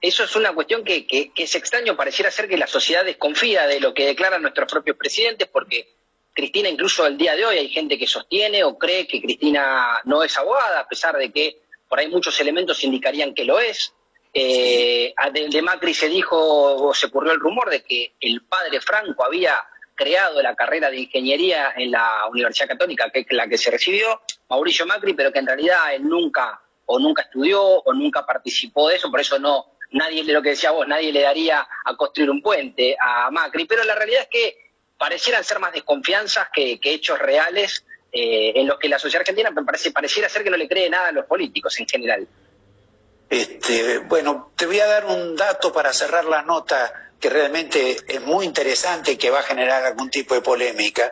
eso 0.01 0.23
es 0.25 0.35
una 0.35 0.53
cuestión 0.53 0.83
que, 0.83 1.07
que, 1.07 1.31
es 1.33 1.55
extraño, 1.55 1.95
pareciera 1.95 2.31
ser 2.31 2.49
que 2.49 2.57
la 2.57 2.67
sociedad 2.67 3.05
desconfía 3.05 3.65
de 3.65 3.79
lo 3.79 3.93
que 3.93 4.07
declaran 4.07 4.41
nuestros 4.41 4.69
propios 4.69 4.97
presidentes, 4.97 5.47
porque 5.47 6.00
Cristina 6.33 6.69
incluso 6.69 7.05
el 7.05 7.17
día 7.17 7.35
de 7.35 7.45
hoy 7.45 7.57
hay 7.57 7.69
gente 7.69 7.97
que 7.97 8.07
sostiene 8.07 8.63
o 8.63 8.77
cree 8.77 9.07
que 9.07 9.21
Cristina 9.21 10.01
no 10.05 10.23
es 10.23 10.37
abogada, 10.37 10.79
a 10.79 10.87
pesar 10.87 11.17
de 11.17 11.31
que 11.31 11.61
por 11.87 11.99
ahí 11.99 12.07
muchos 12.07 12.39
elementos 12.39 12.83
indicarían 12.83 13.33
que 13.33 13.43
lo 13.43 13.59
es. 13.59 13.93
Eh, 14.33 15.13
de, 15.33 15.61
Macri 15.61 15.93
se 15.93 16.07
dijo 16.07 16.37
o 16.37 16.93
se 16.93 17.07
ocurrió 17.07 17.33
el 17.33 17.39
rumor 17.39 17.69
de 17.69 17.83
que 17.83 18.13
el 18.21 18.43
padre 18.43 18.79
Franco 18.79 19.25
había 19.25 19.61
creado 19.93 20.41
la 20.41 20.55
carrera 20.55 20.89
de 20.89 21.01
ingeniería 21.01 21.73
en 21.75 21.91
la 21.91 22.27
Universidad 22.31 22.69
Católica, 22.69 23.09
que 23.09 23.19
es 23.19 23.25
la 23.31 23.47
que 23.47 23.57
se 23.57 23.69
recibió, 23.69 24.21
Mauricio 24.49 24.85
Macri, 24.85 25.13
pero 25.13 25.33
que 25.33 25.39
en 25.39 25.47
realidad 25.47 25.93
él 25.93 26.07
nunca 26.07 26.61
o 26.85 26.97
nunca 26.97 27.23
estudió 27.23 27.61
o 27.61 27.93
nunca 27.93 28.25
participó 28.25 28.87
de 28.87 28.95
eso, 28.95 29.11
por 29.11 29.19
eso 29.19 29.37
no, 29.37 29.73
nadie, 29.91 30.23
lo 30.23 30.41
que 30.41 30.49
decía 30.49 30.71
vos, 30.71 30.87
nadie 30.87 31.11
le 31.11 31.21
daría 31.21 31.67
a 31.85 31.95
construir 31.95 32.29
un 32.29 32.41
puente 32.41 32.95
a 32.99 33.29
Macri, 33.31 33.65
pero 33.65 33.83
la 33.83 33.95
realidad 33.95 34.23
es 34.23 34.27
que 34.29 34.60
parecieran 35.01 35.43
ser 35.43 35.57
más 35.57 35.73
desconfianzas 35.73 36.49
que, 36.53 36.79
hechos 36.83 37.17
reales 37.17 37.83
eh, 38.11 38.51
en 38.53 38.67
los 38.67 38.77
que 38.77 38.87
la 38.87 38.99
sociedad 38.99 39.21
argentina 39.21 39.51
parece, 39.65 39.89
pareciera 39.89 40.29
ser 40.29 40.43
que 40.43 40.51
no 40.51 40.57
le 40.57 40.67
cree 40.67 40.91
nada 40.91 41.07
a 41.07 41.11
los 41.11 41.25
políticos 41.25 41.79
en 41.79 41.87
general. 41.87 42.27
Este, 43.27 43.97
bueno, 43.97 44.51
te 44.55 44.67
voy 44.67 44.79
a 44.79 44.85
dar 44.85 45.07
un 45.07 45.35
dato 45.35 45.73
para 45.73 45.91
cerrar 45.91 46.25
la 46.25 46.43
nota 46.43 47.13
que 47.19 47.31
realmente 47.31 47.97
es 48.07 48.21
muy 48.21 48.45
interesante 48.45 49.13
y 49.13 49.17
que 49.17 49.31
va 49.31 49.39
a 49.39 49.43
generar 49.43 49.83
algún 49.83 50.11
tipo 50.11 50.35
de 50.35 50.41
polémica. 50.41 51.11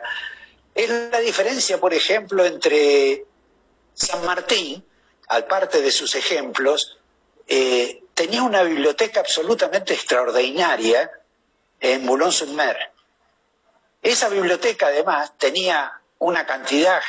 Es 0.72 0.88
la 0.88 1.18
diferencia, 1.18 1.78
por 1.78 1.92
ejemplo, 1.92 2.44
entre 2.44 3.24
San 3.94 4.24
Martín, 4.24 4.84
al 5.26 5.46
parte 5.46 5.82
de 5.82 5.90
sus 5.90 6.14
ejemplos, 6.14 6.96
eh, 7.48 8.04
tenía 8.14 8.44
una 8.44 8.62
biblioteca 8.62 9.18
absolutamente 9.18 9.94
extraordinaria 9.94 11.10
en 11.80 12.06
Boulogne-sur-Mer 12.06 12.90
esa 14.02 14.28
biblioteca 14.28 14.86
además 14.86 15.32
tenía 15.36 16.00
una 16.18 16.46
cantidad 16.46 17.00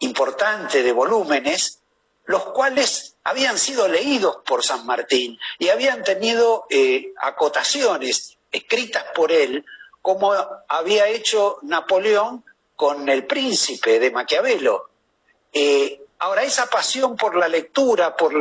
importante 0.00 0.82
de 0.82 0.92
volúmenes, 0.92 1.80
los 2.26 2.44
cuales 2.46 3.16
habían 3.24 3.58
sido 3.58 3.88
leídos 3.88 4.38
por 4.46 4.64
San 4.64 4.86
Martín 4.86 5.38
y 5.58 5.68
habían 5.68 6.02
tenido 6.04 6.66
eh, 6.70 7.12
acotaciones 7.20 8.36
escritas 8.50 9.04
por 9.14 9.32
él 9.32 9.64
como 10.02 10.32
había 10.68 11.08
hecho 11.08 11.58
Napoleón 11.62 12.44
con 12.76 13.08
el 13.08 13.26
príncipe 13.26 13.98
de 13.98 14.10
Maquiavelo. 14.10 14.88
Eh, 15.52 16.00
ahora, 16.20 16.44
esa 16.44 16.70
pasión 16.70 17.16
por 17.16 17.36
la 17.36 17.48
lectura, 17.48 18.16
por, 18.16 18.32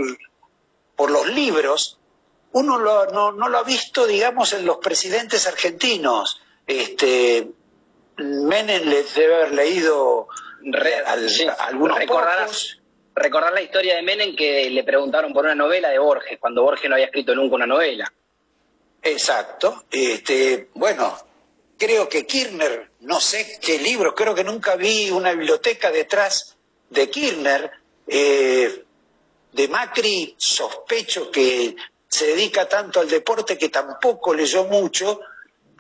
por 0.96 1.12
los 1.12 1.28
libros, 1.28 1.98
uno 2.54 2.78
no, 2.78 3.32
lo 3.32 3.58
ha 3.58 3.64
visto, 3.64 4.06
digamos, 4.06 4.54
en 4.54 4.66
los 4.66 4.78
presidentes 4.78 5.48
argentinos. 5.48 6.40
Este, 6.66 7.50
Menem 8.18 8.84
les 8.86 9.14
debe 9.14 9.36
haber 9.36 9.54
leído 9.54 10.28
algunos 11.60 12.00
Recordarás, 12.00 12.78
Recordar 13.16 13.54
la 13.54 13.62
historia 13.62 13.96
de 13.96 14.04
Menem 14.04 14.36
que 14.36 14.70
le 14.70 14.84
preguntaron 14.84 15.34
por 15.34 15.46
una 15.46 15.56
novela 15.56 15.90
de 15.90 15.98
Borges, 15.98 16.38
cuando 16.40 16.62
Borges 16.62 16.88
no 16.88 16.96
había 16.96 17.08
escrito 17.08 17.34
nunca 17.34 17.56
una 17.56 17.66
novela. 17.66 18.12
Exacto. 19.02 19.86
Este, 19.90 20.70
bueno, 20.76 21.18
creo 21.78 22.08
que 22.08 22.28
Kirchner, 22.28 22.92
no 23.02 23.20
sé 23.20 23.60
qué 23.60 23.80
libro, 23.80 24.14
creo 24.14 24.36
que 24.36 24.44
nunca 24.44 24.76
vi 24.76 25.10
una 25.10 25.32
biblioteca 25.32 25.92
detrás 25.92 26.58
de 26.90 27.10
Kirchner. 27.10 27.72
Eh, 28.08 28.84
de 29.52 29.68
Macri 29.68 30.36
sospecho 30.38 31.32
que 31.32 31.76
se 32.08 32.28
dedica 32.28 32.70
tanto 32.70 33.00
al 33.00 33.10
deporte 33.10 33.58
que 33.58 33.70
tampoco 33.70 34.34
leyó 34.34 34.66
mucho. 34.66 35.20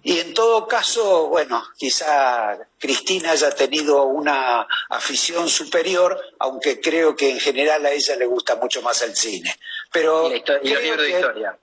Y 0.07 0.21
en 0.21 0.33
todo 0.33 0.65
caso, 0.65 1.27
bueno, 1.27 1.61
quizá 1.75 2.57
Cristina 2.79 3.31
haya 3.31 3.51
tenido 3.51 4.03
una 4.03 4.65
afición 4.87 5.49
superior, 5.49 6.17
aunque 6.39 6.79
creo 6.79 7.13
que 7.13 7.29
en 7.29 7.41
general 7.41 7.85
a 7.85 7.91
ella 7.91 8.15
le 8.15 8.25
gusta 8.25 8.55
mucho 8.55 8.81
más 8.81 9.01
el 9.01 9.13
cine. 9.17 9.53
Pero 9.91 10.33
y, 10.33 10.41
libros 10.63 10.97
de 11.01 11.09
historia. 11.09 11.59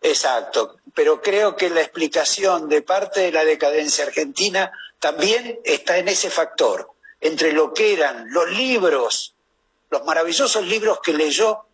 Exacto, 0.00 0.78
pero 0.92 1.22
creo 1.22 1.54
que 1.54 1.70
la 1.70 1.82
explicación 1.82 2.68
de 2.68 2.82
parte 2.82 3.20
de 3.20 3.30
la 3.30 3.44
decadencia 3.44 4.06
argentina 4.06 4.72
también 4.98 5.60
está 5.62 5.98
en 5.98 6.08
ese 6.08 6.30
factor, 6.30 6.90
entre 7.20 7.52
lo 7.52 7.72
que 7.72 7.92
eran 7.92 8.26
los 8.32 8.50
libros, 8.50 9.36
los 9.88 10.04
maravillosos 10.04 10.66
libros 10.66 10.98
que 11.00 11.12
leyó 11.12 11.64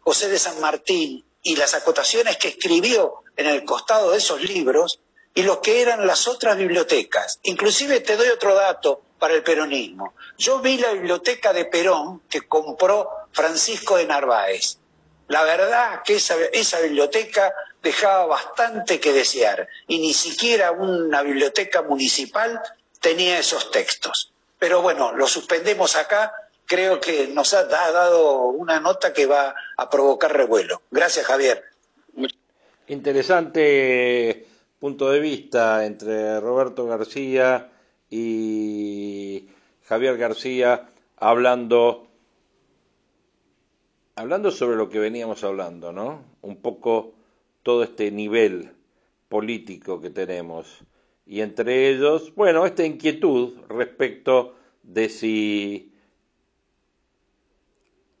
José 0.00 0.28
de 0.28 0.38
San 0.38 0.60
Martín 0.60 1.24
y 1.42 1.56
las 1.56 1.72
acotaciones 1.72 2.36
que 2.36 2.48
escribió 2.48 3.22
en 3.38 3.46
el 3.46 3.64
costado 3.64 4.10
de 4.10 4.18
esos 4.18 4.42
libros 4.42 5.00
y 5.34 5.42
lo 5.42 5.60
que 5.60 5.82
eran 5.82 6.06
las 6.06 6.28
otras 6.28 6.56
bibliotecas. 6.56 7.40
Inclusive 7.42 8.00
te 8.00 8.16
doy 8.16 8.28
otro 8.28 8.54
dato 8.54 9.02
para 9.18 9.34
el 9.34 9.42
peronismo. 9.42 10.14
Yo 10.38 10.60
vi 10.60 10.78
la 10.78 10.92
biblioteca 10.92 11.52
de 11.52 11.64
Perón 11.64 12.22
que 12.28 12.42
compró 12.42 13.10
Francisco 13.32 13.96
de 13.96 14.06
Narváez 14.06 14.78
la 15.28 15.42
verdad 15.44 16.02
que 16.04 16.16
esa, 16.16 16.36
esa 16.52 16.80
biblioteca 16.80 17.54
dejaba 17.82 18.26
bastante 18.26 19.00
que 19.00 19.12
desear 19.12 19.68
y 19.86 19.98
ni 19.98 20.12
siquiera 20.12 20.72
una 20.72 21.22
biblioteca 21.22 21.82
municipal 21.82 22.60
tenía 23.00 23.38
esos 23.38 23.70
textos. 23.70 24.32
Pero 24.58 24.82
bueno, 24.82 25.12
lo 25.12 25.26
suspendemos 25.26 25.96
acá. 25.96 26.32
Creo 26.66 27.00
que 27.00 27.28
nos 27.28 27.52
ha 27.52 27.64
dado 27.64 28.44
una 28.46 28.80
nota 28.80 29.12
que 29.12 29.26
va 29.26 29.54
a 29.76 29.90
provocar 29.90 30.34
revuelo. 30.34 30.82
Gracias, 30.90 31.26
Javier. 31.26 31.62
Interesante 32.86 34.46
punto 34.84 35.10
de 35.10 35.18
vista 35.18 35.86
entre 35.86 36.38
Roberto 36.40 36.84
García 36.84 37.72
y 38.10 39.48
Javier 39.84 40.18
García 40.18 40.90
hablando 41.16 42.08
hablando 44.14 44.50
sobre 44.50 44.76
lo 44.76 44.90
que 44.90 44.98
veníamos 44.98 45.42
hablando, 45.42 45.90
¿no? 45.90 46.22
Un 46.42 46.56
poco 46.56 47.14
todo 47.62 47.82
este 47.82 48.10
nivel 48.10 48.72
político 49.30 50.02
que 50.02 50.10
tenemos. 50.10 50.84
Y 51.24 51.40
entre 51.40 51.88
ellos, 51.88 52.34
bueno, 52.34 52.66
esta 52.66 52.84
inquietud 52.84 53.54
respecto 53.70 54.54
de 54.82 55.08
si 55.08 55.94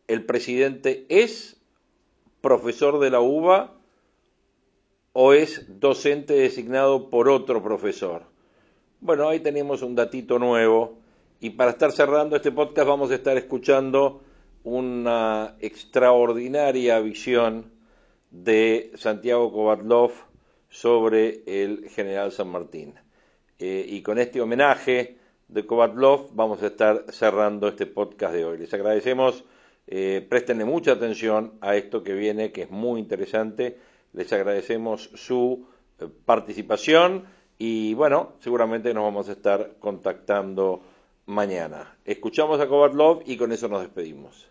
el 0.08 0.24
presidente 0.24 1.04
es 1.10 1.58
profesor 2.40 3.00
de 3.00 3.10
la 3.10 3.20
UBA 3.20 3.83
o 5.14 5.32
es 5.32 5.64
docente 5.80 6.34
designado 6.34 7.08
por 7.08 7.28
otro 7.28 7.62
profesor. 7.62 8.24
Bueno, 9.00 9.28
ahí 9.28 9.38
tenemos 9.38 9.82
un 9.82 9.94
datito 9.94 10.40
nuevo 10.40 10.98
y 11.38 11.50
para 11.50 11.70
estar 11.70 11.92
cerrando 11.92 12.34
este 12.36 12.50
podcast 12.50 12.88
vamos 12.88 13.12
a 13.12 13.14
estar 13.14 13.36
escuchando 13.36 14.22
una 14.64 15.54
extraordinaria 15.60 16.98
visión 16.98 17.70
de 18.32 18.90
Santiago 18.96 19.52
Kovatlov 19.52 20.10
sobre 20.68 21.44
el 21.46 21.88
general 21.90 22.32
San 22.32 22.48
Martín. 22.48 22.94
Eh, 23.60 23.86
y 23.88 24.02
con 24.02 24.18
este 24.18 24.40
homenaje 24.40 25.18
de 25.46 25.64
Kovatlov 25.64 26.30
vamos 26.32 26.60
a 26.64 26.66
estar 26.66 27.04
cerrando 27.10 27.68
este 27.68 27.86
podcast 27.86 28.34
de 28.34 28.44
hoy. 28.44 28.58
Les 28.58 28.74
agradecemos, 28.74 29.44
eh, 29.86 30.26
préstenle 30.28 30.64
mucha 30.64 30.90
atención 30.90 31.52
a 31.60 31.76
esto 31.76 32.02
que 32.02 32.14
viene, 32.14 32.50
que 32.50 32.62
es 32.62 32.70
muy 32.70 32.98
interesante. 32.98 33.78
Les 34.14 34.32
agradecemos 34.32 35.10
su 35.14 35.66
eh, 36.00 36.08
participación 36.24 37.26
y 37.58 37.94
bueno, 37.94 38.34
seguramente 38.40 38.94
nos 38.94 39.04
vamos 39.04 39.28
a 39.28 39.32
estar 39.32 39.76
contactando 39.78 40.82
mañana. 41.26 41.96
Escuchamos 42.04 42.60
a 42.60 42.66
Kovatlov 42.66 43.22
y 43.26 43.36
con 43.36 43.52
eso 43.52 43.68
nos 43.68 43.82
despedimos. 43.82 44.48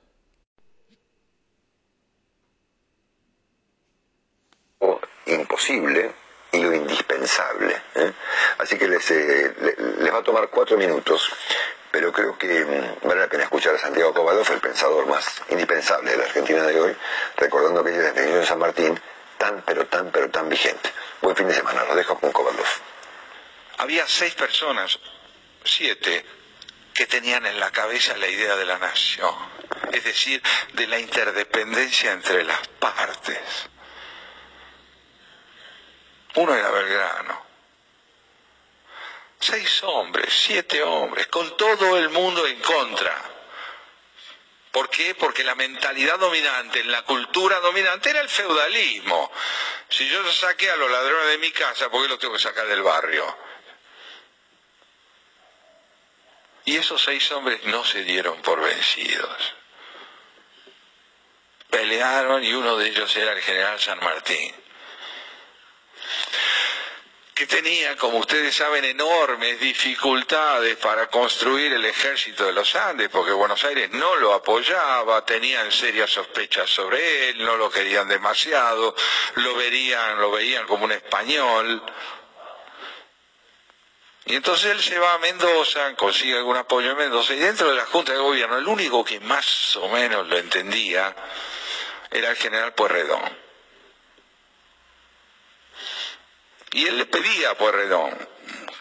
imposible 5.26 6.11
y 6.51 6.61
lo 6.61 6.74
indispensable. 6.74 7.76
¿eh? 7.95 8.11
Así 8.59 8.78
que 8.78 8.88
les, 8.88 9.09
eh, 9.11 9.53
les 9.99 10.14
va 10.14 10.20
a 10.20 10.24
tomar 10.24 10.49
cuatro 10.49 10.78
minutos, 10.78 11.32
pero 11.91 12.11
creo 12.11 12.38
que 12.38 12.66
mm, 12.66 13.07
vale 13.07 13.22
la 13.22 13.28
pena 13.28 13.43
escuchar 13.43 13.76
a 13.76 13.80
Santiago 13.80 14.14
Kovalov, 14.14 14.51
el 14.51 14.59
pensador 14.59 15.07
más 15.07 15.41
indispensable 15.49 16.11
de 16.11 16.18
la 16.18 16.24
Argentina 16.26 16.64
de 16.64 16.80
hoy, 16.80 16.95
recordando 17.38 17.84
que 17.84 17.91
ella 17.91 18.09
es 18.09 18.16
de 18.16 18.45
San 18.45 18.59
Martín, 18.59 18.99
tan, 19.38 19.61
pero 19.63 19.86
tan, 19.88 20.11
pero 20.11 20.29
tan 20.29 20.49
vigente. 20.49 20.91
Buen 21.21 21.36
fin 21.36 21.47
de 21.47 21.55
semana, 21.55 21.84
los 21.86 21.95
dejo 21.95 22.19
con 22.19 22.31
Kovalov. 22.31 22.65
Había 23.77 24.07
seis 24.07 24.34
personas, 24.36 24.99
siete, 25.63 26.25
que 26.93 27.07
tenían 27.07 27.45
en 27.45 27.59
la 27.59 27.71
cabeza 27.71 28.15
la 28.17 28.27
idea 28.27 28.55
de 28.55 28.65
la 28.65 28.77
nación, 28.77 29.34
es 29.91 30.03
decir, 30.03 30.41
de 30.73 30.88
la 30.88 30.99
interdependencia 30.99 32.11
entre 32.11 32.43
las 32.43 32.67
partes 32.79 33.69
uno 36.36 36.55
era 36.55 36.69
Belgrano. 36.71 37.45
Seis 39.39 39.84
hombres, 39.84 40.34
siete 40.34 40.81
hombres, 40.81 41.27
con 41.27 41.55
todo 41.57 41.97
el 41.97 42.09
mundo 42.09 42.47
en 42.47 42.59
contra. 42.61 43.32
¿Por 44.74 44.89
qué? 44.89 45.13
Porque 45.13 45.43
la 45.43 45.53
mentalidad 45.53 46.17
dominante, 46.17 46.84
la 46.86 47.03
cultura 47.03 47.59
dominante 47.59 48.09
era 48.09 48.21
el 48.21 48.28
feudalismo. 48.28 49.32
Si 49.88 50.09
yo 50.09 50.32
saqué 50.32 50.71
a 50.71 50.76
los 50.76 50.89
ladrones 50.89 51.28
de 51.28 51.38
mi 51.38 51.51
casa, 51.51 51.91
¿por 51.91 52.01
qué 52.01 52.09
los 52.09 52.17
tengo 52.17 52.34
que 52.34 52.39
sacar 52.39 52.65
del 52.65 52.82
barrio? 52.82 53.38
Y 56.65 56.76
esos 56.76 57.03
seis 57.03 57.32
hombres 57.34 57.63
no 57.65 57.86
se 57.86 58.03
dieron 58.03 58.41
por 58.41 58.61
vencidos. 58.61 59.53
Pelearon 61.69 62.43
y 62.43 62.53
uno 62.53 62.76
de 62.76 62.89
ellos 62.89 63.15
era 63.15 63.34
el 63.34 63.41
general 63.41 63.80
San 63.80 63.99
Martín 63.99 64.62
que 67.34 67.47
tenía, 67.47 67.95
como 67.97 68.19
ustedes 68.19 68.55
saben, 68.55 68.86
enormes 68.86 69.59
dificultades 69.59 70.77
para 70.77 71.07
construir 71.07 71.73
el 71.73 71.84
ejército 71.84 72.45
de 72.45 72.53
los 72.53 72.75
Andes, 72.75 73.09
porque 73.09 73.31
Buenos 73.31 73.63
Aires 73.63 73.89
no 73.91 74.15
lo 74.17 74.34
apoyaba, 74.34 75.25
tenían 75.25 75.71
serias 75.71 76.11
sospechas 76.11 76.69
sobre 76.69 77.29
él, 77.29 77.43
no 77.43 77.55
lo 77.57 77.71
querían 77.71 78.07
demasiado, 78.07 78.95
lo 79.36 79.55
verían, 79.55 80.19
lo 80.19 80.31
veían 80.31 80.67
como 80.67 80.86
un 80.86 80.91
español. 80.91 81.81
Y 84.25 84.36
entonces 84.36 84.71
él 84.71 84.81
se 84.81 84.99
va 84.99 85.15
a 85.15 85.17
Mendoza, 85.17 85.95
consigue 85.95 86.38
algún 86.38 86.55
apoyo 86.55 86.91
en 86.91 86.97
Mendoza, 86.97 87.34
y 87.34 87.39
dentro 87.39 87.67
de 87.69 87.75
la 87.75 87.86
Junta 87.88 88.13
de 88.13 88.19
Gobierno, 88.19 88.57
el 88.57 88.67
único 88.67 89.03
que 89.03 89.19
más 89.19 89.75
o 89.77 89.89
menos 89.89 90.27
lo 90.27 90.38
entendía 90.38 91.15
era 92.11 92.29
el 92.29 92.36
general 92.36 92.73
Puerredón. 92.73 93.43
Y 96.74 96.86
él 96.86 96.97
le 96.97 97.05
pedía 97.05 97.51
a 97.51 97.55
Puerredón 97.55 98.34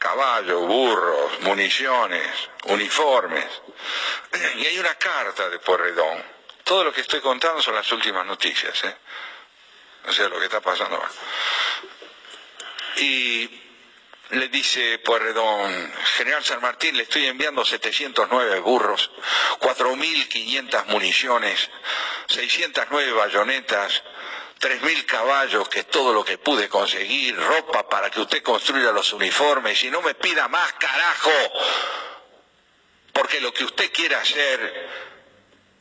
caballos, 0.02 0.66
burros, 0.66 1.40
municiones, 1.42 2.26
uniformes. 2.64 3.46
Y 4.56 4.66
hay 4.66 4.78
una 4.78 4.94
carta 4.96 5.48
de 5.48 5.58
Puerredón. 5.60 6.22
Todo 6.64 6.84
lo 6.84 6.92
que 6.92 7.02
estoy 7.02 7.20
contando 7.20 7.62
son 7.62 7.74
las 7.74 7.90
últimas 7.92 8.26
noticias, 8.26 8.84
¿eh? 8.84 8.96
O 10.08 10.12
sea, 10.12 10.28
lo 10.28 10.38
que 10.38 10.46
está 10.46 10.60
pasando. 10.60 11.00
Y 12.96 13.62
le 14.30 14.48
dice 14.48 14.98
Puerredón, 14.98 15.92
General 16.16 16.42
San 16.42 16.60
Martín, 16.60 16.96
le 16.96 17.04
estoy 17.04 17.26
enviando 17.26 17.64
709 17.64 18.60
burros, 18.60 19.10
4.500 19.60 20.86
municiones, 20.86 21.70
609 22.28 23.12
bayonetas, 23.12 24.02
tres 24.62 24.80
mil 24.80 25.04
caballos, 25.06 25.68
que 25.68 25.80
es 25.80 25.88
todo 25.88 26.14
lo 26.14 26.24
que 26.24 26.38
pude 26.38 26.68
conseguir, 26.68 27.36
ropa 27.36 27.88
para 27.88 28.08
que 28.10 28.20
usted 28.20 28.44
construya 28.44 28.92
los 28.92 29.12
uniformes 29.12 29.82
y 29.82 29.90
no 29.90 30.00
me 30.02 30.14
pida 30.14 30.46
más, 30.46 30.72
carajo, 30.74 31.32
porque 33.12 33.40
lo 33.40 33.52
que 33.52 33.64
usted 33.64 33.90
quiere 33.90 34.14
hacer 34.14 34.88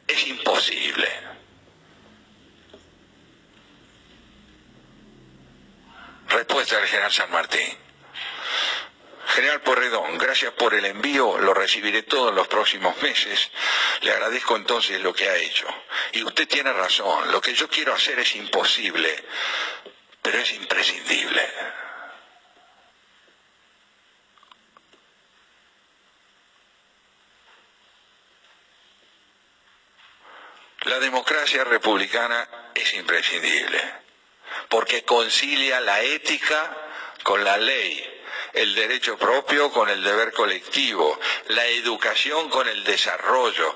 es 0.08 0.26
imposible. 0.26 1.08
Respuesta 6.30 6.78
del 6.78 6.88
general 6.88 7.12
San 7.12 7.30
Martín. 7.30 7.81
General 9.36 9.62
Porredón, 9.62 10.18
gracias 10.18 10.52
por 10.54 10.74
el 10.74 10.84
envío, 10.86 11.38
lo 11.38 11.54
recibiré 11.54 12.04
todo 12.04 12.30
en 12.30 12.36
los 12.36 12.50
próximos 12.50 13.02
meses. 13.02 13.50
Le 14.02 14.12
agradezco 14.12 14.58
entonces 14.58 15.00
lo 15.02 15.14
que 15.14 15.30
ha 15.30 15.36
hecho. 15.38 15.68
Y 16.12 16.24
usted 16.24 16.48
tiene 16.50 16.74
razón, 16.74 17.32
lo 17.32 17.40
que 17.40 17.54
yo 17.54 17.70
quiero 17.70 17.94
hacer 17.94 18.20
es 18.20 18.36
imposible, 18.36 19.24
pero 20.22 20.38
es 20.40 20.52
imprescindible. 20.52 21.50
La 30.84 31.00
democracia 31.00 31.64
republicana 31.64 32.72
es 32.76 32.94
imprescindible, 32.96 33.82
porque 34.68 35.06
concilia 35.06 35.80
la 35.80 36.02
ética 36.02 36.76
con 37.24 37.44
la 37.46 37.56
ley, 37.56 38.21
el 38.54 38.76
derecho 38.76 39.18
propio 39.18 39.72
con 39.72 39.90
el 39.90 40.04
deber 40.04 40.32
colectivo, 40.32 41.20
la 41.50 41.66
educación 41.68 42.50
con 42.50 42.68
el 42.68 42.84
desarrollo, 42.84 43.76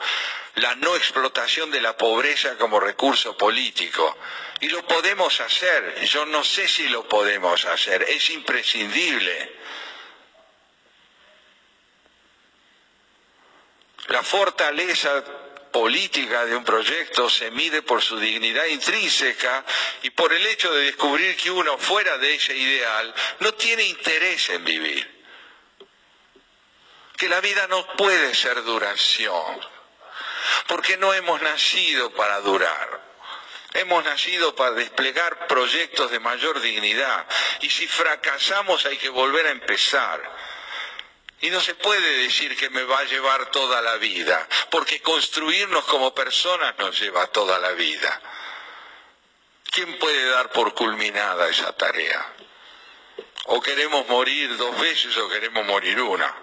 la 0.56 0.76
no 0.76 0.96
explotación 0.96 1.72
de 1.72 1.82
la 1.82 1.98
pobreza 1.98 2.58
como 2.58 2.80
recurso 2.80 3.38
político. 3.38 4.18
Y 4.62 4.70
lo 4.70 4.86
podemos 4.88 5.40
hacer, 5.42 6.06
yo 6.06 6.26
no 6.26 6.44
sé 6.44 6.68
si 6.68 6.88
lo 6.88 7.08
podemos 7.08 7.66
hacer, 7.66 8.04
es 8.04 8.30
imprescindible. 8.30 9.56
La 14.08 14.24
fortaleza 14.24 15.24
política 15.76 16.46
de 16.46 16.56
un 16.56 16.64
proyecto 16.64 17.30
se 17.30 17.52
mide 17.52 17.82
por 17.82 18.02
su 18.02 18.18
dignidad 18.18 18.64
intrínseca 18.68 19.66
y 20.04 20.10
por 20.12 20.32
el 20.32 20.48
hecho 20.48 20.74
de 20.74 20.86
descubrir 20.86 21.36
que 21.36 21.52
uno 21.52 21.78
fuera 21.78 22.18
de 22.18 22.36
ese 22.36 22.56
ideal 22.56 23.14
no 23.42 23.54
tiene 23.56 23.84
interés 23.84 24.50
en 24.52 24.64
vivir. 24.64 25.26
Que 27.18 27.28
la 27.28 27.42
vida 27.42 27.68
no 27.68 27.86
puede 27.98 28.34
ser 28.36 28.64
duración, 28.64 29.60
porque 30.68 30.96
no 30.96 31.14
hemos 31.14 31.42
nacido 31.42 32.10
para 32.12 32.40
durar. 32.40 33.02
Hemos 33.74 34.06
nacido 34.06 34.56
para 34.56 34.72
desplegar 34.76 35.46
proyectos 35.48 36.10
de 36.10 36.20
mayor 36.20 36.62
dignidad 36.62 37.28
y 37.60 37.70
si 37.70 37.86
fracasamos 37.86 38.86
hay 38.86 38.96
que 38.96 39.10
volver 39.10 39.48
a 39.48 39.52
empezar 39.52 40.24
y 41.46 41.50
no 41.52 41.62
se 41.62 41.76
puede 41.76 42.24
decir 42.24 42.58
que 42.58 42.72
me 42.72 42.84
va 42.84 43.00
a 43.00 43.04
llevar 43.04 43.52
toda 43.52 43.80
la 43.80 43.98
vida, 43.98 44.48
porque 44.72 45.00
construirnos 45.02 45.86
como 45.86 46.16
personas 46.16 46.76
nos 46.80 47.00
lleva 47.00 47.28
toda 47.28 47.60
la 47.60 47.74
vida. 47.74 48.20
¿Quién 49.72 50.00
puede 50.00 50.26
dar 50.28 50.50
por 50.50 50.74
culminada 50.74 51.48
esa 51.48 51.72
tarea? 51.78 52.34
O 53.46 53.62
queremos 53.62 54.08
morir 54.08 54.58
dos 54.58 54.80
veces 54.80 55.16
o 55.18 55.30
queremos 55.30 55.64
morir 55.68 56.02
una. 56.02 56.34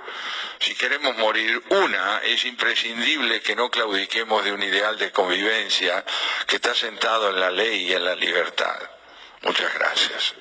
Si 0.61 0.77
queremos 0.77 1.17
morir 1.17 1.61
una, 1.71 2.21
es 2.23 2.45
imprescindible 2.45 3.43
que 3.43 3.57
no 3.57 3.73
claudiquemos 3.73 4.45
de 4.45 4.53
un 4.53 4.63
ideal 4.63 4.97
de 4.99 5.11
convivencia 5.11 6.05
que 6.47 6.57
está 6.57 6.77
sentado 6.77 7.31
en 7.31 7.41
la 7.41 7.51
ley 7.51 7.89
y 7.89 7.93
en 7.93 8.05
la 8.05 8.15
libertad. 8.15 8.79
Muchas 9.41 9.75
gracias. 9.75 10.35